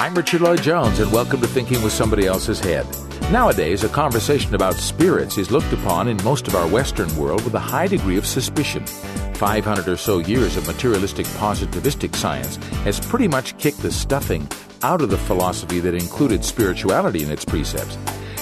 I'm 0.00 0.14
Richard 0.14 0.40
Lloyd 0.40 0.62
Jones, 0.62 0.98
and 0.98 1.12
welcome 1.12 1.42
to 1.42 1.46
Thinking 1.46 1.82
with 1.82 1.92
Somebody 1.92 2.26
Else's 2.26 2.58
Head. 2.58 2.86
Nowadays, 3.30 3.84
a 3.84 3.88
conversation 3.90 4.54
about 4.54 4.76
spirits 4.76 5.36
is 5.36 5.50
looked 5.50 5.74
upon 5.74 6.08
in 6.08 6.16
most 6.24 6.48
of 6.48 6.54
our 6.54 6.66
Western 6.66 7.14
world 7.18 7.44
with 7.44 7.52
a 7.52 7.58
high 7.58 7.86
degree 7.86 8.16
of 8.16 8.24
suspicion. 8.24 8.86
500 9.34 9.86
or 9.86 9.98
so 9.98 10.16
years 10.16 10.56
of 10.56 10.66
materialistic 10.66 11.26
positivistic 11.26 12.16
science 12.16 12.56
has 12.84 12.98
pretty 12.98 13.28
much 13.28 13.58
kicked 13.58 13.82
the 13.82 13.92
stuffing 13.92 14.48
out 14.82 15.02
of 15.02 15.10
the 15.10 15.18
philosophy 15.18 15.80
that 15.80 15.94
included 15.94 16.46
spirituality 16.46 17.22
in 17.22 17.30
its 17.30 17.44
precepts. 17.44 17.98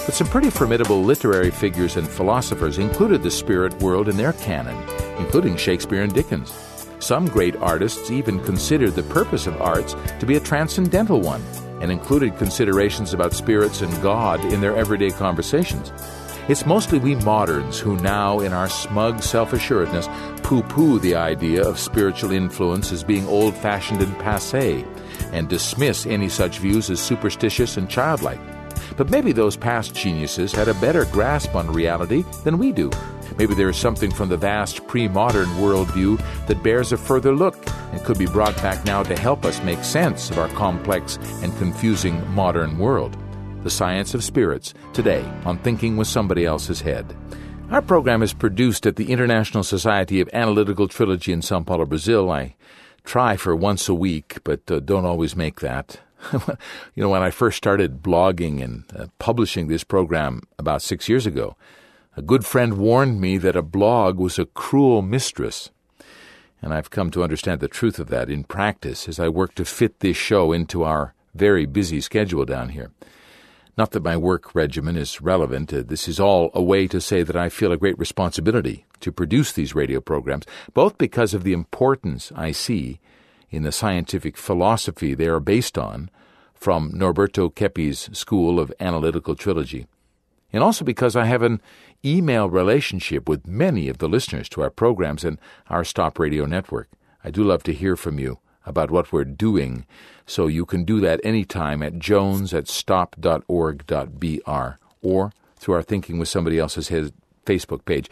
But 0.07 0.15
some 0.15 0.29
pretty 0.29 0.51
formidable 0.51 1.03
literary 1.03 1.51
figures 1.51 1.97
and 1.97 2.07
philosophers 2.07 2.79
included 2.79 3.25
the 3.25 3.33
spirit 3.33 3.83
world 3.83 4.09
in 4.09 4.17
their 4.17 4.35
canon, 4.35 4.81
including 5.19 5.57
Shakespeare 5.57 6.05
and 6.05 6.15
Dickens. 6.15 6.68
Some 7.09 7.25
great 7.25 7.57
artists 7.57 8.11
even 8.11 8.39
considered 8.45 8.91
the 8.91 9.03
purpose 9.03 9.47
of 9.47 9.63
arts 9.63 9.97
to 10.21 10.27
be 10.27 10.37
a 10.37 10.41
transcendental 10.41 11.23
one 11.23 11.43
and 11.81 11.91
included 11.91 12.37
considerations 12.37 13.15
about 13.15 13.33
spirits 13.33 13.80
and 13.80 14.03
God 14.03 14.45
in 14.53 14.61
their 14.61 14.77
everyday 14.77 15.09
conversations. 15.09 15.91
It's 16.51 16.66
mostly 16.66 16.99
we 16.99 17.15
moderns 17.15 17.79
who 17.79 17.97
now, 17.97 18.41
in 18.41 18.52
our 18.52 18.69
smug 18.69 19.23
self 19.23 19.55
assuredness, 19.55 20.07
poo 20.43 20.63
poo 20.65 20.99
the 20.99 21.15
idea 21.15 21.66
of 21.66 21.79
spiritual 21.79 22.33
influence 22.33 22.93
as 22.93 23.02
being 23.02 23.27
old 23.27 23.57
fashioned 23.57 24.02
and 24.02 24.15
passe, 24.19 24.85
and 25.33 25.49
dismiss 25.49 26.05
any 26.05 26.29
such 26.29 26.59
views 26.59 26.91
as 26.91 27.01
superstitious 27.01 27.79
and 27.79 27.88
childlike. 27.88 28.58
But 28.97 29.11
maybe 29.11 29.33
those 29.33 29.57
past 29.57 29.95
geniuses 29.95 30.53
had 30.53 30.69
a 30.69 30.75
better 30.75 31.05
grasp 31.07 31.55
on 31.55 31.73
reality 31.73 32.25
than 32.45 32.59
we 32.59 32.73
do. 32.73 32.91
Maybe 33.39 33.55
there 33.55 33.69
is 33.69 33.77
something 33.77 34.11
from 34.11 34.29
the 34.29 34.37
vast 34.37 34.87
pre 34.87 35.07
modern 35.07 35.47
worldview 35.61 36.21
that 36.47 36.63
bears 36.63 36.93
a 36.93 36.97
further 36.97 37.35
look 37.35 37.57
and 37.93 38.03
could 38.03 38.19
be 38.19 38.27
brought 38.27 38.57
back 38.57 38.85
now 38.85 39.03
to 39.03 39.17
help 39.17 39.45
us 39.45 39.63
make 39.63 39.85
sense 39.85 40.31
of 40.31 40.39
our 40.39 40.49
complex 40.49 41.19
and 41.43 41.57
confusing 41.59 42.27
modern 42.35 42.79
world. 42.79 43.17
The 43.63 43.71
Science 43.71 44.15
of 44.15 44.25
Spirits, 44.25 44.75
today 44.93 45.25
on 45.45 45.59
Thinking 45.59 45.97
with 45.97 46.09
Somebody 46.09 46.47
Else's 46.47 46.80
Head. 46.80 47.16
Our 47.71 47.82
program 47.82 48.23
is 48.23 48.32
produced 48.32 48.87
at 48.87 48.97
the 48.97 49.13
International 49.13 49.63
Society 49.63 50.21
of 50.21 50.30
Analytical 50.32 50.88
Trilogy 50.88 51.32
in 51.32 51.43
Sao 51.43 51.60
Paulo, 51.60 51.85
Brazil. 51.85 52.30
I 52.30 52.57
try 53.05 53.37
for 53.37 53.55
once 53.55 53.88
a 53.88 53.95
week, 53.95 54.38
but 54.43 54.71
uh, 54.71 54.80
don't 54.80 55.05
always 55.05 55.37
make 55.37 55.60
that. 55.60 56.01
you 56.33 57.02
know, 57.02 57.09
when 57.09 57.23
I 57.23 57.30
first 57.30 57.57
started 57.57 58.02
blogging 58.02 58.63
and 58.63 58.85
uh, 58.97 59.07
publishing 59.19 59.69
this 59.69 59.85
program 59.85 60.43
about 60.59 60.83
six 60.83 61.09
years 61.09 61.27
ago, 61.27 61.57
a 62.16 62.23
good 62.23 62.45
friend 62.45 62.79
warned 62.79 63.21
me 63.21 63.38
that 63.38 63.57
a 63.57 63.63
blog 63.63 64.19
was 64.19 64.38
a 64.38 64.47
cruel 64.47 65.03
mistress. 65.03 65.71
And 66.60 66.75
I've 66.75 66.91
come 66.91 67.10
to 67.12 67.22
understand 67.22 67.60
the 67.60 67.69
truth 67.69 68.00
of 68.00 68.09
that 68.09 68.28
in 68.28 68.43
practice 68.43 69.09
as 69.09 69.21
I 69.21 69.28
work 69.28 69.55
to 69.55 69.65
fit 69.65 70.00
this 70.00 70.16
show 70.16 70.53
into 70.53 70.83
our 70.83 71.15
very 71.34 71.66
busy 71.66 72.00
schedule 72.00 72.44
down 72.44 72.71
here. 72.71 72.91
Not 73.77 73.93
that 73.93 74.03
my 74.03 74.16
work 74.16 74.56
regimen 74.56 74.97
is 74.97 75.21
relevant. 75.21 75.72
Uh, 75.72 75.84
this 75.87 76.09
is 76.09 76.19
all 76.19 76.50
a 76.53 76.60
way 76.60 76.88
to 76.88 77.00
say 77.00 77.22
that 77.22 77.37
I 77.37 77.49
feel 77.49 77.71
a 77.71 77.77
great 77.77 77.97
responsibility 77.97 78.84
to 78.99 79.12
produce 79.12 79.53
these 79.53 79.77
radio 79.77 80.00
programs, 80.00 80.47
both 80.75 80.99
because 80.99 81.32
of 81.32 81.44
the 81.44 81.53
importance 81.53 82.32
I 82.34 82.50
see 82.50 82.99
in 83.50 83.62
the 83.62 83.72
scientific 83.72 84.37
philosophy 84.37 85.15
they 85.15 85.27
are 85.27 85.41
based 85.41 85.78
on 85.78 86.10
from 86.54 86.93
Norberto 86.93 87.54
Keppe's 87.54 88.10
School 88.19 88.59
of 88.59 88.72
Analytical 88.81 89.34
Trilogy, 89.34 89.87
and 90.53 90.62
also 90.62 90.84
because 90.84 91.15
I 91.15 91.27
have 91.27 91.43
an 91.43 91.60
email 92.04 92.49
relationship 92.49 93.28
with 93.28 93.47
many 93.47 93.88
of 93.88 93.99
the 93.99 94.09
listeners 94.09 94.49
to 94.50 94.62
our 94.62 94.71
programs 94.71 95.25
and 95.25 95.38
our 95.69 95.84
Stop 95.84 96.19
Radio 96.19 96.47
network. 96.47 96.88
I 97.25 97.31
do 97.31 97.44
love 97.44 97.62
to 97.65 97.72
hear 97.72 97.97
from 97.97 98.19
you 98.19 98.38
about 98.66 98.91
what 98.91 99.12
we're 99.12 99.25
doing, 99.25 99.87
so 100.26 100.47
you 100.47 100.66
can 100.66 100.84
do 100.84 101.00
that 101.00 101.21
anytime 101.25 101.82
at 101.82 101.99
jones 101.99 102.53
at 102.53 102.69
stop.org.br 102.69 103.47
or 105.03 105.32
through 105.56 105.75
our 105.75 105.82
Thinking 105.82 106.19
with 106.19 106.28
Somebody 106.28 106.59
Else's 106.59 106.88
Head 106.88 107.12
Facebook 107.47 107.84
page. 107.84 108.10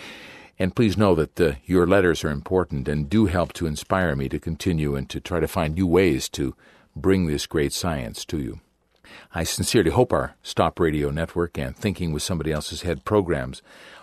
And 0.59 0.75
please 0.75 0.97
know 0.97 1.15
that 1.15 1.59
your 1.67 1.87
letters 1.87 2.25
are 2.25 2.31
important 2.31 2.89
and 2.89 3.11
do 3.11 3.27
help 3.27 3.53
to 3.55 3.67
inspire 3.67 4.17
me 4.17 4.29
to 4.31 4.39
continue 4.39 4.97
and 4.97 5.09
to 5.11 5.21
try 5.21 5.41
to 5.41 5.49
find 5.49 5.75
new 5.75 5.87
ways 5.87 6.29
to 6.31 6.55
bring 6.95 7.27
this 7.27 7.47
great 7.47 7.73
science 7.73 8.25
to 8.27 8.39
you. 8.39 8.61
I 9.35 9.45
sincerely 9.45 9.91
hope 9.91 10.13
our 10.13 10.35
Stop 10.43 10.81
Radio 10.81 11.11
Network 11.11 11.59
and 11.59 11.77
Thinking 11.77 12.13
with 12.13 12.23
Somebody 12.23 12.53
Else's 12.53 12.83
Head 12.83 13.05
programs 13.05 13.61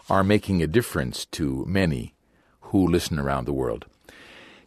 are 0.09 0.23
making 0.23 0.61
a 0.61 0.67
difference 0.67 1.25
to 1.25 1.66
many 1.67 2.13
who 2.61 2.88
listen 2.88 3.19
around 3.19 3.45
the 3.45 3.53
world. 3.53 3.85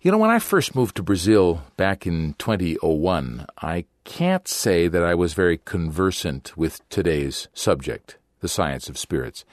You 0.03 0.11
know, 0.13 0.19
when 0.19 0.31
I 0.31 0.39
first 0.39 0.75
moved 0.75 0.97
to 0.97 1.03
Brazil 1.03 1.63
back 1.77 2.07
in 2.07 2.35
2001, 2.39 3.47
I 3.61 3.85
can't 4.05 4.47
say 4.47 4.89
that 4.89 5.03
I 5.03 5.15
was 5.15 5.35
very 5.35 5.59
conversant 5.59 6.57
with 6.57 6.87
today's 6.89 7.49
subject, 7.55 8.17
the 8.41 8.49
science 8.49 8.89
of 8.89 8.99
spirits. 8.99 9.45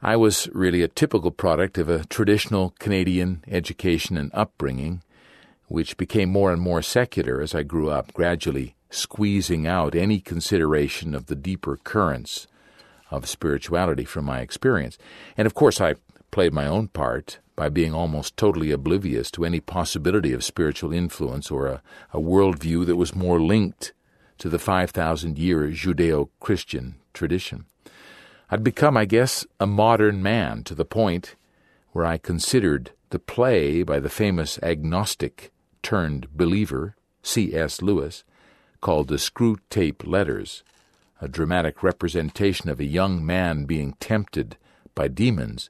I 0.00 0.14
was 0.14 0.48
really 0.52 0.82
a 0.82 0.88
typical 0.88 1.32
product 1.32 1.76
of 1.76 1.88
a 1.88 2.04
traditional 2.04 2.72
Canadian 2.78 3.42
education 3.48 4.16
and 4.16 4.30
upbringing, 4.32 5.02
which 5.66 5.96
became 5.96 6.30
more 6.30 6.52
and 6.52 6.62
more 6.62 6.82
secular 6.82 7.40
as 7.40 7.52
I 7.52 7.64
grew 7.64 7.90
up, 7.90 8.14
gradually 8.14 8.76
squeezing 8.90 9.66
out 9.66 9.96
any 9.96 10.20
consideration 10.20 11.16
of 11.16 11.26
the 11.26 11.34
deeper 11.34 11.76
currents 11.82 12.46
of 13.10 13.28
spirituality 13.28 14.04
from 14.04 14.24
my 14.24 14.38
experience. 14.38 14.98
And 15.36 15.46
of 15.46 15.54
course, 15.54 15.80
I 15.80 15.96
played 16.30 16.52
my 16.52 16.68
own 16.68 16.88
part 16.88 17.40
by 17.56 17.68
being 17.68 17.92
almost 17.92 18.36
totally 18.36 18.70
oblivious 18.70 19.32
to 19.32 19.44
any 19.44 19.58
possibility 19.58 20.32
of 20.32 20.44
spiritual 20.44 20.92
influence 20.92 21.50
or 21.50 21.66
a, 21.66 21.82
a 22.12 22.20
worldview 22.20 22.86
that 22.86 22.94
was 22.94 23.16
more 23.16 23.40
linked 23.40 23.92
to 24.38 24.48
the 24.48 24.60
5,000 24.60 25.38
year 25.38 25.66
Judeo 25.70 26.28
Christian 26.38 26.94
tradition. 27.12 27.64
I'd 28.50 28.64
become, 28.64 28.96
I 28.96 29.04
guess, 29.04 29.46
a 29.60 29.66
modern 29.66 30.22
man 30.22 30.64
to 30.64 30.74
the 30.74 30.86
point 30.86 31.34
where 31.92 32.06
I 32.06 32.16
considered 32.16 32.92
the 33.10 33.18
play 33.18 33.82
by 33.82 34.00
the 34.00 34.08
famous 34.08 34.58
agnostic 34.62 35.52
turned 35.82 36.28
believer, 36.34 36.96
C.S. 37.22 37.82
Lewis, 37.82 38.24
called 38.80 39.08
the 39.08 39.18
Screw 39.18 39.58
Tape 39.68 40.06
Letters, 40.06 40.62
a 41.20 41.28
dramatic 41.28 41.82
representation 41.82 42.70
of 42.70 42.80
a 42.80 42.86
young 42.86 43.24
man 43.24 43.66
being 43.66 43.94
tempted 44.00 44.56
by 44.94 45.08
demons, 45.08 45.68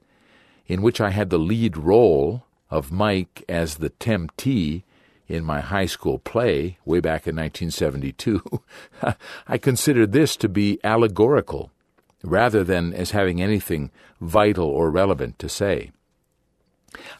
in 0.65 0.81
which 0.81 1.01
I 1.01 1.09
had 1.09 1.29
the 1.29 1.37
lead 1.37 1.75
role 1.75 2.45
of 2.69 2.93
Mike 2.93 3.43
as 3.49 3.75
the 3.75 3.89
temptee 3.89 4.83
in 5.27 5.43
my 5.43 5.59
high 5.59 5.85
school 5.85 6.17
play 6.17 6.77
way 6.85 7.01
back 7.01 7.27
in 7.27 7.35
1972. 7.35 8.61
I 9.47 9.57
considered 9.57 10.13
this 10.13 10.37
to 10.37 10.47
be 10.47 10.79
allegorical 10.83 11.71
rather 12.23 12.63
than 12.63 12.93
as 12.93 13.11
having 13.11 13.41
anything 13.41 13.91
vital 14.19 14.67
or 14.67 14.89
relevant 14.91 15.39
to 15.39 15.49
say. 15.49 15.91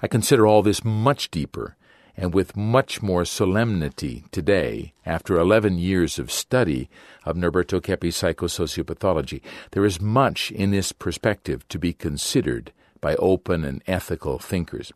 I 0.02 0.08
consider 0.08 0.46
all 0.46 0.62
this 0.62 0.84
much 0.84 1.30
deeper 1.32 1.76
and 2.22 2.34
with 2.34 2.58
much 2.58 3.02
more 3.02 3.24
solemnity 3.24 4.26
today, 4.30 4.94
after 5.06 5.40
11 5.40 5.78
years 5.78 6.20
of 6.20 6.30
study 6.30 6.90
of 7.24 7.38
Norberto 7.38 7.82
Keppe's 7.82 8.22
psychosociopathology, 8.22 9.42
there 9.72 9.86
is 9.86 10.02
much 10.02 10.52
in 10.52 10.72
this 10.72 10.92
perspective 10.92 11.66
to 11.70 11.80
be 11.80 11.94
considered 11.94 12.74
by 13.00 13.16
open 13.16 13.64
and 13.64 13.82
ethical 13.88 14.38
thinkers. 14.38 14.92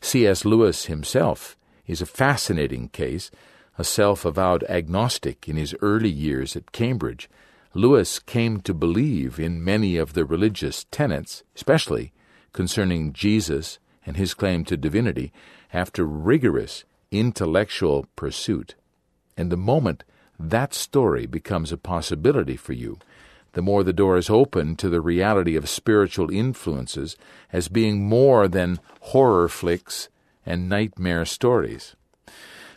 C.S. 0.00 0.44
Lewis 0.44 0.86
himself 0.86 1.56
is 1.86 2.02
a 2.02 2.06
fascinating 2.06 2.88
case, 2.88 3.30
a 3.78 3.84
self 3.84 4.24
avowed 4.24 4.64
agnostic 4.68 5.48
in 5.48 5.56
his 5.56 5.72
early 5.80 6.10
years 6.10 6.56
at 6.56 6.72
Cambridge. 6.72 7.30
Lewis 7.76 8.18
came 8.18 8.62
to 8.62 8.72
believe 8.72 9.38
in 9.38 9.62
many 9.62 9.98
of 9.98 10.14
the 10.14 10.24
religious 10.24 10.86
tenets, 10.90 11.44
especially 11.54 12.10
concerning 12.54 13.12
Jesus 13.12 13.78
and 14.06 14.16
his 14.16 14.32
claim 14.32 14.64
to 14.64 14.78
divinity, 14.78 15.30
after 15.74 16.06
rigorous 16.06 16.84
intellectual 17.10 18.06
pursuit. 18.16 18.76
And 19.36 19.52
the 19.52 19.58
moment 19.58 20.04
that 20.38 20.72
story 20.72 21.26
becomes 21.26 21.70
a 21.70 21.76
possibility 21.76 22.56
for 22.56 22.72
you, 22.72 22.98
the 23.52 23.60
more 23.60 23.84
the 23.84 23.92
door 23.92 24.16
is 24.16 24.30
open 24.30 24.76
to 24.76 24.88
the 24.88 25.02
reality 25.02 25.54
of 25.54 25.68
spiritual 25.68 26.30
influences 26.30 27.14
as 27.52 27.68
being 27.68 28.08
more 28.08 28.48
than 28.48 28.80
horror 29.00 29.48
flicks 29.48 30.08
and 30.46 30.66
nightmare 30.66 31.26
stories. 31.26 31.94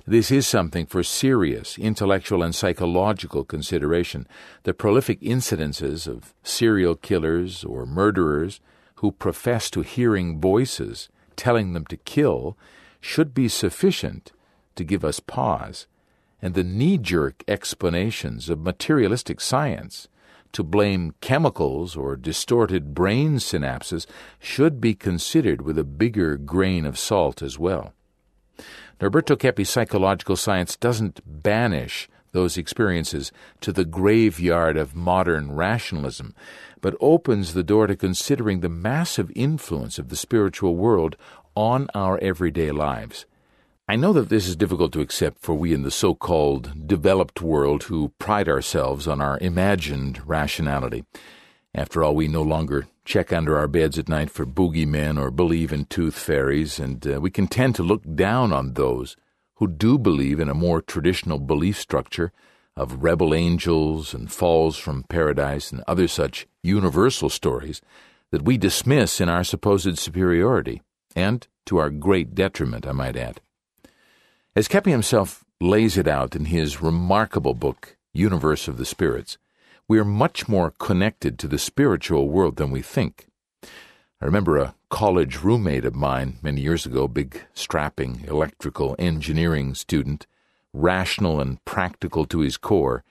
This 0.09 0.31
is 0.31 0.47
something 0.47 0.87
for 0.87 1.03
serious 1.03 1.77
intellectual 1.77 2.41
and 2.41 2.55
psychological 2.55 3.45
consideration. 3.45 4.27
The 4.63 4.73
prolific 4.73 5.21
incidences 5.21 6.07
of 6.07 6.33
serial 6.41 6.95
killers 6.95 7.63
or 7.63 7.85
murderers 7.85 8.59
who 8.95 9.11
profess 9.11 9.69
to 9.69 9.81
hearing 9.81 10.41
voices 10.41 11.09
telling 11.35 11.73
them 11.73 11.85
to 11.85 11.97
kill 11.97 12.57
should 12.99 13.35
be 13.35 13.47
sufficient 13.47 14.31
to 14.77 14.83
give 14.83 15.05
us 15.05 15.19
pause, 15.19 15.85
and 16.41 16.55
the 16.55 16.63
knee 16.63 16.97
jerk 16.97 17.43
explanations 17.47 18.49
of 18.49 18.57
materialistic 18.57 19.39
science 19.39 20.07
to 20.53 20.63
blame 20.63 21.13
chemicals 21.21 21.95
or 21.95 22.15
distorted 22.15 22.95
brain 22.95 23.35
synapses 23.35 24.07
should 24.39 24.81
be 24.81 24.95
considered 24.95 25.61
with 25.61 25.77
a 25.77 25.83
bigger 25.83 26.35
grain 26.35 26.87
of 26.87 26.97
salt 26.97 27.43
as 27.43 27.59
well. 27.59 27.93
Norberto 28.99 29.39
Keppe's 29.39 29.69
psychological 29.69 30.35
science 30.35 30.75
doesn't 30.75 31.21
banish 31.25 32.09
those 32.33 32.57
experiences 32.57 33.31
to 33.61 33.71
the 33.71 33.85
graveyard 33.85 34.75
of 34.75 34.95
modern 34.95 35.53
rationalism, 35.53 36.35
but 36.81 36.97
opens 36.99 37.53
the 37.53 37.63
door 37.63 37.87
to 37.87 37.95
considering 37.95 38.59
the 38.59 38.69
massive 38.69 39.31
influence 39.35 39.99
of 39.99 40.09
the 40.09 40.17
spiritual 40.17 40.75
world 40.75 41.15
on 41.55 41.87
our 41.95 42.19
everyday 42.19 42.71
lives. 42.71 43.25
I 43.87 43.95
know 43.95 44.13
that 44.13 44.29
this 44.29 44.47
is 44.47 44.55
difficult 44.55 44.91
to 44.93 45.01
accept 45.01 45.39
for 45.39 45.55
we 45.55 45.73
in 45.73 45.83
the 45.83 45.91
so 45.91 46.13
called 46.13 46.85
developed 46.85 47.41
world 47.41 47.83
who 47.83 48.13
pride 48.19 48.49
ourselves 48.49 49.07
on 49.07 49.21
our 49.21 49.39
imagined 49.39 50.27
rationality. 50.27 51.05
After 51.75 52.03
all, 52.03 52.15
we 52.15 52.27
no 52.27 52.41
longer 52.41 52.87
check 53.05 53.31
under 53.31 53.57
our 53.57 53.67
beds 53.67 53.99
at 53.99 54.09
night 54.09 54.31
for 54.31 54.45
boogeymen 54.45 55.19
or 55.21 55.29
believe 55.29 55.71
in 55.71 55.85
tooth 55.85 56.17
fairies, 56.17 56.79
and 56.79 57.05
uh, 57.05 57.21
we 57.21 57.29
can 57.29 57.47
tend 57.47 57.75
to 57.75 57.83
look 57.83 58.03
down 58.15 58.51
on 58.51 58.73
those 58.73 59.15
who 59.55 59.67
do 59.67 59.97
believe 59.97 60.39
in 60.39 60.49
a 60.49 60.53
more 60.53 60.81
traditional 60.81 61.37
belief 61.37 61.77
structure 61.77 62.31
of 62.75 63.03
rebel 63.03 63.33
angels 63.33 64.13
and 64.13 64.31
falls 64.31 64.77
from 64.77 65.03
paradise 65.03 65.71
and 65.71 65.83
other 65.87 66.07
such 66.07 66.47
universal 66.63 67.29
stories 67.29 67.81
that 68.31 68.43
we 68.43 68.57
dismiss 68.57 69.19
in 69.19 69.29
our 69.29 69.43
supposed 69.43 69.99
superiority, 69.99 70.81
and 71.15 71.47
to 71.65 71.77
our 71.77 71.89
great 71.89 72.33
detriment, 72.33 72.87
I 72.87 72.93
might 72.93 73.17
add. 73.17 73.41
As 74.55 74.67
Keppe 74.67 74.89
himself 74.89 75.43
lays 75.61 75.97
it 75.97 76.07
out 76.07 76.35
in 76.35 76.45
his 76.45 76.81
remarkable 76.81 77.53
book, 77.53 77.97
Universe 78.13 78.67
of 78.67 78.77
the 78.77 78.85
Spirits, 78.85 79.37
we 79.89 79.97
are 79.97 80.05
much 80.05 80.47
more 80.47 80.71
connected 80.77 81.39
to 81.39 81.47
the 81.47 81.57
spiritual 81.57 82.29
world 82.29 82.57
than 82.57 82.69
we 82.69 82.81
think. 82.81 83.27
I 84.21 84.25
remember 84.25 84.57
a 84.57 84.75
college 84.91 85.39
roommate 85.39 85.83
of 85.83 85.95
mine 85.95 86.37
many 86.43 86.61
years 86.61 86.85
ago, 86.85 87.07
big, 87.07 87.41
strapping 87.55 88.23
electrical 88.27 88.95
engineering 88.99 89.73
student, 89.73 90.27
rational 90.73 91.41
and 91.41 91.63
practical 91.65 92.25
to 92.25 92.41
his 92.41 92.55
core, 92.55 93.03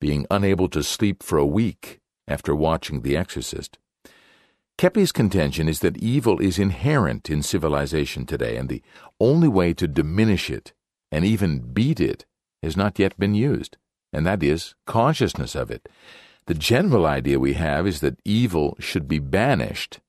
being 0.00 0.24
unable 0.30 0.68
to 0.68 0.84
sleep 0.84 1.24
for 1.24 1.36
a 1.36 1.44
week 1.44 1.98
after 2.28 2.54
watching 2.54 3.02
The 3.02 3.16
Exorcist. 3.16 3.78
Keppe's 4.78 5.10
contention 5.10 5.68
is 5.68 5.80
that 5.80 5.98
evil 5.98 6.38
is 6.38 6.60
inherent 6.60 7.28
in 7.28 7.42
civilization 7.42 8.24
today, 8.24 8.56
and 8.56 8.68
the 8.68 8.82
only 9.18 9.48
way 9.48 9.74
to 9.74 9.88
diminish 9.88 10.48
it 10.48 10.74
and 11.10 11.24
even 11.24 11.72
beat 11.72 11.98
it 11.98 12.24
has 12.62 12.76
not 12.76 13.00
yet 13.00 13.18
been 13.18 13.34
used, 13.34 13.78
and 14.12 14.26
that 14.26 14.42
is 14.42 14.74
consciousness 14.86 15.54
of 15.54 15.70
it. 15.70 15.88
The 16.46 16.54
general 16.54 17.06
idea 17.06 17.38
we 17.38 17.54
have 17.54 17.86
is 17.86 18.00
that 18.00 18.18
evil 18.24 18.76
should 18.80 19.06
be 19.06 19.18
banished. 19.18 20.00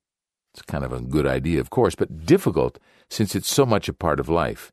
It's 0.53 0.62
kind 0.63 0.83
of 0.83 0.92
a 0.92 1.01
good 1.01 1.27
idea, 1.27 1.59
of 1.59 1.69
course, 1.69 1.95
but 1.95 2.25
difficult 2.25 2.80
since 3.09 3.36
it's 3.36 3.50
so 3.50 3.65
much 3.65 3.88
a 3.88 3.94
part 3.94 4.19
of 4.19 4.30
life. 4.30 4.71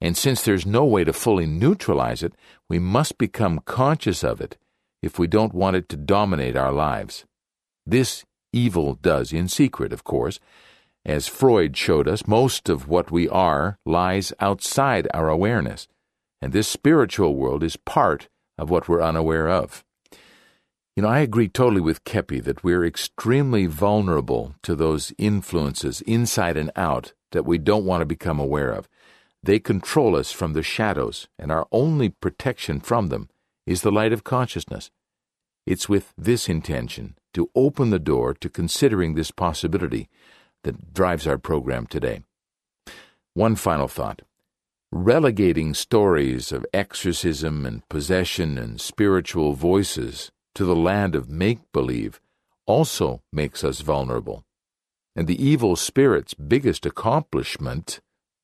And 0.00 0.16
since 0.16 0.42
there's 0.42 0.64
no 0.64 0.84
way 0.84 1.04
to 1.04 1.12
fully 1.12 1.46
neutralize 1.46 2.22
it, 2.22 2.34
we 2.68 2.78
must 2.78 3.18
become 3.18 3.60
conscious 3.66 4.24
of 4.24 4.40
it 4.40 4.56
if 5.02 5.18
we 5.18 5.26
don't 5.26 5.54
want 5.54 5.76
it 5.76 5.88
to 5.90 5.96
dominate 5.96 6.56
our 6.56 6.72
lives. 6.72 7.26
This 7.86 8.24
evil 8.52 8.94
does 8.94 9.32
in 9.32 9.48
secret, 9.48 9.92
of 9.92 10.04
course, 10.04 10.40
as 11.04 11.28
Freud 11.28 11.76
showed 11.76 12.08
us, 12.08 12.26
most 12.26 12.68
of 12.68 12.88
what 12.88 13.10
we 13.10 13.28
are 13.28 13.78
lies 13.86 14.32
outside 14.40 15.08
our 15.14 15.28
awareness, 15.28 15.88
and 16.42 16.52
this 16.52 16.68
spiritual 16.68 17.36
world 17.36 17.62
is 17.62 17.76
part 17.76 18.28
of 18.60 18.70
what 18.70 18.88
we're 18.88 19.02
unaware 19.02 19.48
of. 19.48 19.84
You 20.94 21.02
know, 21.02 21.08
I 21.08 21.20
agree 21.20 21.48
totally 21.48 21.80
with 21.80 22.04
Keppe 22.04 22.40
that 22.40 22.62
we're 22.62 22.84
extremely 22.84 23.64
vulnerable 23.66 24.54
to 24.62 24.74
those 24.74 25.14
influences 25.16 26.02
inside 26.02 26.58
and 26.58 26.70
out 26.76 27.14
that 27.32 27.46
we 27.46 27.56
don't 27.56 27.86
want 27.86 28.02
to 28.02 28.06
become 28.06 28.38
aware 28.38 28.70
of. 28.70 28.86
They 29.42 29.58
control 29.58 30.14
us 30.14 30.30
from 30.30 30.52
the 30.52 30.62
shadows, 30.62 31.26
and 31.38 31.50
our 31.50 31.66
only 31.72 32.10
protection 32.10 32.80
from 32.80 33.08
them 33.08 33.30
is 33.66 33.80
the 33.80 33.90
light 33.90 34.12
of 34.12 34.24
consciousness. 34.24 34.90
It's 35.66 35.88
with 35.88 36.12
this 36.18 36.48
intention 36.48 37.16
to 37.32 37.50
open 37.54 37.88
the 37.88 37.98
door 37.98 38.34
to 38.34 38.50
considering 38.50 39.14
this 39.14 39.30
possibility 39.30 40.08
that 40.64 40.92
drives 40.92 41.26
our 41.26 41.38
program 41.38 41.86
today. 41.86 42.22
One 43.32 43.56
final 43.56 43.88
thought. 43.88 44.20
Relegating 44.92 45.72
stories 45.72 46.50
of 46.50 46.66
exorcism 46.74 47.64
and 47.64 47.88
possession 47.88 48.58
and 48.58 48.80
spiritual 48.80 49.52
voices 49.52 50.32
to 50.56 50.64
the 50.64 50.74
land 50.74 51.14
of 51.14 51.30
make 51.30 51.60
believe 51.72 52.20
also 52.66 53.22
makes 53.32 53.62
us 53.62 53.82
vulnerable. 53.82 54.44
And 55.14 55.28
the 55.28 55.40
evil 55.40 55.76
spirit's 55.76 56.34
biggest 56.34 56.84
accomplishment, 56.86 58.00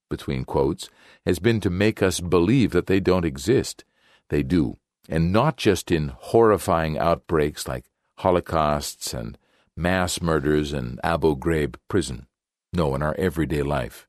between 0.08 0.44
quotes, 0.44 0.88
has 1.24 1.40
been 1.40 1.58
to 1.62 1.68
make 1.68 2.00
us 2.00 2.20
believe 2.20 2.70
that 2.70 2.86
they 2.86 3.00
don't 3.00 3.24
exist. 3.24 3.84
They 4.28 4.44
do, 4.44 4.78
and 5.08 5.32
not 5.32 5.56
just 5.56 5.90
in 5.90 6.12
horrifying 6.16 6.96
outbreaks 6.96 7.66
like 7.66 7.86
holocausts 8.18 9.12
and 9.12 9.36
mass 9.76 10.22
murders 10.22 10.72
in 10.72 11.00
Abu 11.02 11.36
Ghraib 11.36 11.74
prison. 11.88 12.28
No, 12.72 12.94
in 12.94 13.02
our 13.02 13.16
everyday 13.18 13.64
life. 13.64 14.06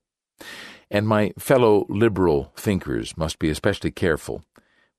And 0.89 1.07
my 1.07 1.33
fellow 1.37 1.85
liberal 1.89 2.53
thinkers 2.55 3.17
must 3.17 3.39
be 3.39 3.49
especially 3.49 3.91
careful. 3.91 4.43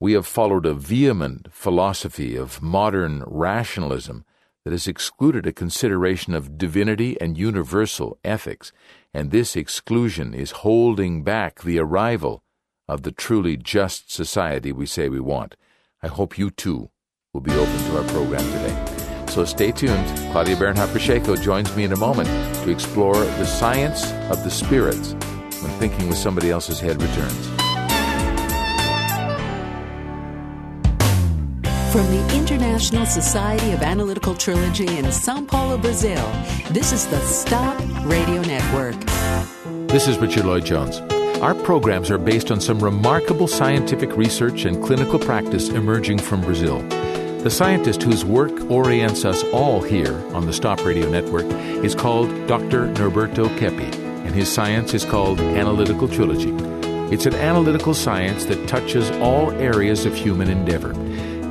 We 0.00 0.12
have 0.12 0.26
followed 0.26 0.66
a 0.66 0.74
vehement 0.74 1.52
philosophy 1.52 2.36
of 2.36 2.62
modern 2.62 3.24
rationalism 3.26 4.24
that 4.64 4.72
has 4.72 4.86
excluded 4.86 5.46
a 5.46 5.52
consideration 5.52 6.34
of 6.34 6.58
divinity 6.58 7.18
and 7.20 7.38
universal 7.38 8.18
ethics, 8.22 8.70
and 9.14 9.30
this 9.30 9.56
exclusion 9.56 10.34
is 10.34 10.62
holding 10.62 11.24
back 11.24 11.62
the 11.62 11.78
arrival 11.78 12.42
of 12.86 13.02
the 13.02 13.12
truly 13.12 13.56
just 13.56 14.12
society 14.12 14.72
we 14.72 14.84
say 14.84 15.08
we 15.08 15.20
want. 15.20 15.56
I 16.02 16.08
hope 16.08 16.38
you 16.38 16.50
too 16.50 16.90
will 17.32 17.40
be 17.40 17.52
open 17.52 17.78
to 17.78 17.98
our 17.98 18.04
program 18.04 18.44
today. 18.52 19.24
So 19.28 19.44
stay 19.44 19.72
tuned. 19.72 20.06
Claudia 20.32 20.56
Bernhardt 20.56 20.92
Pacheco 20.92 21.34
joins 21.36 21.74
me 21.74 21.84
in 21.84 21.92
a 21.92 21.98
moment 21.98 22.28
to 22.62 22.70
explore 22.70 23.14
the 23.14 23.46
science 23.46 24.12
of 24.30 24.44
the 24.44 24.50
spirits 24.50 25.14
when 25.62 25.72
thinking 25.78 26.08
with 26.08 26.18
somebody 26.18 26.50
else's 26.50 26.80
head 26.80 27.00
returns. 27.00 27.46
From 31.92 32.06
the 32.10 32.36
International 32.36 33.06
Society 33.06 33.72
of 33.72 33.82
Analytical 33.82 34.34
Trilogy 34.34 34.86
in 34.98 35.10
Sao 35.10 35.42
Paulo, 35.42 35.78
Brazil, 35.78 36.22
this 36.70 36.92
is 36.92 37.06
the 37.06 37.18
Stop 37.20 37.78
Radio 38.04 38.42
Network. 38.42 38.94
This 39.88 40.06
is 40.06 40.18
Richard 40.18 40.44
Lloyd 40.44 40.66
Jones. 40.66 41.00
Our 41.40 41.54
programs 41.54 42.10
are 42.10 42.18
based 42.18 42.50
on 42.50 42.60
some 42.60 42.78
remarkable 42.78 43.46
scientific 43.46 44.14
research 44.16 44.64
and 44.64 44.84
clinical 44.84 45.18
practice 45.18 45.70
emerging 45.70 46.18
from 46.18 46.42
Brazil. 46.42 46.80
The 47.38 47.50
scientist 47.50 48.02
whose 48.02 48.24
work 48.24 48.70
orients 48.70 49.24
us 49.24 49.42
all 49.44 49.80
here 49.80 50.14
on 50.34 50.44
the 50.44 50.52
Stop 50.52 50.84
Radio 50.84 51.08
Network 51.08 51.46
is 51.84 51.94
called 51.94 52.28
Dr. 52.48 52.88
Norberto 52.88 53.48
Keppe, 53.56 54.07
and 54.28 54.36
his 54.36 54.52
science 54.52 54.92
is 54.92 55.06
called 55.06 55.40
Analytical 55.40 56.06
Trilogy. 56.06 56.50
It's 57.10 57.24
an 57.24 57.34
analytical 57.36 57.94
science 57.94 58.44
that 58.44 58.68
touches 58.68 59.10
all 59.22 59.50
areas 59.52 60.04
of 60.04 60.14
human 60.14 60.50
endeavor. 60.50 60.92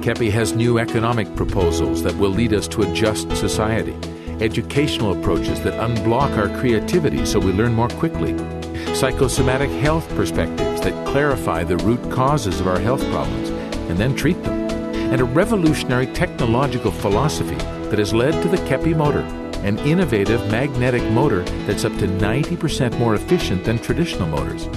Keppe 0.03 0.29
has 0.29 0.53
new 0.53 0.77
economic 0.77 1.36
proposals 1.36 2.03
that 2.03 2.15
will 2.17 2.29
lead 2.29 2.53
us 2.53 2.67
to 2.67 2.84
a 2.84 2.93
just 2.93 3.36
society, 3.36 3.96
educational 4.43 5.19
approaches 5.19 5.60
that 5.62 5.74
unblock 5.81 6.38
our 6.38 6.55
creativity 6.60 7.25
so 7.25 7.39
we 7.39 7.51
learn 7.51 7.74
more 7.74 7.89
quickly, 7.89 8.38
psychosomatic 8.93 9.72
health 9.81 10.07
perspectives 10.10 10.79
that 10.81 11.07
clarify 11.07 11.63
the 11.63 11.77
root 11.77 12.12
causes 12.12 12.60
of 12.60 12.67
our 12.67 12.79
health 12.79 13.03
problems 13.10 13.50
and 13.89 13.98
then 13.98 14.15
treat 14.15 14.41
them 14.43 14.69
and 15.12 15.19
a 15.19 15.25
revolutionary 15.25 16.05
technological 16.05 16.91
philosophy 16.91 17.55
that 17.89 17.98
has 17.98 18.13
led 18.13 18.39
to 18.43 18.50
the 18.50 18.57
Keppe 18.67 18.96
motor, 18.96 19.25
an 19.63 19.79
innovative 19.79 20.39
magnetic 20.51 21.03
motor 21.11 21.43
that's 21.65 21.85
up 21.85 21.91
to 21.97 22.07
90% 22.07 22.97
more 22.99 23.15
efficient 23.15 23.63
than 23.63 23.79
traditional 23.79 24.27
motors. 24.27 24.67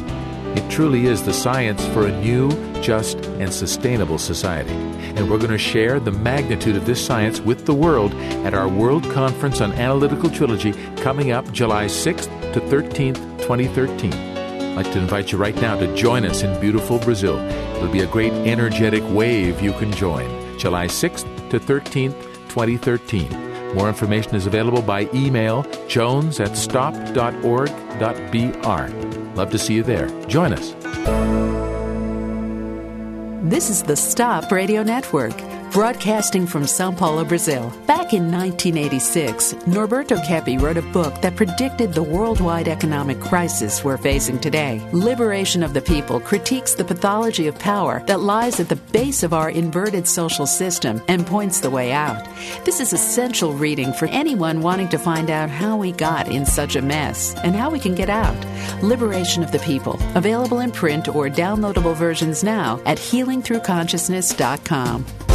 It 0.57 0.69
truly 0.71 1.07
is 1.07 1.23
the 1.23 1.33
science 1.33 1.85
for 1.89 2.07
a 2.07 2.21
new, 2.21 2.51
just, 2.83 3.25
and 3.39 3.53
sustainable 3.53 4.19
society. 4.19 4.73
And 4.73 5.31
we're 5.31 5.39
going 5.39 5.51
to 5.51 5.59
share 5.59 6.01
the 6.01 6.13
magnitude 6.13 6.77
of 6.77 6.87
this 6.87 7.05
science 7.05 7.41
with 7.41 7.67
the 7.67 7.75
world 7.75 8.13
at 8.45 8.55
our 8.55 8.69
World 8.69 9.05
Conference 9.11 9.61
on 9.61 9.73
Analytical 9.73 10.31
Trilogy 10.31 10.73
coming 10.97 11.31
up 11.31 11.51
July 11.53 11.87
6th 11.87 12.53
to 12.53 12.61
13th, 12.61 13.17
2013. 13.41 14.13
I'd 14.13 14.77
like 14.77 14.93
to 14.93 14.99
invite 14.99 15.33
you 15.33 15.39
right 15.39 15.61
now 15.61 15.79
to 15.79 15.95
join 15.97 16.25
us 16.25 16.43
in 16.43 16.61
beautiful 16.61 16.99
Brazil 16.99 17.39
It'll 17.81 17.91
be 17.91 18.01
a 18.01 18.07
great 18.07 18.35
energetic 18.35 19.03
wave 19.09 19.63
you 19.63 19.73
can 19.73 19.91
join. 19.93 20.29
July 20.59 20.87
6th 20.87 21.25
to 21.49 21.59
13th, 21.59 22.13
2013. 22.51 23.50
More 23.75 23.89
information 23.89 24.35
is 24.35 24.47
available 24.47 24.83
by 24.83 25.09
email 25.15 25.65
jones 25.87 26.41
at 26.41 26.57
stop.org.br. 26.57 27.71
Love 29.37 29.51
to 29.51 29.59
see 29.59 29.75
you 29.75 29.83
there. 29.83 30.09
Join 30.27 30.53
us. 30.53 30.75
This 33.43 33.71
is 33.71 33.83
the 33.83 33.97
Stop 33.97 34.53
Radio 34.53 34.83
Network. 34.83 35.35
Broadcasting 35.73 36.47
from 36.47 36.67
Sao 36.67 36.91
Paulo, 36.91 37.25
Brazil. 37.25 37.71
Back 37.87 38.13
in 38.13 38.31
1986, 38.31 39.55
Norberto 39.67 40.23
Keppe 40.27 40.61
wrote 40.61 40.77
a 40.77 40.83
book 40.83 41.23
that 41.23 41.37
predicted 41.37 41.93
the 41.93 42.03
worldwide 42.03 42.67
economic 42.67 43.21
crisis 43.21 43.85
we're 43.85 43.97
facing 43.97 44.41
today. 44.41 44.85
Liberation 44.93 45.63
of 45.63 45.73
the 45.73 45.81
People 45.81 46.19
critiques 46.19 46.75
the 46.75 46.85
pathology 46.85 47.47
of 47.47 47.57
power 47.59 48.03
that 48.07 48.19
lies 48.21 48.59
at 48.59 48.69
the 48.69 48.75
base 48.77 49.23
of 49.23 49.33
our 49.33 49.51
inverted 49.51 50.09
social 50.09 50.47
system 50.47 51.01
and 51.09 51.27
points 51.27 51.61
the 51.61 51.71
way 51.71 51.93
out. 51.93 52.27
This 52.65 52.81
is 52.81 52.93
essential 52.93 53.53
reading 53.53 53.93
for 53.93 54.07
anyone 54.07 54.63
wanting 54.63 54.89
to 54.89 54.99
find 54.99 55.31
out 55.31 55.51
how 55.51 55.77
we 55.77 55.93
got 55.93 56.27
in 56.29 56.45
such 56.45 56.75
a 56.75 56.83
mess 56.83 57.37
and 57.37 57.55
how 57.55 57.71
we 57.71 57.79
can 57.79 57.95
get 57.95 58.11
out. 58.11 58.37
Liberation 58.83 59.45
of 59.45 59.53
the 59.53 59.61
People, 59.61 60.01
available 60.17 60.59
in 60.61 60.73
print 60.73 61.09
or 61.09 61.29
downloadable 61.29 61.95
versions 61.95 62.43
now 62.43 62.81
at 62.87 62.97
healingthroughconsciousness.com. 62.99 65.30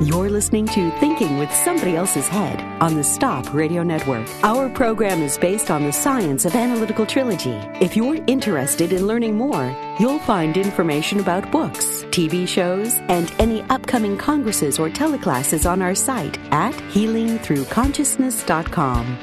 You're 0.00 0.30
listening 0.30 0.66
to 0.68 0.90
Thinking 0.98 1.36
with 1.38 1.52
Somebody 1.52 1.94
Else's 1.94 2.26
Head 2.26 2.60
on 2.82 2.96
the 2.96 3.04
Stop 3.04 3.54
Radio 3.54 3.84
Network. 3.84 4.26
Our 4.42 4.68
program 4.68 5.22
is 5.22 5.38
based 5.38 5.70
on 5.70 5.84
the 5.84 5.92
science 5.92 6.44
of 6.44 6.56
analytical 6.56 7.06
trilogy. 7.06 7.54
If 7.80 7.96
you're 7.96 8.18
interested 8.26 8.92
in 8.92 9.06
learning 9.06 9.36
more, 9.36 9.72
you'll 10.00 10.18
find 10.20 10.56
information 10.56 11.20
about 11.20 11.52
books, 11.52 12.02
TV 12.10 12.48
shows, 12.48 12.98
and 13.08 13.32
any 13.38 13.62
upcoming 13.62 14.18
congresses 14.18 14.80
or 14.80 14.90
teleclasses 14.90 15.70
on 15.70 15.80
our 15.82 15.94
site 15.94 16.36
at 16.50 16.74
healingthroughconsciousness.com. 16.74 19.18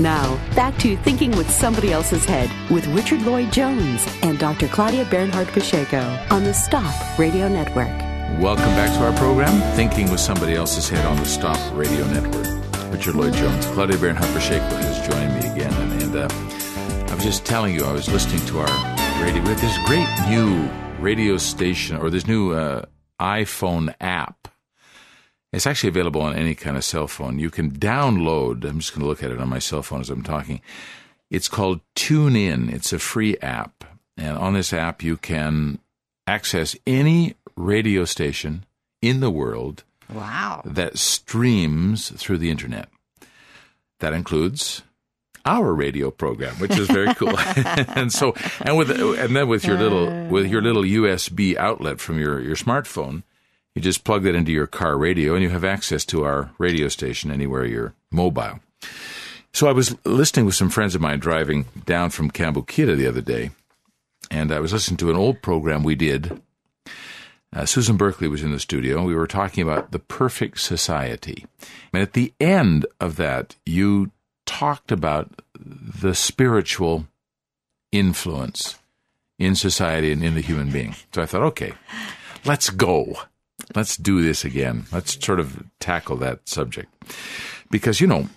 Now, 0.00 0.36
back 0.54 0.78
to 0.78 0.96
Thinking 0.98 1.32
with 1.32 1.50
Somebody 1.50 1.92
Else's 1.92 2.24
Head 2.24 2.50
with 2.70 2.86
Richard 2.88 3.20
Lloyd 3.22 3.52
Jones 3.52 4.06
and 4.22 4.38
Dr. 4.38 4.68
Claudia 4.68 5.04
Bernhardt 5.10 5.48
Pacheco 5.48 6.18
on 6.30 6.44
the 6.44 6.54
Stop 6.54 7.18
Radio 7.18 7.48
Network. 7.48 8.05
Welcome 8.34 8.66
back 8.74 8.92
to 8.98 9.04
our 9.04 9.12
program, 9.14 9.62
Thinking 9.76 10.10
with 10.10 10.20
Somebody 10.20 10.56
Else's 10.56 10.90
Head 10.90 11.06
on 11.06 11.16
the 11.16 11.24
Stop 11.24 11.58
Radio 11.74 12.06
Network. 12.08 12.46
Richard 12.92 13.14
Lloyd 13.14 13.32
Jones, 13.32 13.64
Claudia 13.68 13.96
Bernhardt 13.96 14.30
Pacheco 14.34 14.76
has 14.76 15.08
joined 15.08 15.32
me 15.32 15.50
again. 15.50 15.72
And, 15.72 16.02
and 16.02 16.16
uh, 16.16 17.10
I 17.10 17.14
was 17.14 17.24
just 17.24 17.46
telling 17.46 17.74
you, 17.74 17.84
I 17.84 17.92
was 17.92 18.08
listening 18.10 18.44
to 18.46 18.58
our 18.58 19.22
radio. 19.22 19.42
We 19.42 19.48
have 19.48 19.60
this 19.60 19.78
great 19.86 20.08
new 20.28 20.68
radio 21.00 21.38
station, 21.38 21.96
or 21.96 22.10
this 22.10 22.26
new 22.26 22.52
uh, 22.52 22.84
iPhone 23.18 23.94
app. 24.02 24.48
It's 25.52 25.66
actually 25.66 25.88
available 25.88 26.20
on 26.20 26.34
any 26.34 26.54
kind 26.54 26.76
of 26.76 26.84
cell 26.84 27.06
phone. 27.06 27.38
You 27.38 27.48
can 27.48 27.70
download, 27.70 28.64
I'm 28.64 28.80
just 28.80 28.92
going 28.92 29.00
to 29.00 29.06
look 29.06 29.22
at 29.22 29.30
it 29.30 29.40
on 29.40 29.48
my 29.48 29.60
cell 29.60 29.82
phone 29.82 30.02
as 30.02 30.10
I'm 30.10 30.22
talking. 30.22 30.60
It's 31.30 31.48
called 31.48 31.80
TuneIn. 31.94 32.70
It's 32.70 32.92
a 32.92 32.98
free 32.98 33.38
app. 33.38 33.84
And 34.18 34.36
on 34.36 34.52
this 34.52 34.74
app, 34.74 35.02
you 35.02 35.16
can 35.16 35.78
access 36.26 36.76
any 36.86 37.36
radio 37.56 38.04
station 38.04 38.64
in 39.02 39.20
the 39.20 39.30
world 39.30 39.84
Wow. 40.12 40.62
that 40.64 40.98
streams 40.98 42.10
through 42.10 42.38
the 42.38 42.50
internet. 42.50 42.88
That 44.00 44.12
includes 44.12 44.82
our 45.44 45.72
radio 45.72 46.10
program, 46.10 46.54
which 46.56 46.76
is 46.78 46.88
very 46.88 47.14
cool. 47.14 47.36
and 47.38 48.12
so, 48.12 48.34
and 48.60 48.76
with 48.76 48.90
and 48.90 49.34
then 49.34 49.48
with 49.48 49.64
your 49.64 49.78
little 49.78 50.26
with 50.26 50.46
your 50.46 50.60
little 50.62 50.82
USB 50.82 51.56
outlet 51.56 51.98
from 52.00 52.18
your 52.18 52.40
your 52.40 52.56
smartphone, 52.56 53.22
you 53.74 53.82
just 53.82 54.04
plug 54.04 54.22
that 54.24 54.34
into 54.34 54.52
your 54.52 54.66
car 54.66 54.98
radio, 54.98 55.34
and 55.34 55.42
you 55.42 55.50
have 55.50 55.64
access 55.64 56.04
to 56.06 56.24
our 56.24 56.50
radio 56.58 56.88
station 56.88 57.30
anywhere 57.30 57.64
you're 57.64 57.94
mobile. 58.10 58.60
So 59.52 59.66
I 59.68 59.72
was 59.72 59.96
listening 60.04 60.44
with 60.44 60.54
some 60.54 60.68
friends 60.68 60.94
of 60.94 61.00
mine 61.00 61.18
driving 61.18 61.64
down 61.86 62.10
from 62.10 62.30
Cambuquira 62.30 62.94
the 62.96 63.06
other 63.06 63.22
day, 63.22 63.50
and 64.30 64.52
I 64.52 64.60
was 64.60 64.72
listening 64.72 64.98
to 64.98 65.10
an 65.10 65.16
old 65.16 65.40
program 65.42 65.82
we 65.82 65.94
did 65.94 66.42
uh, 67.54 67.64
Susan 67.64 67.96
Berkeley 67.96 68.28
was 68.28 68.42
in 68.42 68.52
the 68.52 68.60
studio. 68.60 69.04
We 69.04 69.14
were 69.14 69.26
talking 69.26 69.62
about 69.62 69.92
the 69.92 69.98
perfect 69.98 70.60
society. 70.60 71.46
And 71.92 72.02
at 72.02 72.12
the 72.12 72.32
end 72.40 72.86
of 73.00 73.16
that, 73.16 73.56
you 73.64 74.10
talked 74.44 74.92
about 74.92 75.42
the 75.58 76.14
spiritual 76.14 77.06
influence 77.92 78.78
in 79.38 79.54
society 79.54 80.12
and 80.12 80.22
in 80.24 80.34
the 80.34 80.40
human 80.40 80.70
being. 80.70 80.94
So 81.14 81.22
I 81.22 81.26
thought, 81.26 81.42
okay, 81.42 81.72
let's 82.44 82.70
go. 82.70 83.16
Let's 83.74 83.96
do 83.96 84.22
this 84.22 84.44
again. 84.44 84.86
Let's 84.92 85.22
sort 85.24 85.40
of 85.40 85.64
tackle 85.80 86.16
that 86.16 86.48
subject. 86.48 86.92
Because, 87.70 88.00
you 88.00 88.06
know, 88.06 88.28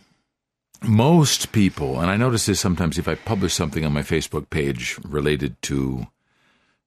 most 0.82 1.52
people, 1.52 2.00
and 2.00 2.10
I 2.10 2.18
notice 2.18 2.46
this 2.46 2.60
sometimes 2.60 2.98
if 2.98 3.08
I 3.08 3.16
publish 3.16 3.54
something 3.54 3.86
on 3.86 3.94
my 3.94 4.02
Facebook 4.02 4.50
page 4.50 4.98
related 5.04 5.62
to 5.64 6.08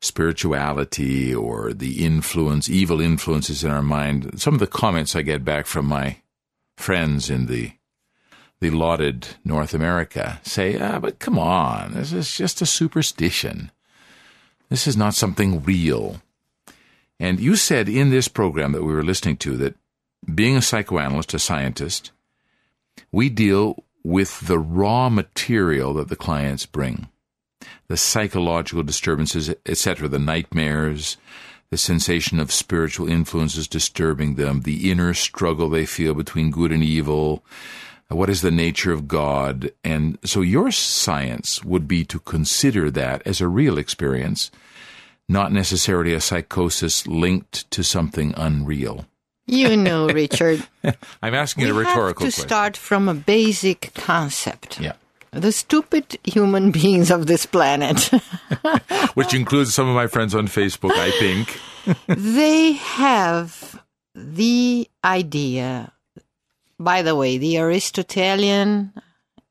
spirituality 0.02 1.32
or 1.32 1.72
the 1.72 2.04
influence, 2.04 2.68
evil 2.68 3.00
influences 3.00 3.62
in 3.64 3.70
our 3.70 3.82
mind. 3.82 4.40
Some 4.40 4.52
of 4.52 4.60
the 4.60 4.66
comments 4.66 5.14
I 5.14 5.22
get 5.22 5.44
back 5.44 5.66
from 5.66 5.86
my 5.86 6.16
friends 6.76 7.30
in 7.30 7.46
the 7.46 7.72
the 8.60 8.70
lauded 8.70 9.26
North 9.44 9.74
America 9.74 10.40
say, 10.44 10.78
ah, 10.78 11.00
but 11.00 11.18
come 11.18 11.36
on, 11.36 11.94
this 11.94 12.12
is 12.12 12.36
just 12.36 12.62
a 12.62 12.66
superstition. 12.66 13.72
This 14.68 14.86
is 14.86 14.96
not 14.96 15.14
something 15.14 15.64
real. 15.64 16.22
And 17.18 17.40
you 17.40 17.56
said 17.56 17.88
in 17.88 18.10
this 18.10 18.28
program 18.28 18.70
that 18.72 18.84
we 18.84 18.92
were 18.92 19.02
listening 19.02 19.36
to 19.38 19.56
that 19.56 19.74
being 20.32 20.56
a 20.56 20.62
psychoanalyst, 20.62 21.34
a 21.34 21.40
scientist, 21.40 22.12
we 23.10 23.28
deal 23.28 23.82
with 24.04 24.46
the 24.46 24.60
raw 24.60 25.08
material 25.08 25.94
that 25.94 26.08
the 26.08 26.16
clients 26.16 26.64
bring 26.64 27.08
the 27.88 27.96
psychological 27.96 28.82
disturbances, 28.82 29.54
etc., 29.66 30.08
the 30.08 30.18
nightmares, 30.18 31.16
the 31.70 31.78
sensation 31.78 32.38
of 32.38 32.52
spiritual 32.52 33.08
influences 33.08 33.66
disturbing 33.66 34.34
them, 34.34 34.60
the 34.60 34.90
inner 34.90 35.14
struggle 35.14 35.70
they 35.70 35.86
feel 35.86 36.14
between 36.14 36.50
good 36.50 36.70
and 36.70 36.84
evil, 36.84 37.42
uh, 38.10 38.16
what 38.16 38.28
is 38.28 38.42
the 38.42 38.50
nature 38.50 38.92
of 38.92 39.08
God. 39.08 39.72
And 39.82 40.18
so 40.22 40.42
your 40.42 40.70
science 40.70 41.64
would 41.64 41.88
be 41.88 42.04
to 42.04 42.18
consider 42.20 42.90
that 42.90 43.22
as 43.26 43.40
a 43.40 43.48
real 43.48 43.78
experience, 43.78 44.50
not 45.28 45.50
necessarily 45.50 46.12
a 46.12 46.20
psychosis 46.20 47.06
linked 47.06 47.70
to 47.70 47.82
something 47.82 48.34
unreal. 48.36 49.06
You 49.46 49.76
know, 49.76 50.08
Richard. 50.08 50.66
I'm 51.22 51.34
asking 51.34 51.64
we 51.64 51.70
a 51.70 51.74
rhetorical 51.74 52.26
have 52.26 52.34
to 52.34 52.36
question. 52.36 52.48
start 52.48 52.76
from 52.76 53.08
a 53.08 53.14
basic 53.14 53.92
concept. 53.94 54.78
Yeah. 54.80 54.92
The 55.32 55.52
stupid 55.52 56.18
human 56.24 56.70
beings 56.78 57.10
of 57.10 57.26
this 57.26 57.46
planet. 57.46 58.10
Which 59.14 59.34
includes 59.34 59.74
some 59.74 59.88
of 59.88 59.94
my 59.94 60.06
friends 60.06 60.34
on 60.34 60.46
Facebook, 60.46 60.92
I 60.92 61.10
think. 61.12 61.58
they 62.06 62.72
have 62.72 63.82
the 64.14 64.88
idea, 65.04 65.92
by 66.78 67.02
the 67.02 67.16
way, 67.16 67.38
the 67.38 67.58
Aristotelian 67.58 68.92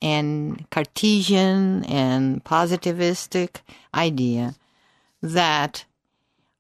and 0.01 0.69
Cartesian 0.69 1.83
and 1.85 2.43
positivistic 2.43 3.61
idea 3.93 4.55
that 5.21 5.85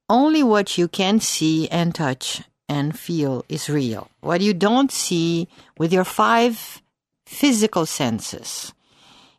only 0.09 0.43
what 0.43 0.77
you 0.77 0.87
can 0.87 1.19
see 1.19 1.69
and 1.69 1.95
touch 1.95 2.41
and 2.67 2.97
feel 2.97 3.43
is 3.49 3.69
real. 3.69 4.09
What 4.21 4.41
you 4.41 4.53
don't 4.53 4.91
see 4.91 5.47
with 5.77 5.91
your 5.91 6.03
five 6.03 6.81
physical 7.25 7.85
senses, 7.85 8.73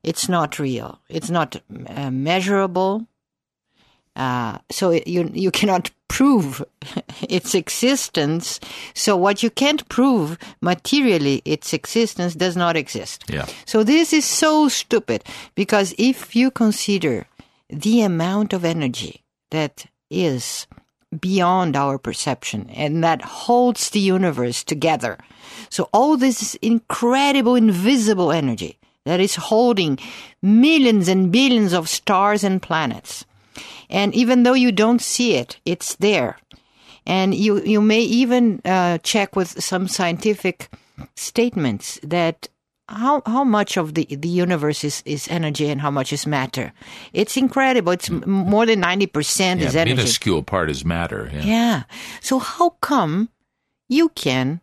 it's 0.02 0.28
not 0.28 0.58
real. 0.58 1.00
It's 1.08 1.30
not 1.30 1.60
uh, 1.86 2.10
measurable. 2.10 3.06
Uh, 4.14 4.58
so 4.70 4.90
it, 4.90 5.06
you 5.06 5.30
you 5.32 5.50
cannot 5.50 5.90
prove 6.08 6.62
its 7.22 7.54
existence. 7.54 8.60
So 8.94 9.16
what 9.16 9.42
you 9.42 9.50
can't 9.50 9.88
prove 9.88 10.36
materially, 10.60 11.40
its 11.44 11.72
existence 11.72 12.34
does 12.34 12.56
not 12.56 12.76
exist. 12.76 13.24
Yeah. 13.28 13.46
So 13.64 13.82
this 13.82 14.12
is 14.12 14.24
so 14.24 14.68
stupid 14.68 15.24
because 15.54 15.94
if 15.96 16.36
you 16.36 16.50
consider 16.50 17.26
the 17.70 18.02
amount 18.02 18.52
of 18.52 18.64
energy 18.64 19.24
that 19.50 19.86
is 20.10 20.66
beyond 21.18 21.76
our 21.76 21.98
perception 21.98 22.68
and 22.70 23.02
that 23.02 23.22
holds 23.22 23.90
the 23.90 24.00
universe 24.00 24.64
together. 24.64 25.18
So 25.70 25.88
all 25.92 26.16
this 26.16 26.54
incredible 26.56 27.54
invisible 27.54 28.32
energy 28.32 28.78
that 29.04 29.20
is 29.20 29.36
holding 29.36 29.98
millions 30.42 31.08
and 31.08 31.30
billions 31.32 31.72
of 31.72 31.88
stars 31.88 32.44
and 32.44 32.62
planets. 32.62 33.24
And 33.90 34.14
even 34.14 34.42
though 34.44 34.54
you 34.54 34.72
don't 34.72 35.02
see 35.02 35.34
it, 35.34 35.58
it's 35.64 35.96
there. 35.96 36.38
And 37.04 37.34
you, 37.34 37.60
you 37.62 37.80
may 37.82 38.00
even 38.00 38.60
uh, 38.64 38.98
check 38.98 39.36
with 39.36 39.62
some 39.62 39.88
scientific 39.88 40.70
statements 41.16 41.98
that 42.02 42.48
how 42.88 43.22
how 43.26 43.42
much 43.44 43.76
of 43.76 43.94
the 43.94 44.04
the 44.10 44.28
universe 44.28 44.84
is, 44.84 45.02
is 45.04 45.26
energy 45.28 45.68
and 45.68 45.80
how 45.80 45.90
much 45.90 46.12
is 46.12 46.26
matter. 46.26 46.72
It's 47.12 47.36
incredible. 47.36 47.92
It's 47.92 48.10
more 48.10 48.66
than 48.66 48.80
ninety 48.80 49.06
percent 49.06 49.60
Yeah, 49.60 49.68
is 49.68 49.76
energy. 49.76 49.96
minuscule 49.96 50.42
part 50.42 50.70
is 50.70 50.84
matter. 50.84 51.30
Yeah. 51.32 51.44
Yeah. 51.44 51.82
So 52.20 52.38
how 52.38 52.70
come 52.80 53.28
you 53.88 54.08
can, 54.10 54.60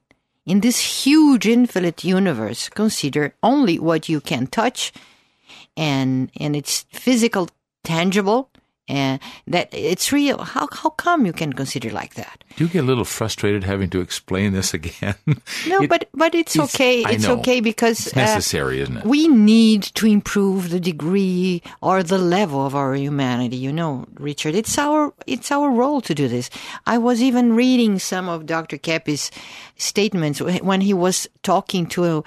in 0.50 0.62
this 0.62 1.06
huge 1.06 1.46
infinite 1.46 2.04
universe, 2.04 2.70
consider 2.70 3.36
only 3.44 3.78
what 3.78 4.10
you 4.10 4.20
can 4.20 4.48
touch 4.48 4.92
and 5.78 6.32
and 6.40 6.56
it's 6.56 6.88
physical, 6.92 7.48
tangible, 7.84 8.50
and 8.90 9.20
that 9.48 9.70
it's 9.72 10.12
real. 10.12 10.40
How 10.44 10.68
how 10.72 10.90
come 10.90 11.26
you 11.26 11.32
can 11.34 11.54
consider 11.54 11.90
like 11.92 12.16
that? 12.16 12.44
Do 12.58 12.66
you 12.66 12.70
get 12.70 12.84
a 12.84 12.88
little 12.88 13.06
frustrated 13.06 13.64
having 13.64 13.90
to 13.92 14.02
explain 14.02 14.52
this 14.54 14.74
again? 14.74 15.16
No, 15.68 15.82
It- 15.84 15.90
but 15.90 16.10
but 16.14 16.34
it's, 16.36 16.56
it's- 16.56 16.74
okay. 16.76 17.04
I 17.06 17.12
It's 17.12 17.24
know. 17.28 17.38
okay 17.40 17.62
because 17.62 18.08
It's 18.08 18.18
uh, 18.18 18.20
necessary, 18.20 18.82
isn't 18.82 18.98
it? 18.98 19.06
we 19.06 19.28
need 19.28 19.84
to 19.96 20.08
improve 20.08 20.70
the 20.72 20.80
degree 20.80 21.62
or 21.82 22.04
the 22.04 22.18
level 22.18 22.66
of 22.66 22.74
our 22.76 22.96
humanity. 22.96 23.56
You 23.58 23.72
know, 23.72 24.06
Richard, 24.20 24.56
it's 24.56 24.78
our 24.78 25.14
it's 25.28 25.52
our 25.52 25.70
role 25.72 26.02
to 26.02 26.14
do 26.16 26.28
this. 26.28 26.50
I 26.86 26.98
was 26.98 27.22
even 27.22 27.54
reading 27.56 28.00
some 28.00 28.28
of 28.28 28.46
Dr. 28.46 28.78
Keppe's 28.78 29.30
statements 29.78 30.42
when 30.42 30.82
he 30.82 30.94
was 30.94 31.28
talking 31.44 31.86
to 31.88 32.24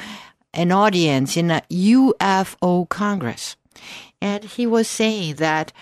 an 0.55 0.71
audience 0.71 1.37
in 1.37 1.51
a 1.51 1.63
UFO 1.71 2.89
Congress, 2.89 3.57
and 4.21 4.45
he 4.45 4.67
was 4.67 4.87
saying 4.89 5.37
that 5.37 5.73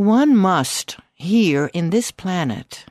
one 0.00 0.34
must 0.34 0.96
here 1.12 1.70
in 1.74 1.90
this 1.90 2.10
planet 2.10 2.86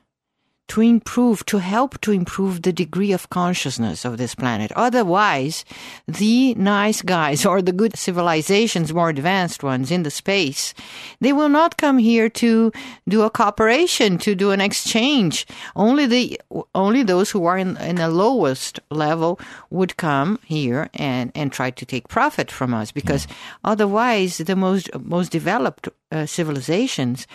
to 0.67 0.81
improve, 0.81 1.43
to 1.47 1.57
help 1.57 1.99
to 2.01 2.11
improve 2.11 2.61
the 2.61 2.71
degree 2.71 3.11
of 3.11 3.27
consciousness 3.31 4.05
of 4.05 4.19
this 4.19 4.35
planet. 4.35 4.71
Otherwise, 4.75 5.65
the 6.07 6.53
nice 6.53 7.01
guys 7.01 7.47
or 7.47 7.63
the 7.63 7.71
good 7.71 7.97
civilizations, 7.97 8.93
more 8.93 9.09
advanced 9.09 9.63
ones 9.63 9.89
in 9.89 10.03
the 10.03 10.11
space, 10.11 10.75
they 11.19 11.33
will 11.33 11.49
not 11.49 11.77
come 11.77 11.97
here 11.97 12.29
to 12.29 12.71
do 13.07 13.23
a 13.23 13.31
cooperation, 13.31 14.19
to 14.19 14.35
do 14.35 14.51
an 14.51 14.61
exchange. 14.61 15.47
Only 15.75 16.05
the, 16.05 16.39
only 16.75 17.01
those 17.01 17.31
who 17.31 17.45
are 17.45 17.57
in, 17.57 17.75
in 17.77 17.95
the 17.95 18.09
lowest 18.09 18.79
level 18.91 19.39
would 19.71 19.97
come 19.97 20.37
here 20.45 20.91
and, 20.93 21.31
and 21.33 21.51
try 21.51 21.71
to 21.71 21.85
take 21.87 22.07
profit 22.07 22.51
from 22.51 22.75
us 22.75 22.91
because 22.91 23.27
otherwise 23.63 24.37
the 24.37 24.55
most, 24.55 24.91
most 24.99 25.31
developed 25.31 25.89
uh, 26.11 26.25
civilizations, 26.25 27.27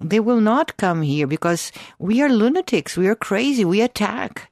they 0.00 0.20
will 0.20 0.40
not 0.40 0.76
come 0.76 1.02
here 1.02 1.26
because 1.26 1.72
we 1.98 2.20
are 2.22 2.28
lunatics. 2.28 2.96
We 2.96 3.08
are 3.08 3.14
crazy. 3.14 3.64
We 3.64 3.80
attack. 3.80 4.50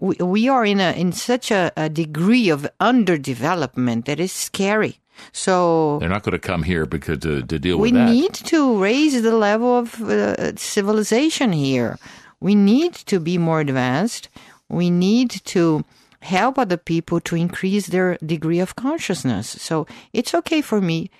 We, 0.00 0.14
we 0.16 0.48
are 0.48 0.64
in 0.64 0.80
a 0.80 0.92
in 0.92 1.12
such 1.12 1.50
a, 1.50 1.72
a 1.76 1.88
degree 1.88 2.48
of 2.48 2.66
underdevelopment 2.80 4.04
that 4.04 4.20
is 4.20 4.32
scary. 4.32 5.00
So 5.32 5.98
They're 5.98 6.08
not 6.08 6.22
going 6.22 6.38
to 6.38 6.38
come 6.38 6.62
here 6.62 6.86
because 6.86 7.18
to, 7.20 7.42
to 7.42 7.58
deal 7.58 7.76
we 7.76 7.90
with 7.90 7.94
that. 7.94 8.10
need 8.10 8.34
to 8.34 8.80
raise 8.80 9.20
the 9.20 9.34
level 9.34 9.78
of 9.78 10.00
uh, 10.00 10.54
civilization 10.56 11.52
here. 11.52 11.98
We 12.40 12.54
need 12.54 12.94
to 13.10 13.18
be 13.18 13.36
more 13.36 13.60
advanced. 13.60 14.28
We 14.68 14.90
need 14.90 15.30
to 15.46 15.84
help 16.20 16.58
other 16.58 16.76
people 16.76 17.20
to 17.20 17.34
increase 17.36 17.88
their 17.88 18.16
degree 18.24 18.60
of 18.60 18.76
consciousness. 18.76 19.48
So 19.48 19.86
it's 20.12 20.34
okay 20.34 20.60
for 20.60 20.80
me. 20.80 21.10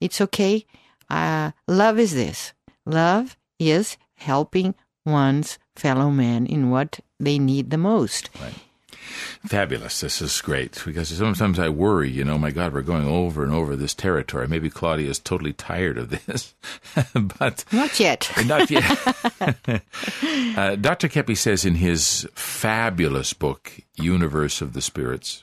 It's 0.00 0.20
okay. 0.20 0.64
Uh, 1.10 1.52
love 1.68 1.98
is 1.98 2.14
this. 2.14 2.52
Love 2.86 3.36
is 3.58 3.96
helping 4.14 4.74
one's 5.04 5.58
fellow 5.76 6.10
man 6.10 6.46
in 6.46 6.70
what 6.70 7.00
they 7.18 7.38
need 7.38 7.70
the 7.70 7.78
most. 7.78 8.30
Fabulous. 9.46 10.00
This 10.00 10.22
is 10.22 10.40
great 10.40 10.80
because 10.84 11.08
sometimes 11.08 11.58
I 11.58 11.68
worry, 11.68 12.10
you 12.10 12.24
know, 12.24 12.38
my 12.38 12.50
God, 12.50 12.72
we're 12.72 12.82
going 12.82 13.06
over 13.06 13.42
and 13.42 13.52
over 13.52 13.74
this 13.74 13.94
territory. 13.94 14.46
Maybe 14.46 14.70
Claudia 14.70 15.10
is 15.10 15.18
totally 15.18 15.52
tired 15.52 15.98
of 15.98 16.10
this, 16.10 16.54
but 17.14 17.64
Not 17.72 17.98
yet. 17.98 18.30
not 18.46 18.70
yet. 18.70 18.84
uh, 20.56 20.76
Dr. 20.76 21.08
Keppe 21.08 21.36
says 21.36 21.64
in 21.64 21.76
his 21.76 22.28
fabulous 22.34 23.32
book, 23.32 23.72
Universe 23.96 24.60
of 24.60 24.72
the 24.72 24.80
Spirits, 24.80 25.42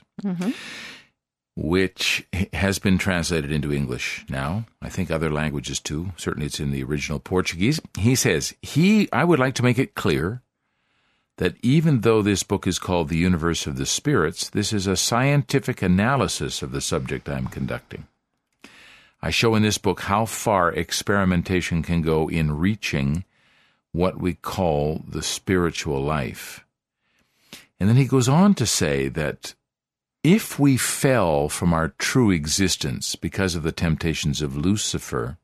which 1.56 2.26
has 2.52 2.78
been 2.78 2.98
translated 2.98 3.50
into 3.50 3.72
English 3.72 4.24
now, 4.28 4.66
I 4.80 4.88
think 4.88 5.10
other 5.10 5.30
languages 5.30 5.80
too. 5.80 6.12
Certainly 6.16 6.46
it's 6.46 6.60
in 6.60 6.70
the 6.70 6.82
original 6.82 7.18
Portuguese. 7.18 7.80
He 7.98 8.14
says, 8.14 8.54
he, 8.62 9.10
I 9.12 9.24
would 9.24 9.38
like 9.38 9.54
to 9.56 9.62
make 9.62 9.78
it 9.78 9.94
clear 9.94 10.42
that 11.38 11.56
even 11.62 12.02
though 12.02 12.22
this 12.22 12.42
book 12.42 12.66
is 12.66 12.78
called 12.78 13.08
The 13.08 13.16
Universe 13.16 13.66
of 13.66 13.76
the 13.76 13.86
Spirits, 13.86 14.50
this 14.50 14.72
is 14.72 14.86
a 14.86 14.96
scientific 14.96 15.82
analysis 15.82 16.62
of 16.62 16.70
the 16.70 16.82
subject 16.82 17.28
I'm 17.28 17.46
conducting. 17.46 18.06
I 19.22 19.30
show 19.30 19.54
in 19.54 19.62
this 19.62 19.78
book 19.78 20.00
how 20.02 20.24
far 20.24 20.70
experimentation 20.72 21.82
can 21.82 22.02
go 22.02 22.28
in 22.28 22.58
reaching 22.58 23.24
what 23.92 24.18
we 24.20 24.34
call 24.34 25.02
the 25.06 25.22
spiritual 25.22 26.02
life. 26.02 26.64
And 27.78 27.88
then 27.88 27.96
he 27.96 28.04
goes 28.04 28.28
on 28.28 28.54
to 28.54 28.66
say 28.66 29.08
that 29.08 29.54
if 30.22 30.58
we 30.58 30.76
fell 30.76 31.48
from 31.48 31.72
our 31.72 31.88
true 31.98 32.30
existence 32.30 33.16
because 33.16 33.54
of 33.54 33.62
the 33.62 33.72
temptations 33.72 34.42
of 34.42 34.56
Lucifer, 34.56 35.38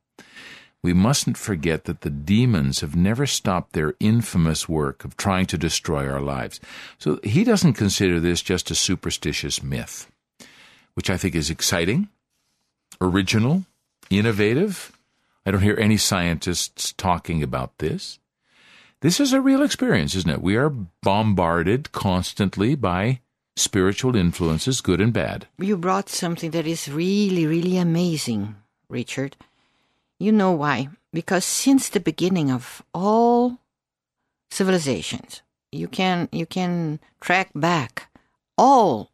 we 0.82 0.92
mustn't 0.92 1.38
forget 1.38 1.84
that 1.84 2.02
the 2.02 2.10
demons 2.10 2.80
have 2.80 2.94
never 2.94 3.26
stopped 3.26 3.72
their 3.72 3.94
infamous 3.98 4.68
work 4.68 5.04
of 5.04 5.16
trying 5.16 5.46
to 5.46 5.58
destroy 5.58 6.08
our 6.08 6.20
lives. 6.20 6.60
So 6.98 7.18
he 7.24 7.42
doesn't 7.42 7.72
consider 7.72 8.20
this 8.20 8.42
just 8.42 8.70
a 8.70 8.74
superstitious 8.74 9.62
myth, 9.62 10.10
which 10.94 11.10
I 11.10 11.16
think 11.16 11.34
is 11.34 11.50
exciting, 11.50 12.08
original, 13.00 13.64
innovative. 14.10 14.96
I 15.44 15.50
don't 15.50 15.62
hear 15.62 15.78
any 15.78 15.96
scientists 15.96 16.92
talking 16.92 17.42
about 17.42 17.78
this. 17.78 18.18
This 19.00 19.20
is 19.20 19.32
a 19.32 19.40
real 19.40 19.62
experience, 19.62 20.14
isn't 20.14 20.30
it? 20.30 20.42
We 20.42 20.56
are 20.56 20.70
bombarded 20.70 21.92
constantly 21.92 22.74
by 22.74 23.20
spiritual 23.56 24.14
influences, 24.14 24.80
good 24.80 25.00
and 25.00 25.12
bad. 25.12 25.48
You 25.58 25.76
brought 25.76 26.08
something 26.08 26.50
that 26.52 26.66
is 26.66 26.88
really, 26.88 27.46
really 27.46 27.78
amazing, 27.78 28.54
Richard. 28.88 29.36
You 30.18 30.32
know 30.32 30.52
why? 30.52 30.88
Because 31.12 31.44
since 31.44 31.88
the 31.88 32.00
beginning 32.00 32.50
of 32.50 32.82
all 32.94 33.58
civilizations, 34.50 35.42
you 35.72 35.88
can 35.88 36.28
you 36.32 36.46
can 36.46 37.00
track 37.20 37.50
back 37.54 38.10
all 38.56 39.10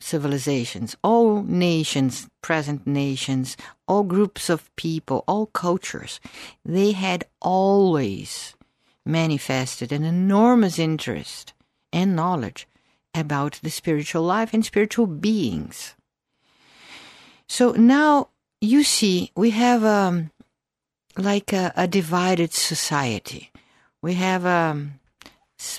civilizations, 0.00 0.96
all 1.02 1.42
nations, 1.42 2.28
present 2.42 2.86
nations, 2.86 3.56
all 3.86 4.02
groups 4.02 4.48
of 4.48 4.74
people, 4.76 5.24
all 5.28 5.46
cultures. 5.46 6.20
They 6.64 6.92
had 6.92 7.24
always 7.40 8.54
manifested 9.04 9.92
an 9.92 10.04
enormous 10.04 10.78
interest 10.78 11.52
and 11.92 12.16
knowledge 12.16 12.66
about 13.14 13.58
the 13.62 13.70
spiritual 13.70 14.22
life 14.22 14.54
and 14.54 14.64
spiritual 14.64 15.06
beings. 15.06 15.94
So 17.48 17.72
now 17.72 18.28
you 18.60 18.82
see, 18.84 19.30
we 19.36 19.50
have 19.50 19.84
um, 19.84 20.30
like 21.16 21.52
a, 21.52 21.72
a 21.76 21.86
divided 21.88 22.52
society. 22.52 23.50
We 24.02 24.14
have 24.14 24.46
um, 24.46 25.00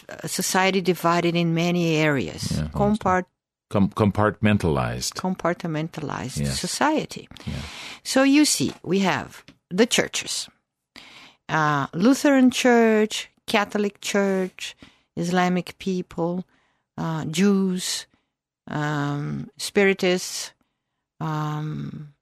a 0.09 0.27
society 0.27 0.81
divided 0.81 1.35
in 1.35 1.53
many 1.53 1.95
areas, 1.95 2.51
Yeah, 2.57 2.67
compart- 2.73 3.25
Com- 3.69 3.89
compartmentalized. 3.89 5.13
compartmentalized 5.13 6.39
Yes. 6.41 6.59
society. 6.59 7.29
Yeah. 7.45 7.53
So 8.03 8.23
you 8.23 8.43
see, 8.45 8.73
we 8.83 8.99
have 8.99 9.43
the 9.69 9.85
churches 9.85 10.49
uh, 11.47 11.87
Lutheran 11.93 12.49
Church, 12.51 13.29
Catholic 13.47 13.99
Church, 14.01 14.75
Islamic 15.17 15.77
people, 15.79 16.45
uh, 17.01 17.25
Jews, 17.25 18.05
um, 18.67 19.49
Spiritists, 19.57 20.53
um, 21.19 22.13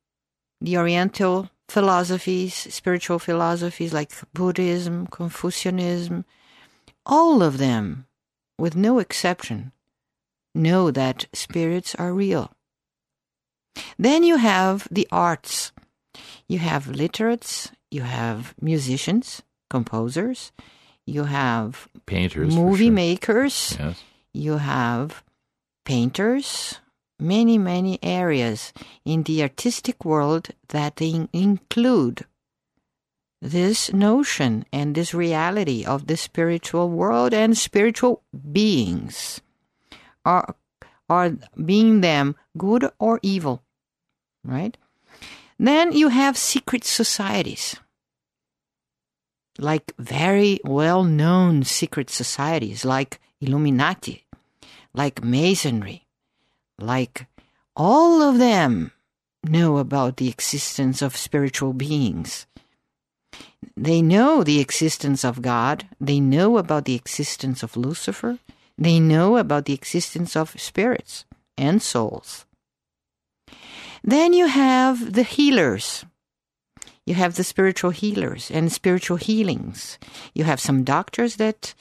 the 0.61 0.77
Oriental 0.77 1.49
philosophies, 1.67 2.53
spiritual 2.73 3.19
philosophies 3.19 3.93
like 3.93 4.11
Buddhism, 4.33 5.05
Confucianism, 5.07 6.23
all 7.05 7.43
of 7.43 7.57
them, 7.57 8.05
with 8.57 8.75
no 8.75 8.99
exception, 8.99 9.71
know 10.55 10.91
that 10.91 11.27
spirits 11.33 11.93
are 11.95 12.13
real. 12.13 12.51
Then 13.97 14.23
you 14.23 14.37
have 14.37 14.87
the 14.89 15.07
arts. 15.11 15.71
You 16.47 16.59
have 16.59 16.87
literates, 16.87 17.71
you 17.91 18.01
have 18.01 18.55
musicians, 18.59 19.43
composers, 19.69 20.51
you 21.05 21.25
have 21.25 21.87
Painters. 22.05 22.55
movie 22.55 22.85
sure. 22.85 22.93
makers, 22.93 23.77
Yes. 23.79 24.03
You 24.33 24.57
have 24.57 25.23
painters, 25.85 26.79
many, 27.19 27.57
many 27.57 27.99
areas 28.03 28.73
in 29.05 29.23
the 29.23 29.41
artistic 29.41 30.05
world 30.05 30.49
that 30.69 31.01
in- 31.01 31.29
include 31.33 32.25
this 33.41 33.93
notion 33.93 34.65
and 34.73 34.95
this 34.95 35.13
reality 35.13 35.85
of 35.85 36.07
the 36.07 36.17
spiritual 36.17 36.89
world 36.89 37.33
and 37.33 37.57
spiritual 37.57 38.23
beings. 38.51 39.41
Are 40.25 40.55
are 41.09 41.37
being 41.65 42.01
them 42.01 42.35
good 42.55 42.91
or 42.99 43.19
evil 43.23 43.63
right? 44.43 44.77
Then 45.57 45.91
you 45.91 46.09
have 46.09 46.37
secret 46.37 46.83
societies 46.83 47.75
like 49.59 49.93
very 49.97 50.59
well 50.63 51.03
known 51.03 51.63
secret 51.63 52.09
societies 52.09 52.85
like 52.85 53.19
illuminati 53.41 54.25
like 54.93 55.23
masonry 55.23 56.07
like 56.79 57.27
all 57.75 58.21
of 58.21 58.37
them 58.39 58.91
know 59.43 59.77
about 59.77 60.17
the 60.17 60.29
existence 60.29 61.01
of 61.01 61.15
spiritual 61.15 61.73
beings 61.73 62.47
They 63.75 64.01
know 64.01 64.43
the 64.43 64.59
existence 64.59 65.23
of 65.23 65.41
God. 65.41 65.87
They 65.99 66.19
know 66.19 66.57
about 66.57 66.85
the 66.85 66.95
existence 66.95 67.63
of 67.63 67.77
Lucifer. 67.77 68.39
They 68.77 68.99
know 68.99 69.37
about 69.37 69.65
the 69.65 69.73
existence 69.73 70.35
of 70.35 70.59
spirits 70.59 71.25
and 71.57 71.81
souls. 71.81 72.45
Then 74.03 74.33
you 74.33 74.47
have 74.47 75.13
the 75.13 75.23
healers. 75.23 76.05
You 77.09 77.15
have 77.15 77.37
the 77.37 77.43
spiritual 77.43 77.89
healers 77.89 78.51
and 78.51 78.71
spiritual 78.71 79.17
healings. 79.17 79.97
You 80.35 80.43
have 80.43 80.59
some 80.59 80.83
doctors 80.83 81.37
that 81.37 81.73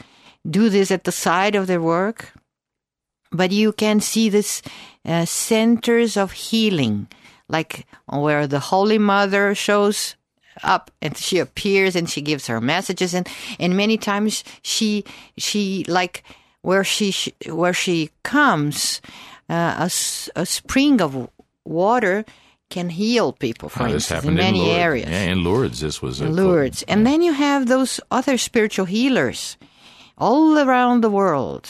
do 0.48 0.70
this 0.70 0.90
at 0.90 1.04
the 1.04 1.12
side 1.12 1.54
of 1.54 1.66
their 1.66 1.82
work, 1.82 2.32
but 3.30 3.52
you 3.52 3.74
can 3.74 4.00
see 4.00 4.30
this 4.30 4.62
uh, 5.04 5.26
centers 5.26 6.16
of 6.16 6.32
healing, 6.32 7.08
like 7.46 7.86
where 8.06 8.46
the 8.46 8.58
Holy 8.58 8.96
Mother 8.96 9.54
shows 9.54 10.16
up 10.62 10.90
and 11.02 11.14
she 11.14 11.38
appears 11.38 11.94
and 11.94 12.08
she 12.08 12.22
gives 12.22 12.46
her 12.46 12.58
messages 12.58 13.12
and 13.12 13.28
and 13.60 13.76
many 13.76 13.98
times 13.98 14.42
she 14.62 15.04
she 15.36 15.84
like 15.88 16.24
where 16.62 16.82
she 16.82 17.14
where 17.50 17.74
she 17.74 18.08
comes 18.22 19.02
uh, 19.50 19.86
a, 19.88 19.90
a 20.40 20.46
spring 20.46 21.02
of 21.02 21.28
water 21.66 22.24
can 22.70 22.90
heal 22.90 23.32
people, 23.32 23.68
for 23.68 23.84
Oh, 23.84 23.88
instance, 23.88 24.24
in 24.24 24.34
many 24.34 24.70
in 24.70 24.76
areas. 24.76 25.08
Yeah, 25.10 25.32
in 25.32 25.42
Lourdes, 25.44 25.80
this 25.80 26.02
was 26.02 26.20
a 26.20 26.28
Lourdes. 26.28 26.82
And 26.88 27.06
then 27.06 27.22
you 27.22 27.32
have 27.32 27.66
those 27.66 28.00
other 28.10 28.36
spiritual 28.38 28.84
healers 28.86 29.56
all 30.18 30.58
around 30.58 31.00
the 31.00 31.10
world, 31.10 31.68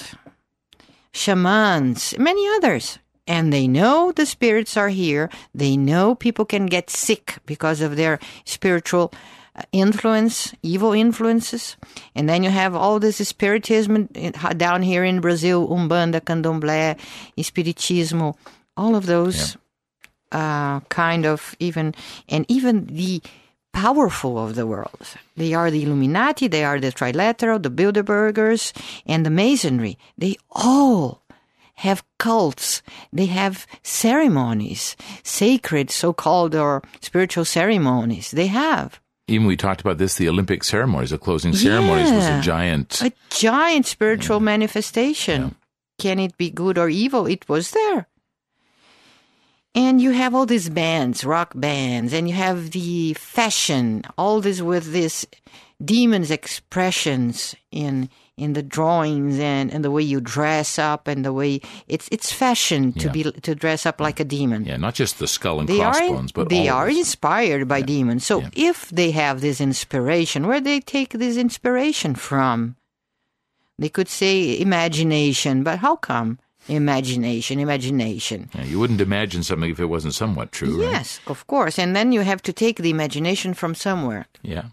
shamans, 1.12 2.14
many 2.18 2.46
others. 2.56 2.98
And 3.26 3.52
they 3.52 3.68
know 3.68 4.10
the 4.12 4.24
spirits 4.26 4.76
are 4.76 4.88
here. 4.88 5.28
They 5.54 5.76
know 5.76 6.14
people 6.14 6.44
can 6.46 6.66
get 6.66 6.88
sick 6.90 7.36
because 7.44 7.82
of 7.82 7.96
their 7.96 8.18
spiritual 8.46 9.12
uh, 9.54 9.62
influence, 9.70 10.54
evil 10.62 10.92
influences. 10.92 11.76
And 12.14 12.26
then 12.26 12.42
you 12.42 12.48
have 12.50 12.74
all 12.74 12.98
this 12.98 13.18
spiritism 13.28 14.08
down 14.56 14.82
here 14.82 15.04
in 15.04 15.20
Brazil, 15.20 15.68
Umbanda, 15.68 16.20
Candomblé, 16.22 16.98
Espiritismo, 17.36 18.34
all 18.78 18.96
of 18.96 19.04
those 19.04 19.58
uh, 20.32 20.80
kind 20.88 21.26
of 21.26 21.54
even, 21.58 21.94
and 22.28 22.44
even 22.48 22.86
the 22.86 23.22
powerful 23.72 24.38
of 24.38 24.54
the 24.54 24.66
world. 24.66 25.06
They 25.36 25.54
are 25.54 25.70
the 25.70 25.82
Illuminati, 25.84 26.48
they 26.48 26.64
are 26.64 26.80
the 26.80 26.92
Trilateral, 26.92 27.62
the 27.62 27.70
Bilderbergers, 27.70 28.72
and 29.06 29.24
the 29.24 29.30
Masonry. 29.30 29.98
They 30.16 30.36
all 30.50 31.22
have 31.76 32.02
cults. 32.18 32.82
They 33.12 33.26
have 33.26 33.66
ceremonies, 33.84 34.96
sacred 35.22 35.90
so-called 35.90 36.54
or 36.56 36.82
spiritual 37.00 37.44
ceremonies. 37.44 38.32
They 38.32 38.48
have 38.48 39.00
Even 39.28 39.46
we 39.46 39.56
talked 39.56 39.80
about 39.80 39.98
this, 39.98 40.16
the 40.16 40.28
Olympic 40.28 40.64
ceremonies, 40.64 41.10
the 41.10 41.18
closing 41.18 41.54
ceremonies 41.54 42.10
was 42.10 42.26
a 42.26 42.40
giant. 42.40 43.00
a 43.02 43.12
giant 43.30 43.86
spiritual 43.86 44.40
manifestation. 44.40 45.54
Can 45.98 46.18
it 46.18 46.36
be 46.36 46.50
good 46.50 46.78
or 46.78 46.88
evil? 46.88 47.26
It 47.26 47.48
was 47.48 47.70
there. 47.70 48.08
And 49.78 50.00
you 50.02 50.10
have 50.10 50.34
all 50.34 50.46
these 50.46 50.68
bands, 50.68 51.24
rock 51.24 51.52
bands, 51.54 52.12
and 52.12 52.28
you 52.28 52.34
have 52.34 52.72
the 52.72 53.14
fashion, 53.14 54.02
all 54.18 54.40
this 54.40 54.60
with 54.60 54.86
this 54.92 55.24
demons 55.84 56.30
expressions 56.30 57.54
in 57.70 58.08
in 58.36 58.52
the 58.54 58.62
drawings 58.62 59.38
and, 59.38 59.72
and 59.72 59.84
the 59.84 59.90
way 59.90 60.02
you 60.02 60.20
dress 60.20 60.78
up 60.78 61.06
and 61.08 61.24
the 61.24 61.32
way 61.32 61.60
it's 61.94 62.08
it's 62.10 62.30
fashion 62.32 62.92
to 62.94 63.06
Yeah. 63.06 63.12
be 63.16 63.22
to 63.46 63.54
dress 63.54 63.86
up 63.86 64.00
like 64.00 64.18
a 64.20 64.24
demon 64.24 64.64
yeah, 64.64 64.76
not 64.86 64.94
just 64.94 65.18
the 65.18 65.26
skull 65.26 65.58
and 65.60 65.68
they 65.68 65.80
are 65.82 65.92
crossbones, 65.94 66.32
but 66.32 66.48
they 66.48 66.68
are 66.68 66.88
inspired 66.88 67.66
by 67.68 67.80
demons. 67.82 68.22
So 68.26 68.40
Yeah. 68.40 68.50
if 68.72 68.90
they 68.90 69.10
have 69.12 69.40
this 69.40 69.60
inspiration, 69.60 70.46
where 70.48 70.60
they 70.60 70.80
take 70.80 71.10
this 71.18 71.36
inspiration 71.36 72.14
from? 72.16 72.74
They 73.78 73.88
could 73.96 74.08
say 74.08 74.58
imagination, 74.60 75.62
but 75.62 75.78
how 75.78 75.94
come 75.96 76.38
imagination? 76.68 77.58
Imagination. 77.60 78.48
Yeah, 78.54 78.64
you 78.64 78.78
wouldn't 78.78 79.00
imagine 79.00 79.42
something 79.42 79.70
if 79.70 79.80
it 79.80 79.86
wasn't 79.86 80.14
somewhat 80.14 80.52
true, 80.52 80.82
right? 80.82 80.92
Yes, 80.92 81.20
of 81.26 81.46
course. 81.46 81.78
And 81.78 81.96
then 81.96 82.12
you 82.12 82.20
have 82.20 82.42
to 82.42 82.52
take 82.52 82.76
the 82.78 82.90
imagination 82.90 83.54
from 83.54 83.74
somewhere. 83.74 84.26
Yeah. 84.42 84.66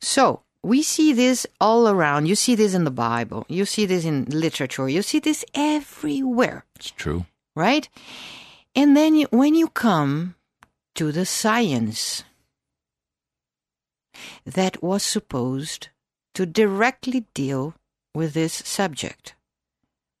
So 0.00 0.42
we 0.62 0.82
see 0.82 1.12
this 1.12 1.46
all 1.60 1.88
around. 1.88 2.26
You 2.26 2.34
see 2.34 2.54
this 2.54 2.74
in 2.74 2.84
the 2.84 2.90
Bible. 2.90 3.46
You 3.48 3.64
see 3.64 3.86
this 3.86 4.04
in 4.04 4.24
literature. 4.26 4.88
You 4.88 5.02
see 5.02 5.20
this 5.20 5.44
everywhere. 5.54 6.64
It's 6.76 6.90
true. 6.90 7.26
right? 7.54 7.88
And 8.74 8.96
then 8.96 9.14
you, 9.16 9.26
when 9.30 9.54
you 9.54 9.68
come 9.68 10.34
to 10.96 11.12
the 11.12 11.24
science 11.24 12.24
that 14.44 14.82
was 14.82 15.02
supposed 15.02 15.88
to 16.34 16.44
directly 16.46 17.24
deal 17.32 17.74
with 18.14 18.34
this 18.34 18.52
subject, 18.52 19.34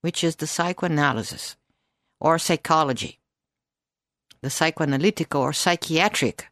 which 0.06 0.22
is 0.22 0.36
the 0.36 0.46
psychoanalysis 0.46 1.56
or 2.20 2.38
psychology, 2.38 3.18
the 4.40 4.48
psychoanalytical 4.58 5.40
or 5.40 5.52
psychiatric 5.52 6.46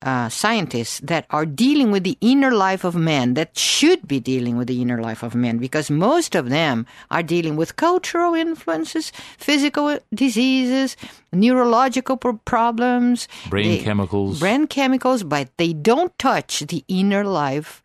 uh, 0.00 0.28
scientists 0.30 0.98
that 1.00 1.26
are 1.30 1.44
dealing 1.46 1.92
with 1.92 2.02
the 2.02 2.16
inner 2.22 2.50
life 2.50 2.82
of 2.82 2.94
man, 2.96 3.34
that 3.34 3.56
should 3.56 4.08
be 4.08 4.18
dealing 4.18 4.56
with 4.56 4.66
the 4.68 4.80
inner 4.82 5.00
life 5.02 5.22
of 5.22 5.34
man, 5.34 5.58
because 5.58 5.90
most 5.90 6.34
of 6.34 6.48
them 6.48 6.86
are 7.10 7.22
dealing 7.22 7.54
with 7.56 7.76
cultural 7.76 8.34
influences, 8.34 9.12
physical 9.38 9.98
diseases, 10.12 10.96
neurological 11.30 12.16
pro- 12.16 12.40
problems, 12.44 13.28
Brain 13.50 13.68
they- 13.68 13.84
chemicals. 13.84 14.40
brain 14.40 14.66
chemicals, 14.66 15.22
but 15.22 15.46
they 15.58 15.72
don't 15.74 16.18
touch 16.18 16.60
the 16.60 16.82
inner 16.88 17.22
life 17.22 17.82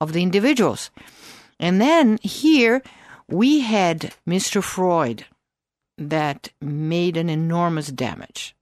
of 0.00 0.12
the 0.14 0.22
individuals. 0.22 0.90
And 1.60 1.78
then 1.78 2.18
here 2.22 2.82
we 3.30 3.60
had 3.60 4.12
Mr. 4.28 4.62
Freud 4.62 5.24
that 5.98 6.48
made 6.60 7.16
an 7.16 7.28
enormous 7.28 7.88
damage 7.88 8.54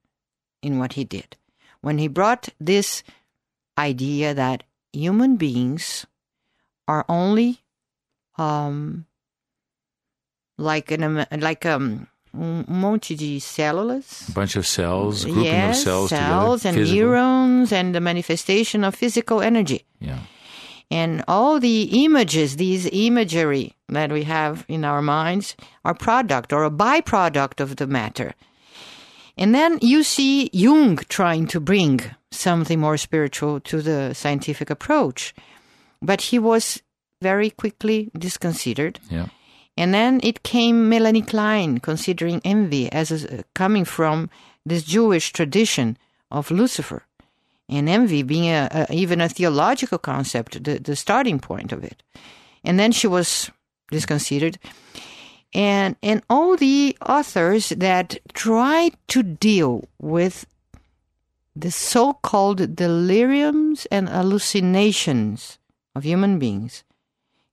in 0.62 0.78
what 0.78 0.94
he 0.94 1.04
did 1.04 1.36
when 1.80 1.98
he 1.98 2.08
brought 2.08 2.48
this 2.60 3.02
idea 3.78 4.34
that 4.34 4.64
human 4.92 5.36
beings 5.36 6.04
are 6.88 7.04
only 7.08 7.60
um 8.38 9.06
like 10.56 10.90
an 10.90 11.24
like 11.38 11.64
um 11.64 12.08
um 12.34 12.64
monte 12.68 13.14
de 13.14 13.38
células 13.38 14.28
a 14.28 14.32
bunch 14.32 14.56
of 14.56 14.66
cells, 14.66 15.24
grouping 15.24 15.44
yes, 15.44 15.78
of 15.78 15.84
cells, 15.84 16.10
cells 16.10 16.62
together. 16.62 16.68
and 16.78 16.86
physical. 16.88 17.06
neurons 17.06 17.72
and 17.72 17.94
the 17.94 18.00
manifestation 18.00 18.82
of 18.84 18.94
physical 18.94 19.40
energy 19.40 19.84
Yeah. 20.00 20.18
And 20.90 21.22
all 21.28 21.60
the 21.60 22.04
images, 22.04 22.56
these 22.56 22.88
imagery 22.92 23.74
that 23.88 24.10
we 24.12 24.24
have 24.24 24.64
in 24.68 24.84
our 24.84 25.02
minds, 25.02 25.56
are 25.84 25.94
product 25.94 26.52
or 26.52 26.64
a 26.64 26.70
byproduct 26.70 27.60
of 27.60 27.76
the 27.76 27.86
matter. 27.86 28.34
And 29.36 29.54
then 29.54 29.78
you 29.80 30.02
see 30.02 30.50
Jung 30.52 30.96
trying 31.08 31.46
to 31.48 31.60
bring 31.60 32.00
something 32.30 32.80
more 32.80 32.96
spiritual 32.96 33.60
to 33.60 33.80
the 33.80 34.14
scientific 34.14 34.70
approach, 34.70 35.34
but 36.02 36.20
he 36.20 36.38
was 36.38 36.82
very 37.22 37.50
quickly 37.50 38.10
disconsidered. 38.18 38.98
Yeah. 39.10 39.26
And 39.76 39.94
then 39.94 40.20
it 40.24 40.42
came 40.42 40.88
Melanie 40.88 41.22
Klein, 41.22 41.78
considering 41.78 42.40
envy 42.44 42.90
as 42.90 43.12
a, 43.12 43.44
coming 43.54 43.84
from 43.84 44.28
this 44.66 44.82
Jewish 44.82 45.32
tradition 45.32 45.96
of 46.30 46.50
Lucifer, 46.50 47.04
and 47.68 47.88
envy 47.88 48.22
being 48.22 48.48
a, 48.48 48.86
a, 48.88 48.92
even 48.92 49.20
a 49.20 49.28
theological 49.28 49.98
concept, 49.98 50.62
the, 50.64 50.78
the 50.78 50.96
starting 50.96 51.38
point 51.38 51.72
of 51.72 51.84
it. 51.84 52.02
And 52.64 52.78
then 52.78 52.92
she 52.92 53.06
was 53.06 53.50
disconsidered. 53.90 54.58
And, 55.54 55.96
and 56.02 56.22
all 56.28 56.56
the 56.56 56.96
authors 57.06 57.70
that 57.70 58.18
tried 58.34 58.96
to 59.08 59.22
deal 59.22 59.88
with 60.00 60.46
the 61.56 61.70
so 61.70 62.12
called 62.12 62.76
deliriums 62.76 63.86
and 63.90 64.08
hallucinations 64.08 65.58
of 65.94 66.04
human 66.04 66.38
beings 66.38 66.84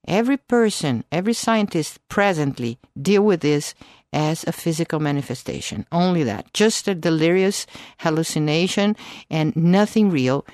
every 0.07 0.37
person, 0.37 1.03
every 1.11 1.33
scientist 1.33 1.99
presently 2.09 2.77
deal 2.99 3.23
with 3.23 3.41
this 3.41 3.73
as 4.15 4.45
a 4.47 4.51
physical 4.51 4.99
manifestation. 4.99 5.85
Only 5.91 6.23
that. 6.23 6.51
Just 6.53 6.87
a 6.87 6.95
delirious 6.95 7.67
hallucination 7.99 8.95
and 9.29 9.55
nothing 9.55 10.09
real 10.09 10.47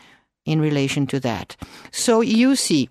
in 0.45 0.59
relation 0.59 1.05
to 1.07 1.19
that. 1.19 1.55
So 1.91 2.21
you 2.21 2.55
see, 2.55 2.89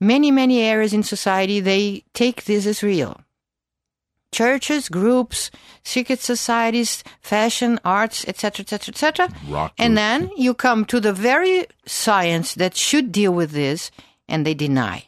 many, 0.00 0.30
many 0.30 0.62
areas 0.62 0.94
in 0.94 1.02
society, 1.02 1.58
they 1.58 2.04
take 2.14 2.44
this 2.44 2.64
as 2.64 2.82
real. 2.82 3.20
Churches, 4.32 4.88
groups, 4.88 5.50
secret 5.84 6.20
societies, 6.20 7.04
fashion, 7.20 7.78
arts, 7.84 8.26
etc., 8.26 8.62
etc., 8.62 8.92
etc. 8.92 9.28
And 9.78 9.96
then 9.96 10.30
you 10.36 10.54
come 10.54 10.84
to 10.86 10.98
the 11.00 11.12
very 11.12 11.66
science 11.86 12.54
that 12.54 12.76
should 12.76 13.12
deal 13.12 13.32
with 13.32 13.50
this, 13.50 13.90
and 14.28 14.44
they 14.46 14.54
deny. 14.54 15.06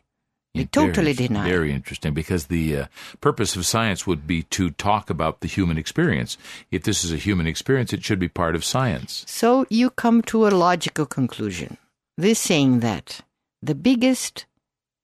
Yeah, 0.59 0.67
totally 0.73 1.13
very, 1.13 1.29
deny. 1.29 1.49
Very 1.49 1.73
interesting 1.73 2.15
because 2.15 2.47
the 2.47 2.77
uh, 2.77 2.87
purpose 3.21 3.57
of 3.57 3.67
science 3.67 4.07
would 4.07 4.27
be 4.27 4.43
to 4.45 4.71
talk 4.71 5.11
about 5.11 5.41
the 5.41 5.49
human 5.49 5.79
experience. 5.79 6.39
If 6.71 6.83
this 6.83 7.05
is 7.05 7.13
a 7.13 7.17
human 7.17 7.47
experience, 7.47 7.93
it 7.93 8.05
should 8.05 8.19
be 8.19 8.29
part 8.29 8.55
of 8.55 8.65
science. 8.65 9.25
So 9.27 9.67
you 9.71 9.91
come 9.91 10.23
to 10.23 10.47
a 10.47 10.51
logical 10.51 11.07
conclusion. 11.07 11.79
this 12.19 12.39
saying 12.39 12.81
that 12.81 13.21
the 13.63 13.75
biggest, 13.75 14.47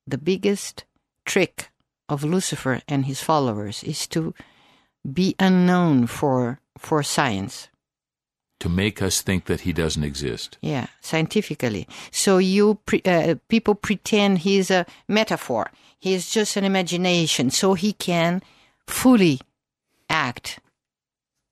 the 0.06 0.18
biggest 0.18 0.84
trick 1.24 1.70
of 2.08 2.24
Lucifer 2.24 2.80
and 2.88 3.06
his 3.06 3.20
followers 3.22 3.82
is 3.84 4.06
to 4.08 4.34
be 5.04 5.34
unknown 5.38 6.06
for 6.06 6.60
for 6.78 7.02
science. 7.02 7.68
To 8.62 8.68
make 8.68 9.02
us 9.02 9.22
think 9.22 9.46
that 9.46 9.62
he 9.62 9.72
doesn't 9.72 10.04
exist. 10.04 10.56
Yeah, 10.60 10.86
scientifically. 11.00 11.88
So 12.12 12.38
you 12.38 12.78
pre- 12.86 13.02
uh, 13.04 13.34
people 13.48 13.74
pretend 13.74 14.38
he's 14.38 14.70
a 14.70 14.86
metaphor. 15.08 15.72
He's 15.98 16.30
just 16.30 16.56
an 16.56 16.64
imagination, 16.64 17.50
so 17.50 17.74
he 17.74 17.92
can 17.92 18.40
fully 18.86 19.40
act 20.08 20.60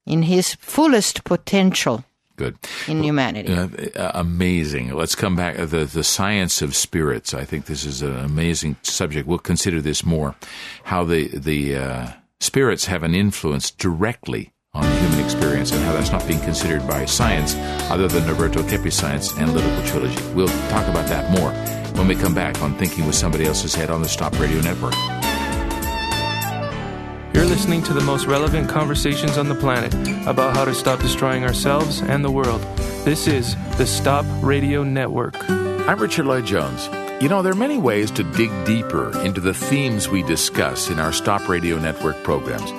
in 0.07 0.23
his 0.23 0.55
fullest 0.55 1.25
potential 1.25 2.05
Good. 2.37 2.59
in 2.87 3.03
humanity. 3.03 3.53
Uh, 3.53 3.69
uh, 3.97 4.13
amazing. 4.15 4.95
Let's 4.95 5.17
come 5.17 5.35
back 5.35 5.59
uh, 5.59 5.67
the 5.67 5.85
the 5.85 6.05
science 6.05 6.63
of 6.63 6.77
spirits. 6.77 7.35
I 7.35 7.45
think 7.45 7.67
this 7.67 7.85
is 7.85 8.03
an 8.03 8.17
amazing 8.17 8.77
subject. 8.83 9.27
We'll 9.27 9.39
consider 9.39 9.81
this 9.81 10.05
more. 10.05 10.37
How 10.85 11.05
the 11.05 11.29
the 11.29 11.77
uh, 11.77 12.07
spirits 12.39 12.87
have 12.87 13.03
an 13.03 13.15
influence 13.15 13.71
directly 13.71 14.53
on 14.75 14.83
the 14.83 15.01
human 15.01 15.19
experience, 15.25 15.73
and 15.73 15.83
how 15.83 15.93
that's 15.93 16.13
not 16.13 16.27
being 16.27 16.41
considered 16.41 16.87
by 16.87 17.05
science, 17.05 17.55
other 17.91 18.07
than 18.07 18.23
Norberto 18.23 18.69
Keppe's 18.69 18.97
science 18.97 19.37
analytical 19.37 19.85
trilogy. 19.87 20.23
We'll 20.33 20.49
talk 20.69 20.87
about 20.87 21.09
that 21.09 21.31
more 21.31 21.51
when 21.99 22.07
we 22.07 22.15
come 22.15 22.35
back 22.35 22.63
on 22.63 22.75
Thinking 22.77 23.07
with 23.07 23.15
Somebody 23.15 23.47
Else's 23.47 23.75
Head 23.75 23.91
on 23.91 24.03
the 24.03 24.09
Stop 24.09 24.39
Radio 24.39 24.61
Network. 24.61 24.95
You're 27.35 27.47
listening 27.47 27.83
to 27.85 27.93
the 27.93 28.03
most 28.03 28.27
relevant 28.27 28.69
conversations 28.69 29.39
on 29.39 29.49
the 29.49 29.55
planet 29.55 29.93
about 30.27 30.55
how 30.55 30.65
to 30.65 30.75
stop 30.75 31.01
destroying 31.01 31.45
ourselves 31.45 32.01
and 32.01 32.25
the 32.25 32.31
world. 32.31 32.61
This 33.05 33.27
is 33.27 33.57
the 33.77 33.87
Stop 33.87 34.25
Radio 34.43 34.85
Network. 34.85 35.35
I'm 35.51 35.99
Richard 35.99 36.27
Lloyd 36.27 36.47
Jones. 36.47 36.89
You 37.23 37.29
know, 37.29 37.43
there 37.43 37.53
are 37.53 37.57
many 37.57 37.77
ways 37.77 38.11
to 38.13 38.23
dig 38.23 38.51
deeper 38.65 39.19
into 39.23 39.41
the 39.41 39.53
themes 39.53 40.09
we 40.09 40.23
discuss 40.23 40.91
in 40.91 40.99
our 40.99 41.13
Stop 41.13 41.49
Radio 41.49 41.79
Network 41.79 42.23
programs. 42.25 42.71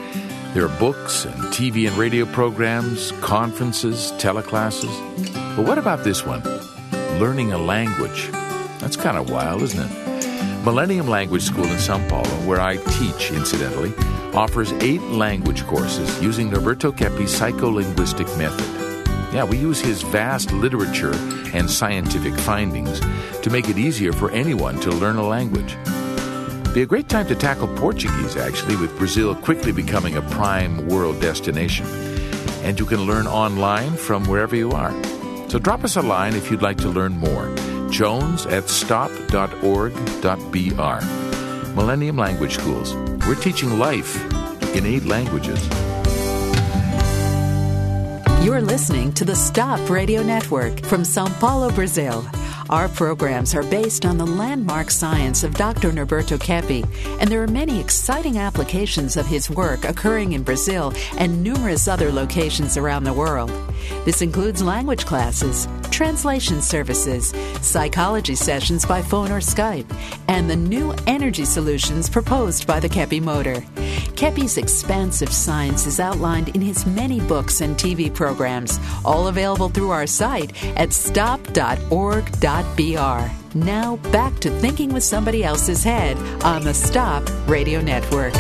There 0.54 0.66
are 0.66 0.80
books 0.80 1.24
and 1.24 1.36
TV 1.46 1.88
and 1.88 1.98
radio 1.98 2.26
programs, 2.26 3.14
conferences, 3.22 4.12
teleclasses. 4.18 4.92
But 5.56 5.66
what 5.66 5.78
about 5.78 6.04
this 6.04 6.26
one? 6.26 6.44
Learning 7.22 7.54
a 7.54 7.58
language. 7.58 8.30
That's 8.80 8.98
kind 8.98 9.18
of 9.18 9.30
wild, 9.30 9.62
isn't 9.62 9.80
it? 9.80 10.66
Millennium 10.66 11.08
Language 11.08 11.44
School 11.44 11.64
in 11.64 11.80
Sao 11.80 12.06
Paulo, 12.10 12.28
where 12.46 12.60
I 12.60 12.76
teach, 12.76 13.32
incidentally, 13.32 13.94
offers 14.34 14.74
eight 14.84 15.02
language 15.04 15.66
courses 15.68 16.22
using 16.22 16.50
Norberto 16.50 16.92
Keppe's 16.92 17.40
psycholinguistic 17.40 18.38
method. 18.38 19.34
Yeah, 19.34 19.46
we 19.46 19.58
use 19.58 19.80
his 19.80 20.02
vast 20.02 20.52
literature 20.52 21.14
and 21.54 21.72
scientific 21.72 22.34
findings 22.34 23.00
to 23.40 23.50
make 23.50 23.70
it 23.70 23.78
easier 23.78 24.12
for 24.12 24.30
anyone 24.32 24.82
to 24.82 24.90
learn 24.90 25.16
a 25.16 25.26
language. 25.26 25.78
Be 26.74 26.84
a 26.84 26.86
great 26.86 27.10
time 27.10 27.28
to 27.28 27.36
tackle 27.36 27.68
Portuguese, 27.76 28.38
actually, 28.38 28.78
with 28.78 28.98
Brazil 28.98 29.36
quickly 29.36 29.74
becoming 29.74 30.16
a 30.16 30.22
prime 30.22 30.88
world 30.88 31.20
destination. 31.20 31.86
And 32.64 32.80
you 32.80 32.86
can 32.86 33.02
learn 33.02 33.28
online 33.28 33.98
from 33.98 34.24
wherever 34.24 34.56
you 34.56 34.72
are. 34.72 34.94
So 35.50 35.60
drop 35.60 35.84
us 35.84 35.98
a 35.98 36.02
line 36.02 36.34
if 36.34 36.50
you'd 36.50 36.62
like 36.62 36.78
to 36.78 36.88
learn 36.88 37.18
more. 37.18 37.54
Jones 37.90 38.46
at 38.46 38.70
stop.org.br. 38.70 39.92
Millennium 41.76 42.16
Language 42.16 42.54
Schools. 42.54 42.96
We're 43.28 43.36
teaching 43.36 43.78
life 43.78 44.16
in 44.74 44.86
eight 44.86 45.04
languages. 45.04 45.60
You're 48.46 48.62
listening 48.62 49.12
to 49.16 49.26
the 49.26 49.36
Stop 49.36 49.90
Radio 49.90 50.24
Network 50.24 50.86
from 50.86 51.04
Sao 51.04 51.28
Paulo, 51.40 51.70
Brazil. 51.72 52.26
Our 52.72 52.88
programs 52.88 53.54
are 53.54 53.64
based 53.64 54.06
on 54.06 54.18
the 54.18 54.26
landmark 54.26 54.92
science 54.92 55.44
of 55.44 55.56
Dr. 55.56 55.92
Norberto 55.92 56.40
Keppe, 56.40 56.86
and 57.20 57.30
there 57.30 57.44
are 57.44 57.48
many 57.48 57.82
exciting 57.82 58.38
applications 58.38 59.18
of 59.18 59.26
his 59.26 59.50
work 59.50 59.84
occurring 59.84 60.32
in 60.32 60.44
Brazil 60.44 60.94
and 61.18 61.44
numerous 61.44 61.90
other 61.90 62.14
locations 62.14 62.78
around 62.78 63.04
the 63.04 63.12
world. 63.12 63.52
This 64.06 64.22
includes 64.22 64.64
language 64.64 65.06
classes, 65.06 65.68
translation 65.90 66.62
services, 66.62 67.34
psychology 67.62 68.36
sessions 68.36 68.86
by 68.86 69.02
phone 69.02 69.34
or 69.34 69.42
Skype, 69.42 69.94
and 70.30 70.50
the 70.50 70.56
new 70.56 70.96
energy 71.08 71.44
solutions 71.44 72.10
proposed 72.10 72.68
by 72.68 72.80
the 72.80 72.88
Keppe 72.88 73.22
motor. 73.22 73.66
Keppe's 74.16 74.58
expansive 74.58 75.34
science 75.34 75.86
is 75.88 76.00
outlined 76.00 76.56
in 76.56 76.62
his 76.62 76.86
many 76.86 77.20
books 77.20 77.60
and 77.60 77.76
TV 77.76 78.14
programs, 78.14 78.80
all 79.04 79.28
available 79.28 79.68
through 79.68 79.90
our 79.90 80.08
site 80.08 80.54
at 80.78 80.94
stop.org.br. 80.94 82.61
Now 83.54 83.98
back 84.12 84.40
to 84.40 84.50
thinking 84.50 84.94
with 84.94 85.04
somebody 85.04 85.44
else's 85.44 85.84
head 85.84 86.18
on 86.44 86.64
the 86.64 86.74
Stop 86.74 87.24
Radio 87.48 87.82
Network. 87.82 88.34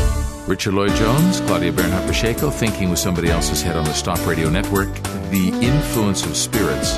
Richard 0.47 0.73
Lloyd 0.73 0.91
Jones, 0.95 1.39
Claudia 1.41 1.71
Bernhardt 1.71 2.07
Pacheco, 2.07 2.49
thinking 2.49 2.89
with 2.89 2.99
somebody 2.99 3.29
else's 3.29 3.61
head 3.61 3.77
on 3.77 3.85
the 3.85 3.93
Stop 3.93 4.25
Radio 4.25 4.49
Network, 4.49 4.93
the 5.29 5.49
influence 5.61 6.25
of 6.25 6.35
spirits 6.35 6.97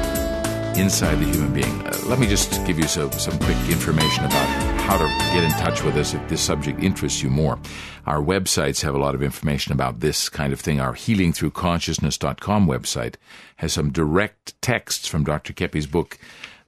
inside 0.78 1.16
the 1.16 1.26
human 1.26 1.54
being. 1.54 1.86
Uh, 1.86 1.96
let 2.08 2.20
me 2.20 2.28
just 2.28 2.66
give 2.66 2.80
you 2.80 2.88
some, 2.88 3.12
some 3.12 3.38
quick 3.40 3.58
information 3.70 4.26
about 4.26 4.48
how 4.82 4.98
to 4.98 5.08
get 5.34 5.44
in 5.44 5.52
touch 5.52 5.84
with 5.84 5.96
us 5.98 6.14
if 6.14 6.28
this 6.30 6.42
subject 6.42 6.82
interests 6.82 7.22
you 7.22 7.30
more. 7.30 7.60
Our 8.06 8.22
websites 8.22 8.82
have 8.82 8.96
a 8.96 8.98
lot 8.98 9.16
of 9.16 9.22
information 9.22 9.72
about 9.72 10.00
this 10.00 10.30
kind 10.30 10.52
of 10.52 10.60
thing. 10.60 10.82
Our 10.82 10.94
healingthroughconsciousness.com 10.94 12.68
website 12.68 13.16
has 13.58 13.74
some 13.74 13.92
direct 13.92 14.60
texts 14.62 15.08
from 15.08 15.24
Dr. 15.24 15.54
Keppe's 15.54 15.86
book, 15.86 16.18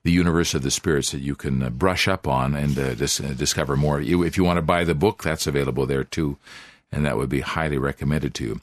The 0.05 0.11
Universe 0.11 0.53
of 0.53 0.61
the 0.61 0.71
Spirits, 0.71 1.11
that 1.11 1.21
you 1.21 1.35
can 1.35 1.63
uh, 1.63 1.69
brush 1.71 2.07
up 2.07 2.27
on 2.27 2.55
and 2.55 2.77
uh, 2.77 2.93
dis- 2.93 3.19
uh, 3.19 3.33
discover 3.35 3.75
more. 3.75 3.99
If 3.99 4.37
you 4.37 4.43
want 4.43 4.57
to 4.57 4.61
buy 4.61 4.83
the 4.83 4.95
book, 4.95 5.23
that's 5.23 5.47
available 5.47 5.85
there 5.85 6.03
too 6.03 6.37
and 6.91 7.05
that 7.05 7.17
would 7.17 7.29
be 7.29 7.41
highly 7.41 7.77
recommended 7.77 8.33
to 8.35 8.43
you. 8.45 8.61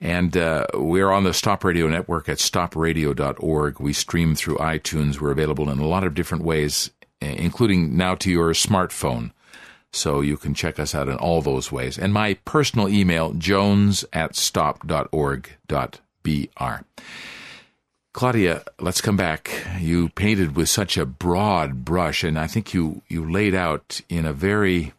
And 0.00 0.36
uh, 0.36 0.66
we're 0.74 1.12
on 1.12 1.22
the 1.22 1.32
Stop 1.32 1.64
Radio 1.64 1.86
Network 1.86 2.28
at 2.28 2.38
stopradio.org. 2.38 3.78
We 3.78 3.92
stream 3.92 4.34
through 4.34 4.56
iTunes. 4.56 5.20
We're 5.20 5.30
available 5.30 5.70
in 5.70 5.78
a 5.78 5.86
lot 5.86 6.02
of 6.02 6.14
different 6.14 6.42
ways, 6.42 6.90
including 7.20 7.96
now 7.96 8.16
to 8.16 8.30
your 8.30 8.50
smartphone. 8.50 9.30
So 9.92 10.20
you 10.20 10.36
can 10.36 10.54
check 10.54 10.78
us 10.78 10.94
out 10.94 11.08
in 11.08 11.16
all 11.16 11.40
those 11.40 11.70
ways. 11.70 11.98
And 11.98 12.12
my 12.12 12.34
personal 12.44 12.88
email, 12.88 13.32
jones 13.32 14.04
at 14.12 14.34
stop.org.br. 14.34 15.52
Claudia, 18.18 18.64
let's 18.80 19.00
come 19.00 19.16
back. 19.16 19.48
You 19.78 20.08
painted 20.08 20.56
with 20.56 20.68
such 20.68 20.96
a 20.96 21.06
broad 21.06 21.84
brush, 21.84 22.24
and 22.24 22.36
I 22.36 22.48
think 22.48 22.74
you, 22.74 23.02
you 23.06 23.24
laid 23.30 23.54
out 23.54 24.00
in 24.08 24.26
a 24.26 24.32
very 24.32 24.92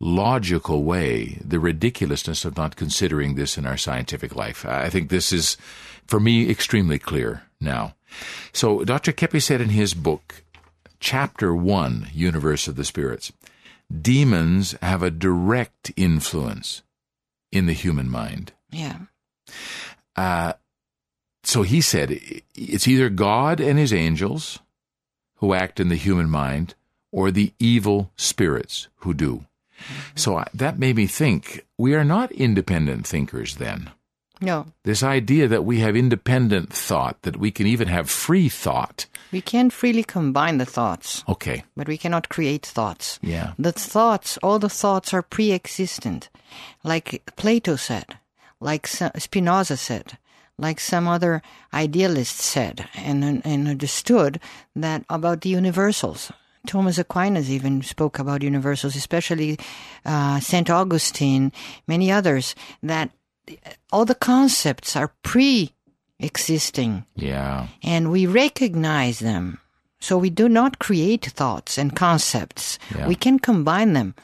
logical 0.00 0.82
way 0.82 1.38
the 1.44 1.60
ridiculousness 1.60 2.44
of 2.44 2.56
not 2.56 2.74
considering 2.74 3.36
this 3.36 3.56
in 3.56 3.66
our 3.66 3.76
scientific 3.76 4.34
life. 4.34 4.66
I 4.66 4.90
think 4.90 5.10
this 5.10 5.32
is, 5.32 5.56
for 6.08 6.18
me, 6.18 6.50
extremely 6.50 6.98
clear 6.98 7.44
now. 7.60 7.94
So, 8.52 8.82
Dr. 8.82 9.12
Keppe 9.12 9.40
said 9.40 9.60
in 9.60 9.68
his 9.68 9.94
book, 9.94 10.42
Chapter 10.98 11.54
1, 11.54 12.08
Universe 12.12 12.66
of 12.66 12.74
the 12.74 12.84
Spirits, 12.84 13.32
demons 13.96 14.74
have 14.82 15.04
a 15.04 15.10
direct 15.12 15.92
influence 15.96 16.82
in 17.52 17.66
the 17.66 17.74
human 17.74 18.10
mind. 18.10 18.54
Yeah. 18.72 18.96
Uh, 20.16 20.54
so 21.42 21.62
he 21.62 21.80
said 21.80 22.18
it's 22.54 22.86
either 22.88 23.08
God 23.08 23.60
and 23.60 23.78
his 23.78 23.92
angels 23.92 24.58
who 25.36 25.54
act 25.54 25.80
in 25.80 25.88
the 25.88 25.96
human 25.96 26.28
mind 26.28 26.74
or 27.12 27.30
the 27.30 27.52
evil 27.58 28.10
spirits 28.16 28.88
who 28.96 29.14
do. 29.14 29.44
So 30.14 30.36
I, 30.38 30.46
that 30.54 30.78
made 30.78 30.96
me 30.96 31.06
think 31.06 31.64
we 31.78 31.94
are 31.94 32.04
not 32.04 32.30
independent 32.32 33.06
thinkers 33.06 33.56
then. 33.56 33.90
No. 34.42 34.66
This 34.84 35.02
idea 35.02 35.48
that 35.48 35.64
we 35.64 35.80
have 35.80 35.96
independent 35.96 36.72
thought, 36.72 37.20
that 37.22 37.36
we 37.38 37.50
can 37.50 37.66
even 37.66 37.88
have 37.88 38.08
free 38.08 38.48
thought. 38.48 39.06
We 39.32 39.40
can 39.42 39.68
freely 39.70 40.02
combine 40.02 40.58
the 40.58 40.64
thoughts, 40.66 41.24
Okay. 41.28 41.62
but 41.76 41.88
we 41.88 41.98
cannot 41.98 42.28
create 42.30 42.64
thoughts. 42.66 43.18
Yeah. 43.22 43.52
The 43.58 43.72
thoughts, 43.72 44.38
all 44.42 44.58
the 44.58 44.68
thoughts 44.70 45.12
are 45.14 45.22
pre 45.22 45.52
existent. 45.52 46.28
Like 46.84 47.22
Plato 47.36 47.76
said, 47.76 48.16
like 48.60 48.86
Spinoza 48.86 49.76
said, 49.76 50.16
like 50.60 50.78
some 50.80 51.08
other 51.08 51.42
idealists 51.72 52.44
said 52.44 52.86
and, 52.94 53.24
and 53.44 53.68
understood 53.68 54.38
that 54.76 55.04
about 55.08 55.40
the 55.40 55.48
universals. 55.48 56.30
Thomas 56.66 56.98
Aquinas 56.98 57.50
even 57.50 57.80
spoke 57.82 58.18
about 58.18 58.42
universals, 58.42 58.94
especially 58.94 59.58
uh, 60.04 60.38
St. 60.40 60.68
Augustine, 60.68 61.52
many 61.88 62.12
others, 62.12 62.54
that 62.82 63.10
all 63.90 64.04
the 64.04 64.14
concepts 64.14 64.94
are 64.94 65.12
pre 65.22 65.72
existing 66.18 67.04
Yeah. 67.16 67.68
and 67.82 68.10
we 68.12 68.26
recognize 68.26 69.20
them. 69.20 69.58
So 70.00 70.18
we 70.18 70.28
do 70.30 70.48
not 70.48 70.78
create 70.78 71.24
thoughts 71.26 71.78
and 71.78 71.96
concepts. 71.96 72.78
Yeah. 72.94 73.08
We 73.08 73.14
can 73.14 73.38
combine 73.38 73.92
them 73.94 74.14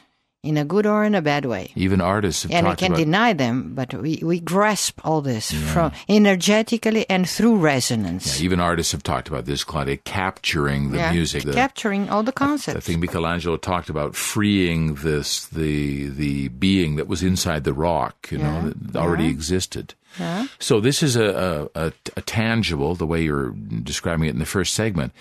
in 0.47 0.57
a 0.57 0.65
good 0.65 0.87
or 0.87 1.05
in 1.05 1.15
a 1.15 1.23
bad 1.23 1.45
way. 1.45 1.71
Even 1.75 2.01
artists 2.01 2.45
have 2.45 2.53
and 2.53 2.67
we 2.67 2.71
talked 2.71 2.81
can 2.81 2.93
about 2.93 2.99
deny 3.05 3.33
them, 3.33 3.75
but 3.75 3.93
we, 3.95 4.21
we 4.23 4.39
grasp 4.41 5.01
all 5.05 5.21
this 5.21 5.53
from 5.73 5.93
energetically 6.09 7.09
and 7.11 7.29
through 7.29 7.57
resonance. 7.57 8.39
Yeah, 8.39 8.45
even 8.45 8.61
artists 8.61 8.93
have 8.93 9.03
talked 9.03 9.29
about 9.29 9.45
this, 9.47 9.65
Claudia, 9.65 9.97
capturing 9.99 10.91
the 10.91 10.99
Yeah. 10.99 11.13
music. 11.13 11.43
The, 11.45 11.53
capturing 11.53 12.09
all 12.09 12.23
the 12.23 12.33
concepts. 12.33 12.69
I 12.69 12.73
concepts. 12.73 12.87
think 12.87 13.01
Michelangelo 13.01 13.57
talked 13.57 13.89
about 13.89 14.15
freeing 14.15 14.95
this 14.97 15.47
the 15.47 16.09
the 16.09 16.49
being 16.49 16.97
that 16.97 17.09
was 17.09 17.23
inside 17.23 17.65
the 17.65 17.75
rock, 17.75 18.29
you 18.31 18.39
know, 18.39 18.73
that 18.75 18.97
already 18.99 19.27
existed. 19.29 19.95
Yeah. 20.19 20.47
So 20.59 20.81
this 20.81 21.03
is 21.03 21.17
a, 21.17 21.69
a, 21.75 21.87
a, 21.89 21.93
a 22.17 22.23
tangible, 22.23 22.95
the 22.95 23.07
way 23.07 23.23
you're 23.23 23.51
describing 23.83 24.27
it 24.29 24.31
in 24.33 24.39
the 24.39 24.47
first 24.47 24.73
segment. 24.75 25.13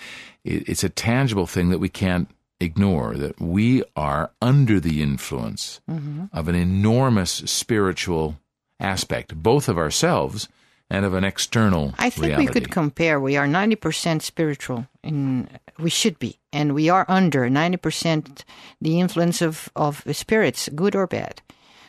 It, 0.44 0.68
it's 0.68 0.84
a 0.84 0.88
tangible 0.88 1.46
thing 1.46 1.68
that 1.70 1.78
we 1.78 1.88
can't 1.90 2.28
ignore. 2.60 3.14
That 3.16 3.40
we 3.40 3.82
are 3.94 4.30
under 4.40 4.80
the 4.80 5.02
influence 5.02 5.80
mm-hmm. 5.90 6.24
of 6.32 6.48
an 6.48 6.54
enormous 6.54 7.30
spiritual 7.30 8.38
aspect, 8.80 9.34
both 9.34 9.68
of 9.68 9.78
ourselves 9.78 10.48
and 10.88 11.04
of 11.04 11.14
an 11.14 11.24
external. 11.24 11.94
I 11.98 12.10
think 12.10 12.26
reality. 12.26 12.46
we 12.46 12.52
could 12.52 12.70
compare. 12.70 13.18
We 13.18 13.36
are 13.36 13.46
90% 13.46 14.22
spiritual, 14.22 14.86
in, 15.02 15.48
we 15.78 15.90
should 15.90 16.18
be. 16.18 16.38
And 16.52 16.74
we 16.74 16.88
are 16.88 17.04
under 17.08 17.48
90% 17.48 18.44
the 18.80 19.00
influence 19.00 19.42
of, 19.42 19.70
of 19.74 20.04
spirits, 20.12 20.68
good 20.74 20.94
or 20.94 21.06
bad. 21.06 21.42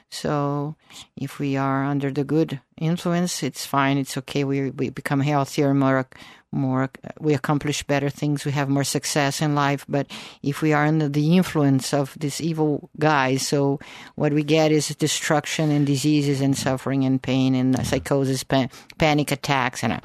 So 0.09 0.75
if 1.15 1.37
we 1.39 1.57
are 1.57 1.83
under 1.83 2.11
the 2.11 2.23
good 2.23 2.61
influence, 2.77 3.43
it's 3.43 3.65
fine. 3.65 3.97
It's 3.97 4.17
okay. 4.17 4.43
We, 4.43 4.71
we 4.71 4.89
become 4.89 5.19
healthier, 5.19 5.73
more, 5.73 6.07
more, 6.51 6.89
we 7.19 7.33
accomplish 7.33 7.83
better 7.83 8.09
things. 8.09 8.45
We 8.45 8.51
have 8.53 8.69
more 8.69 8.85
success 8.85 9.41
in 9.41 9.53
life. 9.53 9.85
But 9.89 10.07
if 10.41 10.61
we 10.61 10.71
are 10.71 10.85
under 10.85 11.09
the 11.09 11.35
influence 11.35 11.93
of 11.93 12.15
this 12.17 12.39
evil 12.39 12.89
guys, 12.97 13.45
so 13.45 13.79
what 14.15 14.33
we 14.33 14.43
get 14.43 14.71
is 14.71 14.87
destruction 14.95 15.71
and 15.71 15.85
diseases 15.85 16.39
and 16.39 16.57
suffering 16.57 17.03
and 17.03 17.21
pain 17.21 17.53
and 17.53 17.85
psychosis, 17.85 18.43
pa- 18.43 18.69
panic 18.97 19.31
attacks. 19.31 19.83
And, 19.83 20.01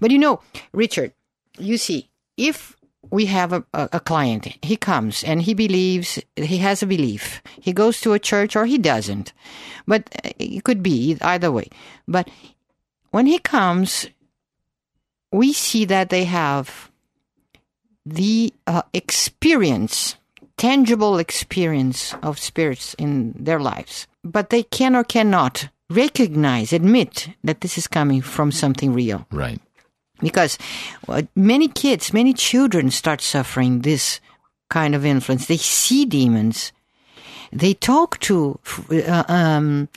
but 0.00 0.10
you 0.10 0.18
know, 0.18 0.40
Richard, 0.72 1.12
you 1.58 1.78
see, 1.78 2.10
if 2.36 2.76
we 3.10 3.26
have 3.26 3.52
a, 3.52 3.64
a, 3.72 4.00
client, 4.00 4.48
he 4.62 4.76
comes 4.76 5.22
and 5.24 5.42
he 5.42 5.54
believes, 5.54 6.18
he 6.36 6.58
has 6.58 6.82
a 6.82 6.86
belief. 6.86 7.42
He 7.60 7.72
goes 7.72 8.00
to 8.00 8.12
a 8.12 8.18
church 8.18 8.56
or 8.56 8.66
he 8.66 8.78
doesn't. 8.78 9.32
But 9.86 10.08
uh, 10.24 10.30
it 10.38 10.64
could 10.64 10.82
be 10.82 11.16
either 11.20 11.50
way. 11.50 11.68
But 12.08 12.30
when 13.10 13.26
he 13.26 13.38
comes, 13.38 14.08
we 15.32 15.52
see 15.52 15.84
that 15.86 16.10
they 16.10 16.24
have 16.24 16.90
the 18.06 18.52
uh, 18.66 18.82
experience, 18.92 20.16
tangible 20.56 21.18
experience 21.18 22.14
of 22.22 22.38
spirits 22.38 22.94
in 22.94 23.32
their 23.38 23.60
lives, 23.60 24.06
but 24.22 24.50
they 24.50 24.62
can 24.62 24.94
or 24.94 25.04
cannot 25.04 25.68
recognize, 25.90 26.72
admit 26.72 27.28
that 27.42 27.60
this 27.60 27.78
is 27.78 27.86
coming 27.86 28.20
from 28.20 28.50
something 28.50 28.92
real. 28.92 29.26
right. 29.30 29.60
Because 30.24 30.56
uh, 31.06 31.22
many 31.36 31.68
kids, 31.68 32.12
many 32.12 32.32
children 32.32 32.90
start 32.90 33.20
suffering 33.20 33.82
this 33.84 34.20
kind 34.70 34.94
of 34.96 35.04
influence. 35.04 35.46
They 35.46 35.58
see 35.60 36.04
demons. 36.08 36.72
They 37.52 37.74
talk 37.74 38.18
to 38.20 38.58
uh, 38.90 39.24
um, 39.28 39.88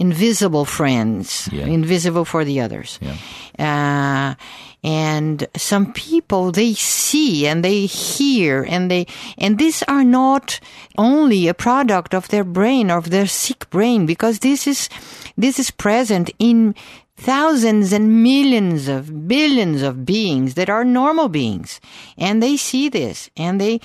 invisible 0.00 0.64
friends, 0.64 1.48
Yeah. 1.52 1.66
invisible 1.66 2.24
for 2.24 2.44
the 2.44 2.60
others. 2.60 2.98
Yeah. 3.00 3.14
Uh, 3.60 4.34
and 4.82 5.46
some 5.56 5.92
people 5.94 6.52
they 6.52 6.74
see 6.74 7.46
and 7.46 7.64
they 7.64 7.86
hear 7.86 8.66
and 8.68 8.90
they 8.90 9.06
and 9.38 9.58
these 9.58 9.82
are 9.88 10.04
not 10.04 10.60
only 10.98 11.48
a 11.48 11.54
product 11.54 12.12
of 12.14 12.28
their 12.28 12.44
brain 12.44 12.90
or 12.90 12.98
of 12.98 13.08
their 13.08 13.26
sick 13.26 13.70
brain 13.70 14.04
because 14.04 14.40
this 14.40 14.66
is 14.66 14.90
this 15.38 15.58
is 15.58 15.70
present 15.70 16.28
in 16.38 16.74
thousands 17.16 17.92
and 17.92 18.22
millions 18.22 18.88
of 18.88 19.28
billions 19.28 19.82
of 19.82 20.04
beings 20.04 20.54
that 20.54 20.68
are 20.68 20.84
normal 20.84 21.28
beings. 21.28 21.80
And 22.18 22.42
they 22.42 22.56
see 22.56 22.88
this 22.88 23.30
and 23.36 23.60
they 23.60 23.80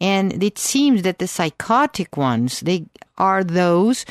and 0.00 0.42
it 0.42 0.58
seems 0.58 1.02
that 1.02 1.18
the 1.18 1.26
psychotic 1.26 2.16
ones 2.16 2.60
they 2.60 2.86
are 3.16 3.42
those 3.42 4.04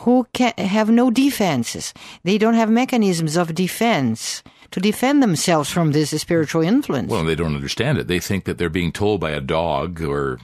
who 0.00 0.26
can 0.32 0.52
have 0.58 0.90
no 0.90 1.10
defenses. 1.10 1.92
They 2.22 2.38
don't 2.38 2.54
have 2.54 2.70
mechanisms 2.70 3.36
of 3.36 3.54
defense 3.54 4.42
to 4.70 4.80
defend 4.80 5.22
themselves 5.22 5.70
from 5.70 5.92
this 5.92 6.10
spiritual 6.10 6.62
influence 6.62 7.10
Well, 7.10 7.24
they 7.24 7.34
don't 7.34 7.54
understand 7.54 7.98
it. 7.98 8.06
They 8.06 8.20
think 8.20 8.44
that 8.44 8.58
they're 8.58 8.68
being 8.68 8.92
told 8.92 9.20
by 9.20 9.30
a 9.30 9.40
dog 9.40 10.02
or 10.02 10.38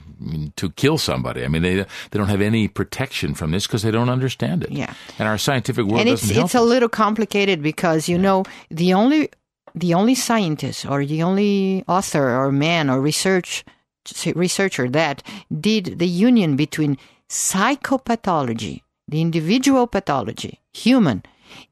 to 0.55 0.69
kill 0.71 0.97
somebody. 0.97 1.43
I 1.43 1.47
mean, 1.47 1.61
they 1.61 1.75
they 1.75 2.17
don't 2.17 2.29
have 2.29 2.41
any 2.41 2.67
protection 2.67 3.35
from 3.35 3.51
this 3.51 3.67
because 3.67 3.83
they 3.83 3.91
don't 3.91 4.09
understand 4.09 4.63
it. 4.63 4.71
Yeah. 4.71 4.93
And 5.19 5.27
our 5.27 5.37
scientific 5.37 5.85
world 5.85 6.01
and 6.01 6.09
it's 6.09 6.21
doesn't 6.21 6.35
help 6.35 6.45
it's 6.45 6.55
a 6.55 6.61
little 6.61 6.89
complicated 6.89 7.61
because 7.61 8.09
you 8.09 8.17
know 8.17 8.45
the 8.69 8.93
only 8.93 9.29
the 9.75 9.93
only 9.93 10.15
scientist 10.15 10.85
or 10.85 11.05
the 11.05 11.21
only 11.21 11.83
author 11.87 12.29
or 12.29 12.51
man 12.51 12.89
or 12.89 13.01
research 13.01 13.63
researcher 14.35 14.89
that 14.89 15.23
did 15.59 15.99
the 15.99 16.07
union 16.07 16.55
between 16.55 16.97
psychopathology, 17.29 18.81
the 19.07 19.21
individual 19.21 19.87
pathology, 19.87 20.61
human, 20.73 21.23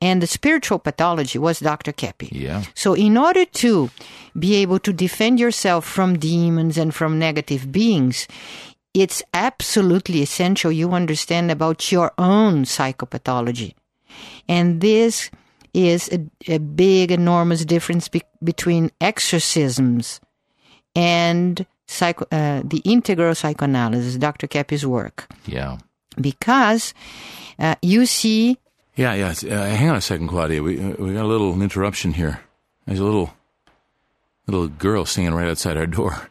and 0.01 0.21
the 0.21 0.27
spiritual 0.27 0.79
pathology 0.79 1.39
was 1.39 1.59
Dr. 1.59 1.91
Keppe. 1.91 2.29
Yeah. 2.31 2.63
So, 2.75 2.93
in 2.93 3.17
order 3.17 3.45
to 3.45 3.89
be 4.37 4.55
able 4.55 4.79
to 4.79 4.93
defend 4.93 5.39
yourself 5.39 5.85
from 5.85 6.17
demons 6.17 6.77
and 6.77 6.93
from 6.93 7.19
negative 7.19 7.71
beings, 7.71 8.27
it's 8.93 9.23
absolutely 9.33 10.21
essential 10.21 10.71
you 10.71 10.91
understand 10.91 11.51
about 11.51 11.91
your 11.91 12.11
own 12.17 12.63
psychopathology. 12.63 13.73
And 14.47 14.81
this 14.81 15.31
is 15.73 16.09
a, 16.11 16.53
a 16.53 16.59
big, 16.59 17.11
enormous 17.11 17.65
difference 17.65 18.07
be- 18.07 18.21
between 18.43 18.91
exorcisms 19.01 20.21
and 20.95 21.65
psycho- 21.87 22.27
uh, 22.31 22.61
the 22.63 22.81
integral 22.85 23.33
psychoanalysis, 23.33 24.17
Dr. 24.17 24.47
Keppe's 24.47 24.85
work. 24.85 25.27
Yeah. 25.47 25.77
Because 26.19 26.93
uh, 27.57 27.75
you 27.81 28.05
see 28.05 28.59
Yeah, 28.95 29.13
yeah. 29.15 29.34
Uh, 29.49 29.65
hang 29.65 29.89
on 29.89 29.95
a 29.95 30.01
second, 30.01 30.27
Claudia. 30.27 30.62
We 30.62 30.79
uh, 30.79 30.95
we 30.99 31.13
got 31.13 31.25
a 31.25 31.27
little 31.27 31.60
interruption 31.62 32.13
here. 32.13 32.41
There's 32.86 32.99
a 32.99 33.03
little 33.03 33.34
little 34.45 34.67
girl 34.67 35.06
singing 35.06 35.34
right 35.34 35.49
outside 35.49 35.77
our 35.77 35.88
door. 35.88 36.29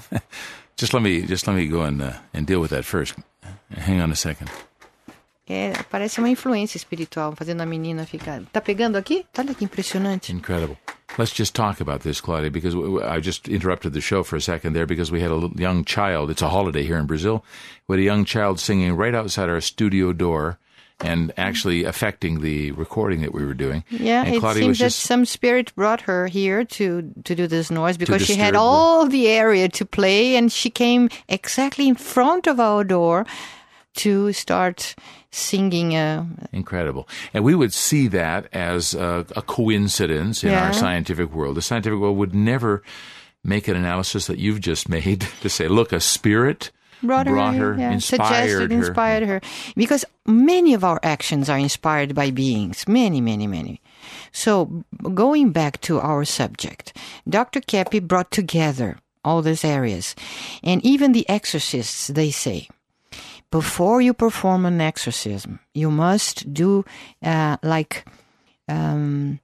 just 0.76 0.92
let 0.92 1.02
me 1.02 1.22
just 1.22 1.46
let 1.46 1.56
me 1.56 1.66
go 1.66 1.82
and 1.82 2.02
uh, 2.02 2.12
and 2.34 2.46
deal 2.46 2.60
with 2.60 2.70
that 2.70 2.84
first. 2.84 3.14
Hang 3.70 4.00
on 4.00 4.12
a 4.12 4.16
second. 4.16 4.50
É, 5.46 5.74
parece 5.90 6.20
uma 6.20 6.30
influência 6.30 6.78
espiritual, 6.78 7.34
fazendo 7.36 7.62
a 7.62 7.66
menina 7.66 8.06
ficar. 8.06 8.42
Tá 8.50 8.62
pegando 8.62 8.96
aqui? 8.96 9.26
Olha 9.38 9.54
que 9.54 9.64
impressionante. 9.64 10.32
Incredible. 10.32 10.78
Let's 11.18 11.32
just 11.32 11.54
talk 11.54 11.80
about 11.80 12.00
this, 12.00 12.20
Claudia, 12.20 12.50
because 12.50 12.74
I 12.74 13.20
just 13.20 13.46
interrupted 13.46 13.92
the 13.92 14.00
show 14.00 14.24
for 14.24 14.36
a 14.36 14.40
second 14.40 14.72
there 14.72 14.86
because 14.86 15.12
we 15.12 15.20
had 15.20 15.30
a 15.30 15.50
young 15.54 15.84
child. 15.84 16.30
It's 16.30 16.42
a 16.42 16.48
holiday 16.48 16.82
here 16.82 16.98
in 16.98 17.06
Brazil. 17.06 17.44
We 17.86 17.96
had 17.96 18.00
a 18.00 18.04
young 18.04 18.24
child 18.24 18.58
singing 18.58 18.96
right 18.96 19.14
outside 19.14 19.50
our 19.50 19.60
studio 19.60 20.12
door 20.12 20.58
and 21.00 21.32
actually 21.36 21.84
affecting 21.84 22.40
the 22.40 22.70
recording 22.72 23.20
that 23.22 23.34
we 23.34 23.44
were 23.44 23.54
doing. 23.54 23.84
Yeah, 23.90 24.24
and 24.24 24.36
it 24.36 24.40
Claudia 24.40 24.62
seems 24.62 24.68
was 24.68 24.78
that 24.78 24.84
just 24.84 25.00
some 25.00 25.24
spirit 25.24 25.74
brought 25.74 26.02
her 26.02 26.26
here 26.28 26.64
to 26.64 27.12
to 27.24 27.34
do 27.34 27.46
this 27.46 27.70
noise 27.70 27.96
because 27.96 28.24
she 28.24 28.36
had 28.36 28.54
all 28.54 29.06
the 29.06 29.26
area 29.28 29.68
to 29.70 29.84
play, 29.84 30.36
and 30.36 30.50
she 30.52 30.70
came 30.70 31.08
exactly 31.28 31.88
in 31.88 31.94
front 31.96 32.46
of 32.46 32.60
our 32.60 32.84
door 32.84 33.26
to 33.96 34.32
start 34.32 34.94
singing. 35.30 35.94
Uh, 35.96 36.24
Incredible. 36.52 37.08
And 37.32 37.44
we 37.44 37.54
would 37.54 37.72
see 37.72 38.08
that 38.08 38.46
as 38.52 38.94
a, 38.94 39.26
a 39.36 39.42
coincidence 39.42 40.44
in 40.44 40.50
Yeah. 40.50 40.66
our 40.66 40.72
scientific 40.72 41.32
world. 41.32 41.56
The 41.56 41.62
scientific 41.62 41.98
world 41.98 42.16
would 42.16 42.34
never 42.34 42.82
make 43.42 43.68
an 43.68 43.76
analysis 43.76 44.26
that 44.26 44.38
you've 44.38 44.60
just 44.60 44.88
made 44.88 45.20
to 45.42 45.48
say, 45.48 45.68
look, 45.68 45.92
a 45.92 46.00
spirit 46.00 46.70
brought, 47.04 47.26
brought 47.26 47.54
her, 47.54 47.74
her, 47.74 47.80
yeah, 47.80 47.92
inspired 47.92 48.48
suggested, 48.48 48.70
her. 48.70 48.78
inspired 48.78 49.22
her. 49.24 49.40
Because 49.76 50.04
many 50.26 50.74
of 50.74 50.84
our 50.84 51.00
actions 51.02 51.48
are 51.48 51.58
inspired 51.58 52.14
by 52.14 52.30
beings. 52.30 52.86
Many, 52.88 53.20
many, 53.20 53.46
many. 53.46 53.80
So 54.32 54.84
going 55.14 55.52
back 55.52 55.80
to 55.82 56.00
our 56.00 56.24
subject, 56.24 56.96
Dr. 57.28 57.60
Keppe 57.60 58.06
brought 58.06 58.30
together 58.30 58.98
all 59.24 59.42
these 59.42 59.64
areas. 59.64 60.14
And 60.62 60.84
even 60.84 61.12
the 61.12 61.28
exorcists, 61.28 62.08
they 62.08 62.30
say, 62.30 62.68
before 63.50 64.00
you 64.00 64.12
perform 64.12 64.66
an 64.66 64.80
exorcism, 64.80 65.60
you 65.72 65.90
must 65.90 66.52
do 66.52 66.84
uh, 67.22 67.56
like 67.62 68.04
um, 68.68 69.38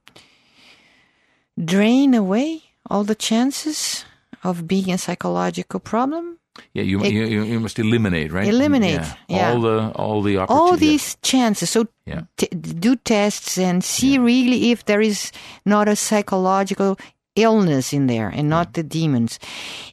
drain 1.57 2.13
away 2.13 2.63
all 2.89 3.03
the 3.03 3.15
chances 3.15 4.03
of 4.43 4.67
being 4.67 4.91
a 4.91 4.97
psychological 4.97 5.79
problem 5.79 6.39
Yeah, 6.73 6.83
you, 6.83 7.03
It- 7.03 7.13
you 7.13 7.43
you 7.43 7.59
must 7.59 7.79
eliminate, 7.79 8.31
right? 8.31 8.47
Eliminate, 8.47 9.01
yeah. 9.27 9.51
all 9.53 9.61
the 9.61 9.91
all 9.95 10.21
the 10.21 10.37
opportunities. 10.37 10.71
all 10.71 10.77
these 10.77 11.17
chances. 11.21 11.69
So 11.69 11.87
Yeah. 12.05 12.21
t- 12.37 12.47
do 12.55 12.95
tests 12.95 13.57
and 13.57 13.83
see 13.83 14.17
really 14.17 14.71
if 14.71 14.85
there 14.85 15.01
is 15.01 15.31
not 15.65 15.87
a 15.87 15.95
psychological 15.95 16.97
illness 17.35 17.93
in 17.93 18.07
there 18.07 18.29
and 18.29 18.49
not 18.49 18.67
mm. 18.69 18.73
the 18.73 18.83
demons. 18.83 19.39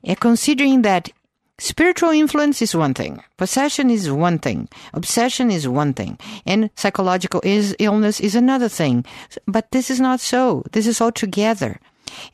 And 0.05 0.19
considering 0.21 0.83
that 0.83 1.11
spiritual 1.59 2.11
influence 2.11 2.63
is 2.63 2.75
one 2.75 2.95
thing, 2.95 3.23
possession 3.37 3.91
is 3.91 4.11
one 4.11 4.39
thing, 4.39 4.69
obsession 4.95 5.51
is 5.51 5.67
one 5.67 5.93
thing, 5.93 6.19
and 6.47 6.71
psychological 6.77 7.41
is 7.45 7.75
illness 7.79 8.21
is 8.21 8.35
another 8.35 8.69
thing. 8.69 9.05
But 9.47 9.71
this 9.71 9.91
is 9.91 10.01
not 10.01 10.21
so. 10.21 10.63
This 10.73 10.87
is 10.87 11.01
all 11.01 11.13
together. 11.13 11.81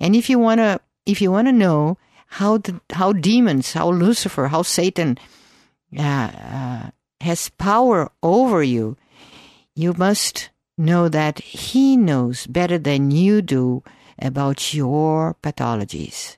And 0.00 0.14
if 0.14 0.28
you 0.30 0.38
wanna, 0.38 0.80
if 1.06 1.20
you 1.22 1.30
wanna 1.32 1.52
know 1.52 1.96
how 2.38 2.58
the 2.58 2.80
how 2.90 3.12
demons, 3.12 3.72
how 3.72 3.90
Lucifer, 3.90 4.48
how 4.48 4.62
Satan 4.62 5.18
uh, 5.96 6.02
uh, 6.02 6.90
has 7.20 7.48
power 7.50 8.10
over 8.22 8.62
you, 8.62 8.96
you 9.74 9.94
must 9.94 10.50
know 10.76 11.08
that 11.08 11.38
he 11.40 11.96
knows 11.96 12.46
better 12.46 12.78
than 12.78 13.10
you 13.10 13.40
do 13.42 13.82
about 14.18 14.74
your 14.74 15.36
pathologies. 15.42 16.36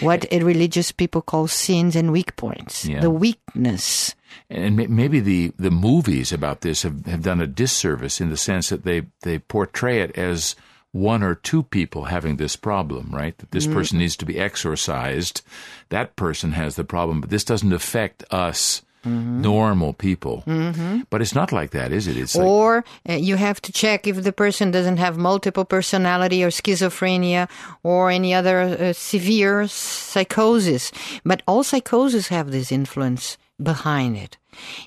What 0.00 0.26
religious 0.32 0.92
people 0.92 1.22
call 1.22 1.46
sins 1.46 1.96
and 1.96 2.10
weak 2.12 2.36
points, 2.36 2.84
Yeah. 2.84 3.00
the 3.00 3.10
weakness. 3.10 4.14
And 4.50 4.76
maybe 4.90 5.20
the, 5.20 5.52
the 5.56 5.70
movies 5.70 6.32
about 6.32 6.60
this 6.60 6.82
have, 6.82 7.06
have 7.06 7.22
done 7.22 7.40
a 7.40 7.46
disservice 7.46 8.20
in 8.20 8.28
the 8.28 8.36
sense 8.36 8.68
that 8.70 8.84
they, 8.84 9.06
they 9.22 9.38
portray 9.38 10.00
it 10.00 10.18
as 10.18 10.56
one 10.94 11.24
or 11.24 11.34
two 11.34 11.64
people 11.64 12.04
having 12.04 12.36
this 12.36 12.54
problem, 12.54 13.10
right? 13.10 13.36
That 13.38 13.50
this 13.50 13.66
person 13.66 13.98
needs 13.98 14.16
to 14.16 14.24
be 14.24 14.38
exorcised. 14.38 15.42
That 15.88 16.14
person 16.14 16.52
has 16.52 16.76
the 16.76 16.84
problem, 16.84 17.20
but 17.20 17.30
this 17.30 17.42
doesn't 17.42 17.72
affect 17.72 18.22
us 18.30 18.80
normal 19.04 19.92
people. 19.92 20.44
Mm-hmm. 20.46 21.00
But 21.10 21.20
it's 21.20 21.34
not 21.34 21.50
like 21.50 21.72
that, 21.72 21.90
is 21.90 22.06
it? 22.06 22.16
It's 22.16 22.36
like, 22.36 22.46
or 22.46 22.84
uh, 23.08 23.14
you 23.14 23.34
have 23.34 23.60
to 23.62 23.72
check 23.72 24.06
if 24.06 24.22
the 24.22 24.32
person 24.32 24.70
doesn't 24.70 24.98
have 24.98 25.18
multiple 25.18 25.64
personality 25.64 26.44
or 26.44 26.48
schizophrenia 26.48 27.48
or 27.82 28.10
any 28.10 28.32
other 28.32 28.60
uh, 28.60 28.92
severe 28.92 29.66
psychosis. 29.66 30.92
But 31.24 31.42
all 31.48 31.64
psychoses 31.64 32.28
have 32.28 32.52
this 32.52 32.70
influence 32.70 33.36
behind 33.60 34.16
it, 34.16 34.38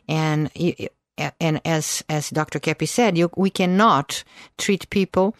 and 0.08 0.49
and 1.39 1.62
as 1.66 2.01
as 2.08 2.30
Dr. 2.30 2.60
Keppe 2.60 2.88
said, 2.88 3.18
you, 3.18 3.30
we 3.36 3.49
cannot 3.49 4.24
treat 4.58 4.89
people 4.89 5.36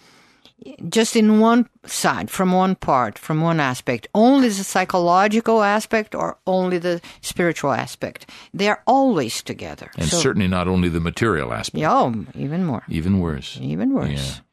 just 0.89 1.16
in 1.16 1.39
one 1.39 1.70
side, 1.86 2.30
from 2.30 2.51
one 2.51 2.76
part, 2.76 3.18
from 3.18 3.41
one 3.41 3.60
aspect, 3.60 4.08
only 4.16 4.47
the 4.49 4.64
psychological 4.64 5.62
aspect 5.64 6.16
or 6.16 6.38
only 6.47 6.78
the 6.80 6.99
spiritual 7.22 7.72
aspect. 7.72 8.30
They 8.53 8.68
are 8.68 8.82
always 8.88 9.41
together. 9.43 9.91
and 9.97 10.08
So- 10.08 10.18
certainly 10.18 10.47
not 10.47 10.68
only 10.68 10.89
the 10.89 10.99
material 10.99 11.53
aspect, 11.53 11.82
yeah, 11.82 11.93
oh, 11.93 12.26
even 12.36 12.66
more. 12.66 12.84
even 12.89 13.20
worse. 13.20 13.58
Even 13.62 13.93
worse. 13.93 14.10
Yeah. 14.10 14.43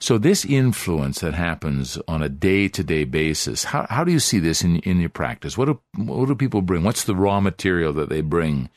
So 0.00 0.18
this 0.18 0.44
influence 0.44 1.20
that 1.20 1.34
happens 1.34 1.98
on 2.08 2.22
a 2.22 2.28
day-to-day 2.28 3.04
basis, 3.04 3.64
how, 3.64 3.86
how 3.88 4.04
do 4.04 4.12
you 4.12 4.20
see 4.20 4.38
this 4.38 4.62
in 4.62 4.78
in 4.80 5.00
your 5.00 5.08
practice? 5.08 5.56
What 5.56 5.66
do 5.66 5.80
what 5.96 6.26
do 6.28 6.34
people 6.34 6.60
bring? 6.62 6.82
What's 6.84 7.04
the 7.04 7.14
raw 7.14 7.40
material 7.40 7.92
that 7.94 8.08
they 8.10 8.20
bring 8.20 8.68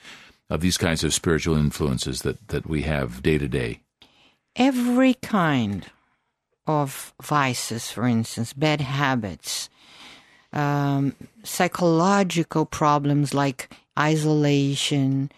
of 0.50 0.62
these 0.62 0.78
kinds 0.78 1.04
of 1.04 1.14
spiritual 1.14 1.58
influences 1.58 2.22
that 2.22 2.48
that 2.50 2.68
we 2.68 2.84
have 2.84 3.22
day 3.24 3.38
to 3.38 3.48
day? 3.48 3.80
Every 4.56 5.16
kind 5.16 5.86
of 6.68 7.14
vices, 7.22 7.90
for 7.90 8.06
instance, 8.06 8.54
bad 8.54 8.82
habits, 8.82 9.70
um, 10.54 11.16
psychological 11.44 12.66
problems 12.66 13.34
like 13.34 13.74
isolation, 13.98 15.32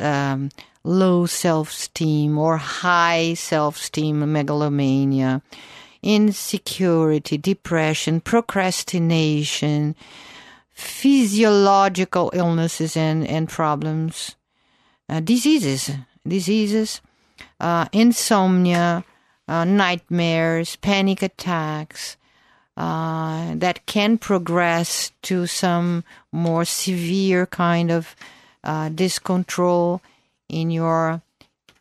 um, 0.00 0.50
low 0.82 1.26
self 1.26 1.70
esteem 1.70 2.36
or 2.36 2.56
high 2.56 3.34
self 3.34 3.76
esteem, 3.76 4.32
megalomania, 4.32 5.40
insecurity, 6.02 7.38
depression, 7.38 8.20
procrastination, 8.20 9.94
physiological 10.72 12.30
illnesses 12.34 12.96
and, 12.96 13.26
and 13.26 13.48
problems, 13.48 14.36
uh, 15.08 15.20
diseases, 15.20 15.90
diseases, 16.26 17.00
uh, 17.60 17.86
insomnia, 17.92 19.04
uh, 19.48 19.64
nightmares, 19.64 20.76
panic 20.76 21.22
attacks, 21.22 22.16
uh, 22.76 23.54
that 23.56 23.84
can 23.86 24.18
progress 24.18 25.12
to 25.22 25.46
some 25.46 26.02
more 26.32 26.64
severe 26.64 27.46
kind 27.46 27.90
of 27.90 28.16
uh, 28.64 28.88
discontrol 28.88 30.00
in 30.48 30.70
your 30.70 31.22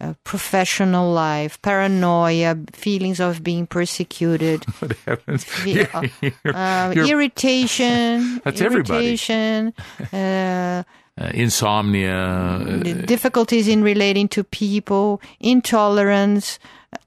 uh, 0.02 0.14
professional 0.24 1.12
life, 1.12 1.62
paranoia, 1.62 2.58
feelings 2.74 3.20
of 3.20 3.44
being 3.44 3.66
persecuted, 3.66 4.66
What 4.80 4.92
happens? 5.06 5.46
Yeah, 5.66 5.88
uh, 6.46 6.92
You're- 6.94 7.10
irritation, 7.10 8.42
That's 8.44 8.62
everybody. 8.62 9.08
irritation, 9.08 9.74
uh, 10.12 10.84
Uh, 11.16 11.30
insomnia. 11.36 12.10
uh, 12.18 13.06
difficulties 13.06 13.68
in 13.68 13.84
relating 13.84 14.28
to 14.28 14.44
people, 14.44 15.22
intolerance, 15.40 16.58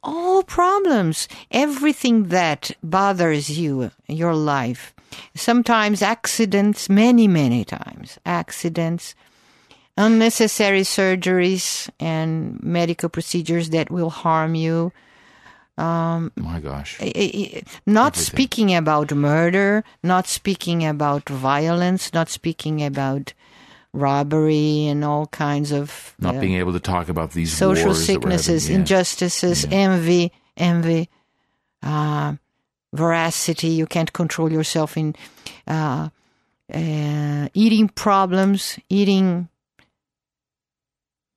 all 0.03 0.43
problems, 0.43 1.29
everything 1.51 2.29
that 2.29 2.71
bothers 2.83 3.59
you, 3.59 3.91
your 4.07 4.35
life. 4.35 4.95
Sometimes 5.35 6.03
accidents, 6.03 6.89
many, 6.89 7.29
many 7.29 7.65
times, 7.65 8.19
accidents, 8.27 9.15
unnecessary 9.97 10.83
surgeries 10.83 11.89
and 11.99 12.63
medical 12.63 13.09
procedures 13.09 13.71
that 13.71 13.91
will 13.91 14.11
harm 14.11 14.55
you. 14.55 14.93
Um, 15.79 16.33
my 16.37 16.61
gosh. 16.61 16.99
Not 17.01 18.13
Everything. 18.13 18.13
speaking 18.13 18.75
about 18.75 19.13
murder, 19.13 19.85
not 20.03 20.27
speaking 20.27 20.87
about 20.87 21.29
violence, 21.29 22.13
not 22.13 22.29
speaking 22.29 22.83
about 22.83 23.33
robbery 23.97 24.87
and 24.87 25.05
all 25.05 25.27
kinds 25.27 25.73
of 25.73 26.15
Not 26.19 26.37
uh, 26.37 26.41
being 26.41 26.55
able 26.61 26.73
to 26.73 26.81
talk 26.81 27.09
about 27.09 27.33
these 27.33 27.53
social 27.53 27.95
sicknesses, 27.95 28.65
having. 28.65 28.75
Yeah. 28.75 28.81
injustices, 28.81 29.67
envy, 29.71 30.33
envy, 30.57 31.09
uh, 31.83 32.35
veracity. 32.93 33.69
You 33.69 33.87
can't 33.87 34.13
control 34.13 34.53
yourself 34.53 34.97
in 34.97 35.15
uh, 35.67 36.11
uh, 36.73 37.49
eating 37.55 37.89
problems, 37.89 38.79
eating 38.89 39.49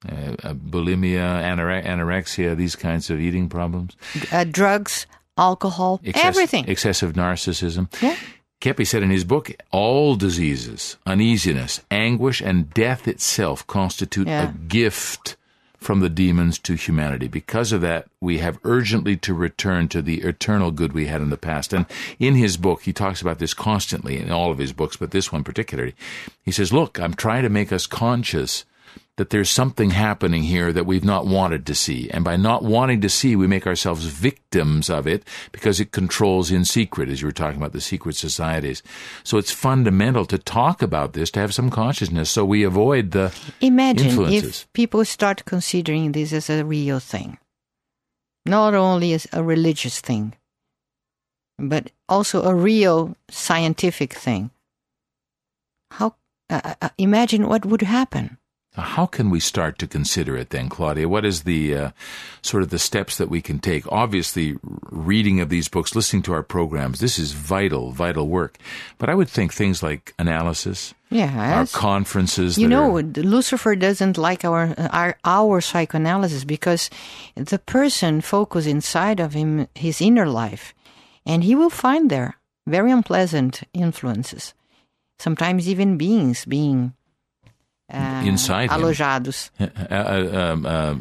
uh, 0.07 0.35
uh, 0.43 0.53
bulimia, 0.53 1.43
anore- 1.43 1.81
anorexia, 1.83 2.55
these 2.55 2.75
kinds 2.75 3.09
of 3.09 3.19
eating 3.19 3.49
problems. 3.49 3.95
uh, 4.31 4.43
drugs, 4.45 5.07
alcohol, 5.37 5.99
Excess- 6.03 6.25
everything. 6.25 6.65
Excessive 6.67 7.13
narcissism. 7.13 7.87
Yeah. 8.01 8.15
Keppe 8.59 8.85
said 8.85 9.03
in 9.03 9.09
his 9.09 9.23
book, 9.23 9.51
all 9.71 10.15
diseases, 10.15 10.97
uneasiness, 11.05 11.79
anguish, 11.89 12.41
and 12.41 12.73
death 12.73 13.07
itself 13.07 13.65
constitute 13.67 14.27
Yeah. 14.27 14.49
a 14.49 14.51
gift 14.51 15.37
from 15.77 16.01
the 16.01 16.09
demons 16.09 16.59
to 16.59 16.73
humanity. 16.75 17.29
Because 17.29 17.71
of 17.71 17.79
that, 17.79 18.07
we 18.19 18.39
have 18.39 18.59
urgently 18.65 19.15
to 19.15 19.33
return 19.33 19.87
to 19.87 20.01
the 20.01 20.21
eternal 20.21 20.71
good 20.71 20.91
we 20.91 21.05
had 21.05 21.21
in 21.21 21.29
the 21.29 21.37
past. 21.37 21.71
And 21.71 21.85
in 22.19 22.35
his 22.35 22.57
book, 22.57 22.81
he 22.83 22.91
talks 22.91 23.21
about 23.21 23.39
this 23.39 23.53
constantly 23.53 24.17
in 24.19 24.29
all 24.29 24.51
of 24.51 24.57
his 24.57 24.73
books, 24.73 24.97
but 24.97 25.11
this 25.11 25.31
one 25.31 25.45
particularly. 25.45 25.95
He 26.43 26.51
says, 26.51 26.73
Look, 26.73 26.99
I'm 26.99 27.13
trying 27.13 27.43
to 27.43 27.49
make 27.49 27.71
us 27.71 27.87
conscious 27.87 28.65
that 29.19 29.31
there's 29.31 29.49
something 29.49 29.89
happening 29.89 30.43
here 30.43 30.71
that 30.71 30.85
we've 30.85 31.03
not 31.03 31.27
wanted 31.27 31.65
to 31.65 31.75
see. 31.75 32.09
And 32.09 32.23
by 32.23 32.37
not 32.37 32.63
wanting 32.63 33.01
to 33.01 33.09
see, 33.09 33.35
we 33.35 33.47
make 33.47 33.67
ourselves 33.67 34.05
victims 34.05 34.89
of 34.89 35.05
it 35.05 35.27
because 35.51 35.81
it 35.81 35.91
controls 35.91 36.51
in 36.51 36.63
secret, 36.63 37.09
as 37.09 37.21
you 37.21 37.27
were 37.27 37.33
talking 37.33 37.57
about 37.57 37.73
the 37.73 37.81
secret 37.81 38.15
societies. 38.15 38.81
So 39.25 39.37
it's 39.37 39.51
fundamental 39.51 40.25
to 40.27 40.37
talk 40.37 40.81
about 40.81 41.11
this, 41.11 41.31
to 41.31 41.41
have 41.41 41.53
some 41.53 41.69
consciousness 41.69 42.29
so 42.29 42.45
we 42.45 42.63
avoid 42.63 43.11
the 43.11 43.35
Imagine 43.59 44.07
influences. 44.07 44.61
if 44.61 44.71
people 44.71 45.03
start 45.03 45.43
considering 45.43 46.13
this 46.13 46.31
as 46.31 46.49
a 46.49 46.63
real 46.63 47.01
thing, 47.01 47.37
not 48.45 48.73
only 48.73 49.11
as 49.11 49.27
a 49.33 49.43
religious 49.43 49.99
thing, 49.99 50.33
but 51.57 51.91
also 52.07 52.43
a 52.43 52.55
real 52.55 53.17
scientific 53.29 54.13
thing. 54.13 54.49
How? 55.91 56.15
Uh, 56.49 56.73
uh, 56.81 56.89
imagine 56.97 57.49
what 57.49 57.65
would 57.65 57.81
happen. 57.81 58.38
How 58.75 59.07
can 59.07 59.29
we 59.31 59.39
start 59.39 59.79
to 59.79 59.87
consider 59.87 60.37
it 60.37 60.51
then, 60.51 60.69
Claudia? 60.69 61.09
What 61.09 61.25
is 61.25 61.43
the 61.43 61.75
uh, 61.75 61.91
sort 62.43 62.61
of 62.63 62.69
the 62.69 62.77
steps 62.79 63.17
that 63.17 63.27
we 63.29 63.41
can 63.41 63.57
take? 63.59 63.83
Obviously, 63.91 64.57
reading 64.91 65.39
of 65.41 65.49
these 65.49 65.67
books, 65.67 65.95
listening 65.95 66.21
to 66.23 66.33
our 66.33 66.43
programs, 66.43 66.99
this 66.99 67.17
is 67.17 67.31
vital, 67.31 67.91
vital 67.91 68.27
work. 68.27 68.57
But 68.99 69.09
I 69.09 69.15
would 69.15 69.27
think 69.27 69.53
things 69.53 69.81
like 69.81 70.13
analysis, 70.19 70.93
our 71.11 71.65
conferences. 71.73 72.57
You 72.59 72.67
know, 72.67 72.97
are- 72.97 73.01
Lucifer 73.01 73.75
doesn't 73.75 74.17
like 74.19 74.45
our, 74.45 74.75
our 74.93 75.17
our 75.25 75.61
psychoanalysis 75.61 76.45
because 76.45 76.89
the 77.35 77.59
person 77.59 78.21
focus 78.21 78.67
inside 78.67 79.19
of 79.19 79.33
him 79.33 79.67
his 79.73 79.99
inner 79.99 80.27
life, 80.27 80.75
and 81.25 81.43
he 81.43 81.55
will 81.55 81.71
find 81.71 82.09
there 82.11 82.35
very 82.67 82.91
unpleasant 82.91 83.63
influences. 83.73 84.53
Sometimes 85.17 85.67
even 85.67 85.97
beings 85.97 86.45
being 86.45 86.93
Inside 87.91 88.69
alojados, 88.69 89.49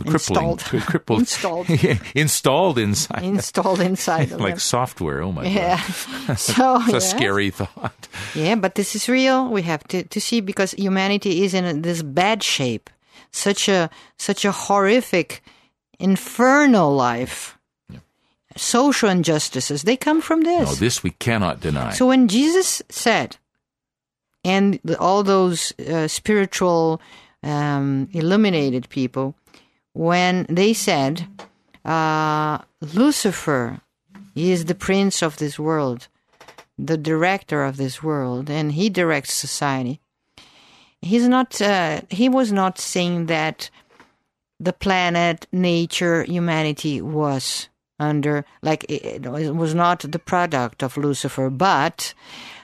Installed. 0.06 0.60
crippled, 0.86 1.20
Installed. 1.20 1.66
installed 2.14 2.78
inside, 2.78 3.22
installed 3.24 3.80
inside 3.80 4.30
like 4.40 4.54
them. 4.54 4.58
software. 4.58 5.22
Oh 5.22 5.32
my 5.32 5.44
Yeah. 5.44 5.80
god, 6.26 6.38
so 6.38 6.76
it's 6.80 6.88
a 6.88 6.92
yeah. 6.92 6.98
scary 7.00 7.50
thought. 7.50 8.08
Yeah, 8.34 8.54
but 8.54 8.74
this 8.74 8.96
is 8.96 9.08
real. 9.08 9.48
We 9.50 9.62
have 9.62 9.84
to, 9.88 10.02
to 10.04 10.20
see 10.20 10.40
because 10.40 10.72
humanity 10.72 11.44
is 11.44 11.52
in 11.54 11.82
this 11.82 12.02
bad 12.02 12.42
shape, 12.42 12.88
such 13.32 13.68
a 13.68 13.90
such 14.16 14.44
a 14.46 14.52
horrific, 14.52 15.42
infernal 15.98 16.94
life. 16.94 17.54
Social 18.56 19.08
injustices 19.10 19.82
they 19.82 19.96
come 19.96 20.20
from 20.20 20.40
this. 20.40 20.68
No, 20.68 20.74
this 20.74 21.02
we 21.04 21.10
cannot 21.10 21.60
deny. 21.60 21.92
So 21.92 22.06
when 22.08 22.26
Jesus 22.28 22.82
said, 22.88 23.36
and 24.44 24.80
all 24.98 25.22
those 25.22 25.72
uh, 25.80 26.08
spiritual 26.08 27.00
um, 27.42 28.08
illuminated 28.12 28.88
people, 28.88 29.34
when 29.92 30.46
they 30.48 30.72
said, 30.72 31.26
uh, 31.84 32.58
Lucifer 32.80 33.80
is 34.34 34.66
the 34.66 34.74
prince 34.74 35.22
of 35.22 35.38
this 35.38 35.58
world, 35.58 36.08
the 36.78 36.96
director 36.96 37.64
of 37.64 37.76
this 37.76 38.02
world, 38.02 38.48
and 38.50 38.72
he 38.72 38.88
directs 38.88 39.32
society. 39.32 40.00
He's 41.00 41.28
not. 41.28 41.60
Uh, 41.60 42.02
he 42.10 42.28
was 42.28 42.52
not 42.52 42.78
saying 42.78 43.26
that 43.26 43.70
the 44.58 44.72
planet, 44.72 45.46
nature, 45.52 46.24
humanity 46.24 47.00
was 47.00 47.68
under 48.00 48.44
like 48.62 48.84
it, 48.88 49.22
was 49.26 49.74
not 49.74 50.00
the 50.00 50.18
product 50.18 50.82
of 50.82 50.96
Lucifer, 50.96 51.50
but 51.50 52.14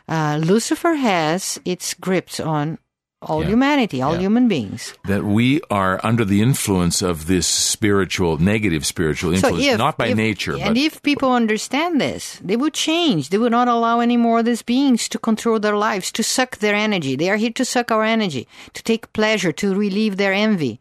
uh, 0.08 0.38
Lucifer 0.42 0.94
has 0.94 1.58
its 1.64 1.94
grips 1.94 2.38
on 2.40 2.78
all 3.22 3.40
Yeah. 3.42 3.48
humanity, 3.48 4.02
all 4.02 4.14
Yeah. 4.14 4.20
human 4.20 4.48
beings. 4.48 4.92
that 5.08 5.24
we 5.24 5.60
are 5.70 5.98
under 6.04 6.26
the 6.26 6.42
influence 6.42 7.00
of 7.00 7.26
this 7.26 7.46
spiritual, 7.46 8.36
negative 8.36 8.84
spiritual 8.84 9.32
influence, 9.32 9.78
not 9.78 9.96
by 9.96 10.08
if- 10.08 10.16
nature, 10.16 10.52
and 10.56 10.74
but 10.74 10.76
if 10.76 11.00
people 11.02 11.32
understand 11.32 11.98
this, 12.00 12.38
they 12.44 12.54
would 12.56 12.74
change. 12.74 13.30
They 13.30 13.38
would 13.38 13.50
not 13.52 13.66
allow 13.66 14.00
any 14.00 14.18
more 14.18 14.40
of 14.40 14.44
these 14.44 14.60
beings 14.62 15.08
to 15.08 15.18
control 15.18 15.58
their 15.58 15.76
lives, 15.76 16.12
to 16.12 16.22
suck 16.22 16.58
their 16.58 16.74
energy. 16.74 17.16
They 17.16 17.30
are 17.30 17.38
here 17.38 17.52
to 17.52 17.64
suck 17.64 17.90
our 17.90 18.04
energy, 18.04 18.46
to 18.74 18.82
take 18.82 19.12
pleasure, 19.14 19.52
to 19.52 19.74
relieve 19.74 20.18
their 20.18 20.34
envy, 20.34 20.80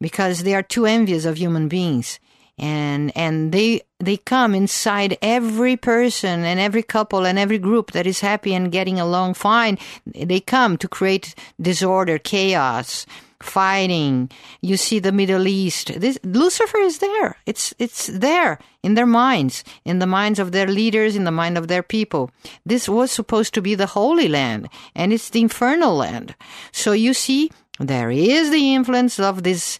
because 0.00 0.44
they 0.44 0.54
are 0.54 0.62
too 0.62 0.86
envious 0.86 1.26
of 1.26 1.36
human 1.36 1.68
beings, 1.68 2.18
and 2.58 3.12
and 3.16 3.52
they 3.52 3.82
they 3.98 4.16
come 4.16 4.54
inside 4.54 5.18
every 5.20 5.76
person 5.76 6.44
and 6.44 6.60
every 6.60 6.82
couple 6.82 7.26
and 7.26 7.38
every 7.38 7.58
group 7.58 7.92
that 7.92 8.06
is 8.06 8.20
happy 8.20 8.54
and 8.54 8.72
getting 8.72 8.98
along 8.98 9.34
fine. 9.34 9.78
They 10.06 10.40
come 10.40 10.76
to 10.78 10.88
create 10.88 11.34
disorder, 11.60 12.18
chaos 12.18 13.06
fighting. 13.42 14.30
You 14.60 14.76
see 14.76 14.98
the 14.98 15.12
Middle 15.12 15.46
East. 15.46 16.00
This 16.00 16.18
Lucifer 16.24 16.78
is 16.78 16.98
there. 16.98 17.36
It's 17.46 17.74
it's 17.78 18.06
there 18.06 18.58
in 18.82 18.94
their 18.94 19.06
minds, 19.06 19.64
in 19.84 19.98
the 19.98 20.06
minds 20.06 20.38
of 20.38 20.52
their 20.52 20.66
leaders, 20.66 21.16
in 21.16 21.24
the 21.24 21.30
mind 21.30 21.58
of 21.58 21.68
their 21.68 21.82
people. 21.82 22.30
This 22.64 22.88
was 22.88 23.10
supposed 23.10 23.54
to 23.54 23.62
be 23.62 23.74
the 23.74 23.86
Holy 23.86 24.28
Land, 24.28 24.68
and 24.94 25.12
it's 25.12 25.30
the 25.30 25.42
infernal 25.42 25.94
land. 25.94 26.34
So 26.72 26.92
you 26.92 27.14
see, 27.14 27.50
there 27.78 28.10
is 28.10 28.50
the 28.50 28.74
influence 28.74 29.18
of 29.20 29.42
this 29.42 29.78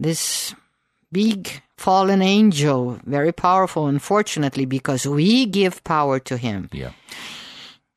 this 0.00 0.54
big 1.12 1.62
fallen 1.76 2.22
angel, 2.22 2.98
very 3.04 3.32
powerful, 3.32 3.86
unfortunately, 3.86 4.64
because 4.66 5.06
we 5.06 5.46
give 5.46 5.82
power 5.84 6.18
to 6.20 6.36
him. 6.36 6.68
yeah. 6.72 6.90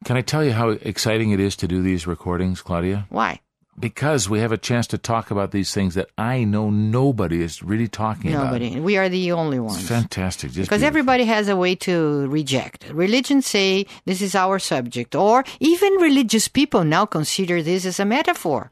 Can 0.05 0.15
I 0.15 0.21
tell 0.21 0.45
you 0.45 0.53
how 0.53 0.69
exciting 0.69 1.31
it 1.31 1.41
is 1.41 1.57
to 1.57 1.67
do 1.67 1.81
these 1.81 2.07
recordings, 2.07 2.61
Claudia? 2.61 3.05
Why? 3.09 3.41
Because 3.77 4.29
we 4.29 4.39
have 4.39 4.51
a 4.53 4.57
chance 4.57 4.87
to 4.87 4.97
talk 4.97 5.29
about 5.31 5.51
these 5.51 5.73
things 5.73 5.93
that 5.95 6.09
I 6.17 6.43
know 6.45 6.69
nobody 6.69 7.41
is 7.41 7.61
really 7.63 7.87
talking 7.89 8.33
about. 8.33 8.45
Nobody. 8.45 8.79
We 8.79 8.95
are 8.97 9.09
the 9.09 9.31
only 9.33 9.57
It's 9.57 9.65
ones. 9.75 9.87
fantastic. 9.87 10.51
Just 10.51 10.69
Because 10.69 10.79
beautiful. 10.81 10.87
everybody 10.87 11.23
has 11.25 11.47
a 11.49 11.55
way 11.57 11.75
to 11.75 12.27
reject. 12.27 12.85
Religions 12.91 13.45
say 13.45 13.85
this 14.05 14.21
is 14.21 14.35
our 14.35 14.57
subject, 14.59 15.15
or 15.15 15.43
even 15.59 15.93
religious 15.95 16.47
people 16.47 16.83
now 16.85 17.05
consider 17.05 17.61
this 17.61 17.85
as 17.85 17.99
a 17.99 18.05
metaphor. 18.05 18.71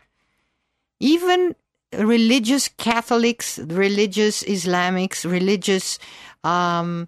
Even 1.00 1.56
religious 1.94 2.68
Catholics, 2.68 3.60
religious 3.60 4.44
Islamics, 4.44 5.30
religious, 5.30 6.00
um, 6.44 7.08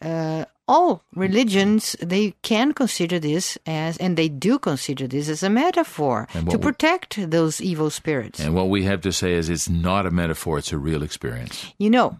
uh, 0.00 0.44
all 0.66 1.02
religions, 1.14 1.94
they 2.00 2.34
can 2.42 2.72
consider 2.72 3.18
this 3.18 3.58
as, 3.66 3.98
and 3.98 4.16
they 4.16 4.28
do 4.28 4.58
consider 4.58 5.06
this 5.06 5.28
as 5.28 5.42
a 5.42 5.50
metaphor 5.50 6.26
to 6.32 6.56
we- 6.56 6.58
protect 6.58 7.30
those 7.30 7.60
evil 7.60 7.90
spirits. 7.90 8.40
And 8.40 8.54
what 8.54 8.68
we 8.70 8.84
have 8.84 9.02
to 9.02 9.12
say 9.12 9.34
is 9.34 9.50
it's 9.50 9.68
not 9.68 10.06
a 10.06 10.10
metaphor, 10.10 10.58
it's 10.58 10.72
a 10.72 10.78
real 10.78 11.02
experience. 11.02 11.72
You 11.78 11.90
know, 11.90 12.18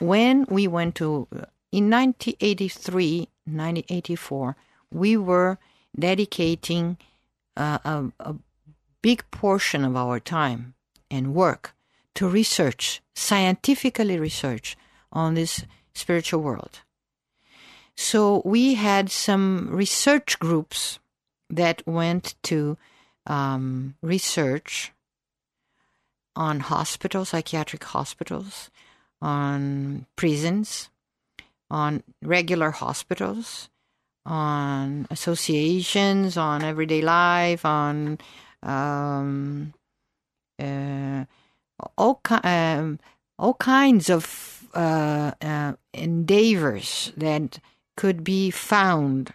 when 0.00 0.44
we 0.48 0.66
went 0.66 0.96
to, 0.96 1.28
in 1.70 1.88
1983, 1.90 3.28
1984, 3.44 4.56
we 4.90 5.16
were 5.16 5.58
dedicating 5.96 6.96
uh, 7.56 7.78
a, 7.84 8.04
a 8.18 8.34
big 9.02 9.24
portion 9.30 9.84
of 9.84 9.94
our 9.96 10.18
time 10.18 10.74
and 11.10 11.34
work 11.34 11.74
to 12.14 12.28
research, 12.28 13.02
scientifically 13.14 14.18
research 14.18 14.76
on 15.12 15.34
this 15.34 15.64
spiritual 15.94 16.40
world. 16.40 16.80
So 17.96 18.42
we 18.44 18.74
had 18.74 19.10
some 19.10 19.68
research 19.70 20.38
groups 20.38 20.98
that 21.50 21.82
went 21.86 22.34
to 22.44 22.76
um, 23.26 23.94
research 24.02 24.92
on 26.36 26.60
hospitals, 26.60 27.28
psychiatric 27.28 27.84
hospitals, 27.84 28.70
on 29.22 30.06
prisons, 30.16 30.90
on 31.70 32.02
regular 32.22 32.70
hospitals, 32.70 33.68
on 34.26 35.06
associations, 35.10 36.36
on 36.36 36.62
everyday 36.62 37.00
life, 37.00 37.64
on 37.64 38.18
um, 38.62 39.72
all 40.58 42.20
ki- 42.26 42.34
um, 42.48 42.98
all 43.38 43.54
kinds 43.54 44.08
of 44.10 44.68
uh, 44.74 45.32
uh, 45.42 45.72
endeavors 45.92 47.12
that 47.16 47.58
could 47.96 48.24
be 48.24 48.50
found 48.50 49.32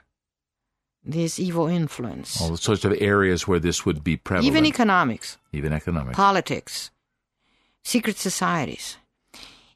this 1.04 1.40
evil 1.40 1.68
influence, 1.68 2.42
All 2.42 2.58
sorts 2.58 2.86
of 2.86 2.94
areas 3.00 3.48
where 3.48 3.60
this 3.60 3.86
would 3.86 4.04
be 4.04 4.18
prevalent. 4.18 4.48
even 4.48 4.66
economics 4.66 5.38
even 5.54 5.74
economic. 5.74 6.14
politics, 6.16 6.92
secret 7.84 8.18
societies. 8.18 8.98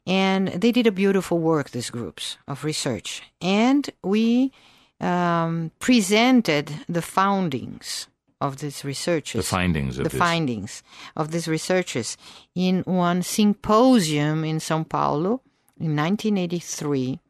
And 0.06 0.48
they 0.48 0.70
did 0.70 0.86
a 0.86 0.92
beautiful 0.92 1.38
work, 1.38 1.70
these 1.70 1.88
groups 1.90 2.36
of 2.46 2.62
research. 2.62 3.22
And 3.40 3.88
we 4.02 4.52
um, 5.00 5.70
presented 5.80 6.70
the 6.88 7.00
foundings 7.00 8.06
of 8.44 8.58
these 8.58 8.84
researches. 8.84 9.48
the 9.48 9.56
findings 9.56 9.98
of 9.98 10.04
the 10.04 10.10
this. 10.10 10.18
findings 10.18 10.82
of 11.16 11.30
these 11.30 11.48
researches 11.48 12.16
in 12.54 12.82
one 12.84 13.22
symposium 13.22 14.44
in 14.44 14.60
Sao 14.60 14.82
Paulo 14.84 15.40
in 15.80 15.96
1983, 15.96 17.20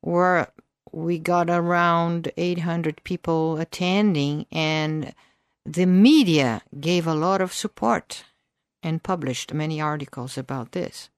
where 0.00 0.48
we 0.92 1.18
got 1.18 1.50
around 1.50 2.30
800 2.36 3.02
people 3.04 3.56
attending, 3.58 4.46
and 4.52 5.14
the 5.66 5.86
media 5.86 6.62
gave 6.78 7.06
a 7.06 7.14
lot 7.14 7.40
of 7.40 7.52
support 7.52 8.24
and 8.82 9.02
published 9.02 9.54
many 9.54 9.80
articles 9.80 10.38
about 10.38 10.72
this. 10.72 11.08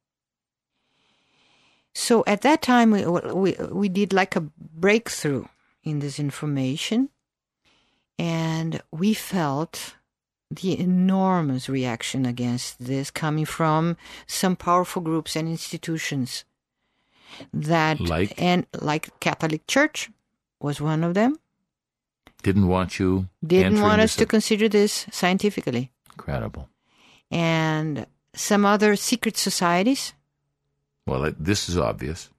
So 1.94 2.24
at 2.26 2.42
that 2.42 2.62
time, 2.62 2.90
we, 2.90 3.04
we, 3.06 3.56
we 3.70 3.88
did 3.88 4.12
like 4.12 4.34
a 4.34 4.40
breakthrough 4.40 5.44
in 5.82 6.00
this 6.00 6.18
information, 6.18 7.10
and 8.18 8.80
we 8.92 9.14
felt 9.14 9.96
the 10.50 10.78
enormous 10.78 11.68
reaction 11.68 12.24
against 12.26 12.78
this 12.78 13.10
coming 13.10 13.44
from 13.44 13.96
some 14.26 14.54
powerful 14.56 15.02
groups 15.02 15.34
and 15.36 15.48
institutions 15.48 16.44
that 17.52 17.98
Like? 18.00 18.34
and 18.40 18.66
like 18.80 19.18
Catholic 19.20 19.66
Church 19.66 20.10
was 20.60 20.80
one 20.80 21.02
of 21.02 21.14
them 21.14 21.36
Didn't 22.42 22.68
want 22.68 22.98
you. 23.00 23.28
didn't 23.44 23.80
want 23.80 24.00
us 24.00 24.14
to 24.16 24.26
consider 24.26 24.68
this 24.68 25.06
scientifically 25.10 25.90
Incredible. 26.12 26.68
and 27.30 28.06
some 28.34 28.64
other 28.64 28.94
secret 28.96 29.36
societies 29.36 30.12
Well, 31.06 31.32
this 31.38 31.68
is 31.68 31.76
obvious. 31.76 32.30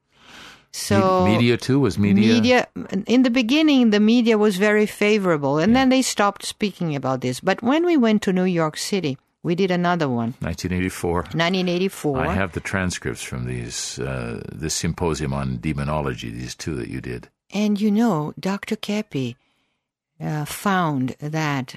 So 0.78 1.24
Me- 1.24 1.32
media 1.38 1.56
too 1.58 1.80
was 1.80 1.98
media. 1.98 2.34
media 2.34 2.68
in 3.08 3.24
the 3.24 3.30
beginning 3.30 3.92
the 3.92 4.00
media 4.02 4.36
was 4.38 4.58
very 4.58 4.86
favorable 4.86 5.58
and 5.58 5.74
then 5.74 5.88
they 5.90 6.02
stopped 6.02 6.44
speaking 6.46 6.96
about 7.00 7.22
this 7.22 7.40
but 7.40 7.62
when 7.64 7.86
we 7.86 7.96
went 7.96 8.22
to 8.24 8.34
new 8.34 8.44
york 8.62 8.76
city 8.76 9.18
we 9.42 9.56
did 9.56 9.72
another 9.72 10.10
one 10.10 10.32
1984. 10.42 11.14
1984 11.32 12.20
I 12.28 12.34
have 12.34 12.52
the 12.52 12.60
transcripts 12.60 13.24
from 13.24 13.46
these 13.46 14.00
uh, 14.00 14.42
this 14.52 14.74
symposium 14.74 15.32
on 15.34 15.60
demonology. 15.62 16.30
These 16.30 16.56
two 16.56 16.76
that 16.76 16.90
you 16.90 17.00
did. 17.00 17.30
and 17.54 17.80
you 17.80 17.90
know 18.00 18.34
dr 18.38 18.76
Keppe 18.86 19.36
uh, 20.20 20.44
found 20.66 21.16
that 21.38 21.68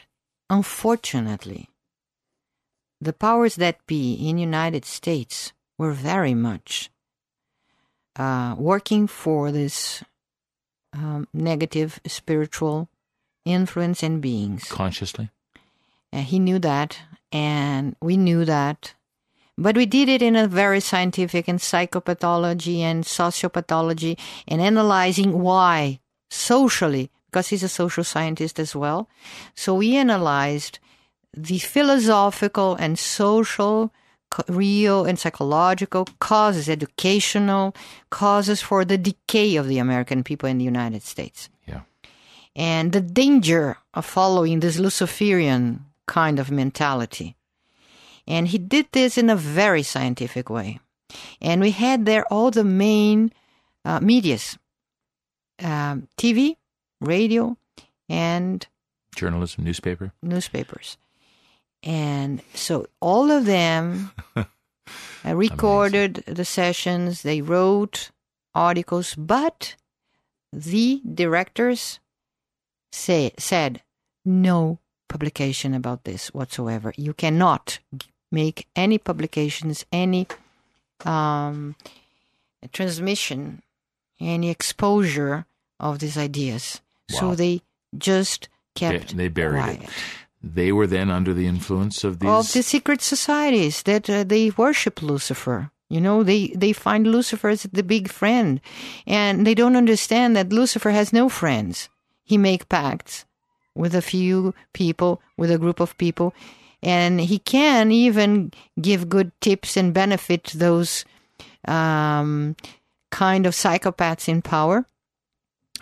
unfortunately 0.51 1.69
the 3.01 3.13
powers 3.13 3.55
that 3.57 3.87
be 3.87 4.15
in 4.29 4.39
United 4.39 4.85
States 4.85 5.53
were 5.79 5.93
very 5.93 6.35
much 6.35 6.91
uh, 8.19 8.55
working 8.59 9.07
for 9.07 9.53
this 9.53 10.03
um, 10.93 11.29
negative 11.33 12.01
spiritual 12.07 12.89
influence 13.45 14.03
and 14.03 14.21
beings. 14.21 14.65
Consciously? 14.69 15.31
And 16.13 16.27
he 16.27 16.39
knew 16.39 16.59
that, 16.59 16.99
and 17.33 17.97
we 18.01 18.17
knew 18.17 18.45
that. 18.45 18.95
But 19.57 19.77
we 19.77 19.87
did 19.87 20.09
it 20.09 20.23
in 20.23 20.37
a 20.37 20.47
very 20.47 20.81
scientific 20.81 21.49
and 21.49 21.59
psychopathology 21.59 22.79
and 22.79 23.05
sociopathology 23.05 24.19
and 24.47 24.61
analyzing 24.61 25.41
why 25.41 26.01
socially, 26.31 27.11
because 27.27 27.49
he's 27.49 27.65
a 27.65 27.69
social 27.69 28.05
scientist 28.05 28.59
as 28.61 28.77
well. 28.77 29.09
So 29.55 29.75
we 29.75 29.97
analyzed 29.97 30.79
the 31.37 31.59
philosophical 31.59 32.77
and 32.77 32.99
social 32.99 33.93
real 34.49 35.05
and 35.05 35.19
psychological 35.19 36.07
causes, 36.21 36.69
educational 36.69 37.75
causes 38.11 38.61
for 38.61 38.85
the 38.85 38.99
decay 38.99 39.57
of 39.57 39.69
the 39.69 39.79
American 39.79 40.23
people 40.23 40.49
in 40.49 40.59
the 40.59 40.65
United 40.65 41.03
States. 41.03 41.49
Yeah. 41.67 41.83
And 42.55 42.93
the 42.93 43.01
danger 43.01 43.79
of 43.95 44.05
following 44.05 44.61
this 44.61 44.79
Luciferian 44.79 45.85
kind 46.07 46.39
of 46.39 46.51
mentality. 46.51 47.37
And 48.27 48.49
he 48.49 48.59
did 48.59 48.87
this 48.93 49.17
in 49.17 49.31
a 49.31 49.37
very 49.37 49.83
scientific 49.83 50.51
way. 50.51 50.81
And 51.41 51.61
we 51.61 51.71
had 51.71 52.05
there 52.05 52.27
all 52.33 52.51
the 52.51 52.65
main 52.65 53.33
uh, 53.85 54.01
medias 54.01 54.59
um, 55.61 56.09
TV, 56.17 56.57
radio, 57.01 57.57
and 58.09 58.67
journalism, 59.15 59.65
newspaper, 59.65 60.13
newspapers. 60.23 60.97
And 61.83 62.43
so 62.55 62.87
all 63.01 63.31
of 63.31 63.45
them 63.45 64.11
uh, 64.37 64.45
recorded 65.25 66.25
the 66.27 66.45
sessions, 66.45 67.23
they 67.23 67.41
wrote 67.41 68.11
articles, 68.55 69.15
but 69.15 69.77
the 70.53 71.01
directors 71.15 72.01
say, 72.93 73.33
said 73.39 73.83
no 74.25 74.79
publication 75.09 75.75
about 75.75 76.05
this 76.05 76.29
whatsoever. 76.29 76.93
You 76.97 77.15
cannot 77.15 77.79
make 78.31 78.67
any 78.75 78.99
publications, 78.99 79.85
any 79.93 80.27
um, 81.05 81.77
transmission, 82.73 83.63
any 84.21 84.51
exposure 84.51 85.47
of 85.79 86.01
these 86.01 86.19
ideas. 86.19 86.81
Wow. 87.13 87.21
So 87.21 87.35
they 87.35 87.63
just 87.97 88.49
kept 88.75 89.11
they, 89.11 89.25
they 89.25 89.29
buried 89.29 89.63
quiet. 89.63 89.83
it 89.85 89.91
they 90.43 90.73
were 90.73 90.87
then 90.87 91.11
under 91.11 91.35
the 91.35 91.47
influence 91.47 92.05
of 92.05 92.21
these 92.21 92.31
of 92.31 92.53
the 92.53 92.63
secret 92.63 93.03
societies 93.03 93.83
that 93.83 94.09
uh, 94.09 94.25
they 94.25 94.51
worship 94.51 95.03
Lucifer. 95.03 95.71
You 95.89 96.01
know, 96.01 96.23
they 96.23 96.49
they 96.49 96.73
find 96.73 97.07
Lucifer 97.07 97.49
as 97.49 97.63
the 97.63 97.83
big 97.83 98.11
friend, 98.11 98.61
and 99.07 99.47
they 99.47 99.55
don't 99.55 99.77
understand 99.77 100.37
that 100.37 100.53
Lucifer 100.53 100.91
has 100.91 101.13
no 101.13 101.29
friends. 101.29 101.89
He 102.25 102.37
make 102.37 102.69
pacts 102.69 103.25
with 103.75 103.95
a 103.95 104.03
few 104.03 104.55
people, 104.75 105.23
with 105.37 105.51
a 105.51 105.59
group 105.59 105.81
of 105.81 105.97
people, 105.97 106.35
and 106.83 107.21
he 107.21 107.39
can 107.39 107.91
even 107.91 108.53
give 108.81 109.09
good 109.09 109.33
tips 109.41 109.77
and 109.77 109.95
benefit 109.95 110.53
those 110.55 111.05
um, 111.67 112.55
kind 113.11 113.47
of 113.47 113.55
psychopaths 113.55 114.29
in 114.29 114.43
power. 114.43 114.85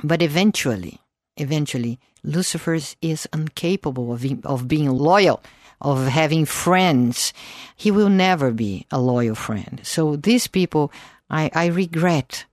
But 0.04 0.22
eventually, 0.22 1.00
eventually, 1.36 1.98
Lucifer 2.26 2.74
is 3.00 3.28
incapable 3.32 4.12
of, 4.12 4.26
of 4.44 4.68
being 4.68 4.90
loyal, 4.90 5.42
of 5.80 6.06
having 6.06 6.44
friends. 6.44 7.32
He 7.76 7.90
will 7.90 8.10
never 8.10 8.50
be 8.50 8.86
a 8.90 9.00
loyal 9.00 9.34
friend. 9.34 9.80
So 9.84 10.16
these 10.16 10.46
people, 10.46 10.92
I, 11.30 11.50
I 11.54 11.66
regret 11.66 12.44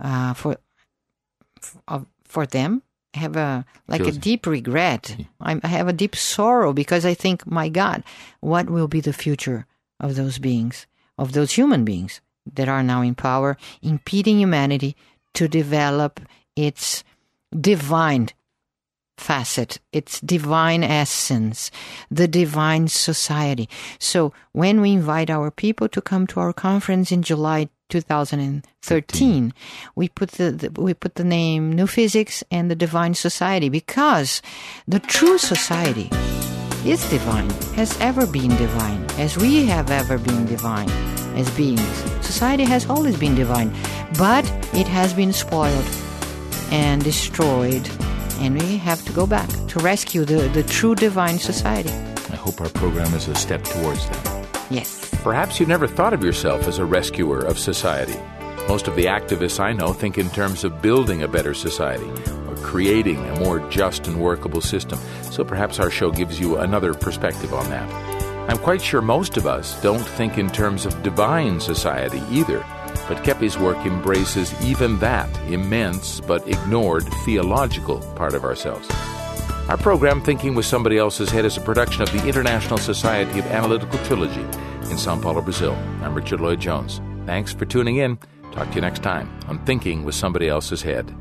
uh, 0.00 0.34
for 0.34 0.58
for, 1.60 2.06
for 2.24 2.46
them. 2.46 2.82
I 3.14 3.18
have 3.20 3.36
a 3.36 3.64
like 3.86 4.02
Feels 4.02 4.16
a 4.16 4.20
deep 4.20 4.46
regret. 4.46 5.16
I 5.40 5.60
have 5.66 5.88
a 5.88 5.92
deep 5.92 6.16
sorrow 6.16 6.72
because 6.72 7.06
I 7.06 7.14
think, 7.14 7.46
my 7.46 7.68
God, 7.68 8.02
what 8.40 8.68
will 8.68 8.88
be 8.88 9.00
the 9.00 9.12
future 9.12 9.66
of 10.00 10.16
those 10.16 10.38
beings, 10.38 10.86
of 11.16 11.32
those 11.32 11.52
human 11.52 11.84
beings 11.84 12.20
that 12.52 12.68
are 12.68 12.82
now 12.82 13.02
in 13.02 13.14
power, 13.14 13.56
impeding 13.82 14.40
humanity 14.40 14.96
to 15.34 15.48
develop 15.48 16.20
its 16.56 17.04
divine 17.58 18.28
facet, 19.16 19.78
its 19.92 20.20
divine 20.20 20.82
essence, 20.82 21.70
the 22.10 22.28
divine 22.28 22.88
society. 22.88 23.68
So 23.98 24.32
when 24.52 24.80
we 24.80 24.92
invite 24.92 25.30
our 25.30 25.50
people 25.50 25.88
to 25.88 26.00
come 26.00 26.26
to 26.28 26.40
our 26.40 26.52
conference 26.52 27.12
in 27.12 27.22
July 27.22 27.68
2013, 27.90 29.54
we 29.94 30.08
put 30.08 30.32
the, 30.32 30.50
the, 30.50 30.80
we 30.80 30.94
put 30.94 31.14
the 31.14 31.24
name 31.24 31.72
New 31.72 31.86
Physics 31.86 32.42
and 32.50 32.70
the 32.70 32.74
Divine 32.74 33.14
Society 33.14 33.68
because 33.68 34.42
the 34.88 35.00
true 35.00 35.38
society 35.38 36.10
is 36.84 37.08
divine, 37.08 37.48
has 37.76 37.98
ever 38.00 38.26
been 38.26 38.54
divine, 38.56 39.04
as 39.18 39.38
we 39.38 39.64
have 39.66 39.90
ever 39.90 40.18
been 40.18 40.44
divine 40.46 40.90
as 41.34 41.50
beings. 41.56 41.80
Society 42.20 42.64
has 42.64 42.88
always 42.88 43.16
been 43.16 43.34
divine, 43.34 43.72
but 44.18 44.44
it 44.74 44.86
has 44.86 45.12
been 45.12 45.32
spoiled 45.32 45.86
and 46.70 47.02
destroyed 47.02 47.88
and 48.40 48.60
we 48.60 48.76
have 48.78 49.04
to 49.04 49.12
go 49.12 49.26
back 49.26 49.48
to 49.68 49.78
rescue 49.80 50.24
the, 50.24 50.48
the 50.48 50.62
true 50.62 50.94
divine 50.94 51.38
society. 51.38 51.90
I 52.32 52.36
hope 52.36 52.60
our 52.60 52.68
program 52.68 53.12
is 53.14 53.28
a 53.28 53.34
step 53.34 53.62
towards 53.64 54.08
that. 54.08 54.46
Yes. 54.70 55.10
Perhaps 55.22 55.60
you 55.60 55.66
never 55.66 55.86
thought 55.86 56.12
of 56.12 56.22
yourself 56.22 56.66
as 56.66 56.78
a 56.78 56.84
rescuer 56.84 57.40
of 57.40 57.58
society. 57.58 58.18
Most 58.68 58.88
of 58.88 58.96
the 58.96 59.06
activists 59.06 59.60
I 59.60 59.72
know 59.72 59.92
think 59.92 60.18
in 60.18 60.30
terms 60.30 60.64
of 60.64 60.80
building 60.80 61.22
a 61.22 61.28
better 61.28 61.54
society 61.54 62.10
or 62.48 62.56
creating 62.56 63.18
a 63.18 63.40
more 63.40 63.60
just 63.70 64.06
and 64.06 64.20
workable 64.20 64.60
system. 64.60 64.98
So 65.22 65.44
perhaps 65.44 65.78
our 65.78 65.90
show 65.90 66.10
gives 66.10 66.40
you 66.40 66.56
another 66.58 66.94
perspective 66.94 67.52
on 67.52 67.68
that. 67.70 68.14
I'm 68.50 68.58
quite 68.58 68.82
sure 68.82 69.00
most 69.00 69.36
of 69.36 69.46
us 69.46 69.80
don't 69.82 70.06
think 70.06 70.38
in 70.38 70.50
terms 70.50 70.86
of 70.86 71.02
divine 71.02 71.60
society 71.60 72.22
either. 72.30 72.64
But 73.08 73.22
Keppe's 73.24 73.58
work 73.58 73.78
embraces 73.86 74.54
even 74.64 74.98
that 75.00 75.28
immense 75.50 76.20
but 76.20 76.46
ignored 76.48 77.04
theological 77.24 78.00
part 78.14 78.34
of 78.34 78.44
ourselves. 78.44 78.88
Our 79.68 79.78
program, 79.78 80.22
Thinking 80.22 80.54
with 80.54 80.66
Somebody 80.66 80.98
Else's 80.98 81.30
Head, 81.30 81.44
is 81.44 81.56
a 81.56 81.60
production 81.60 82.02
of 82.02 82.12
the 82.12 82.26
International 82.26 82.78
Society 82.78 83.38
of 83.38 83.46
Analytical 83.46 83.98
Trilogy 84.00 84.42
in 84.90 84.98
Sao 84.98 85.18
Paulo, 85.18 85.40
Brazil. 85.40 85.72
I'm 86.02 86.14
Richard 86.14 86.40
Lloyd 86.40 86.60
Jones. 86.60 87.00
Thanks 87.24 87.52
for 87.52 87.64
tuning 87.64 87.96
in. 87.96 88.18
Talk 88.52 88.68
to 88.68 88.74
you 88.74 88.80
next 88.82 89.02
time 89.02 89.34
on 89.48 89.64
Thinking 89.64 90.04
with 90.04 90.14
Somebody 90.14 90.48
Else's 90.48 90.82
Head. 90.82 91.14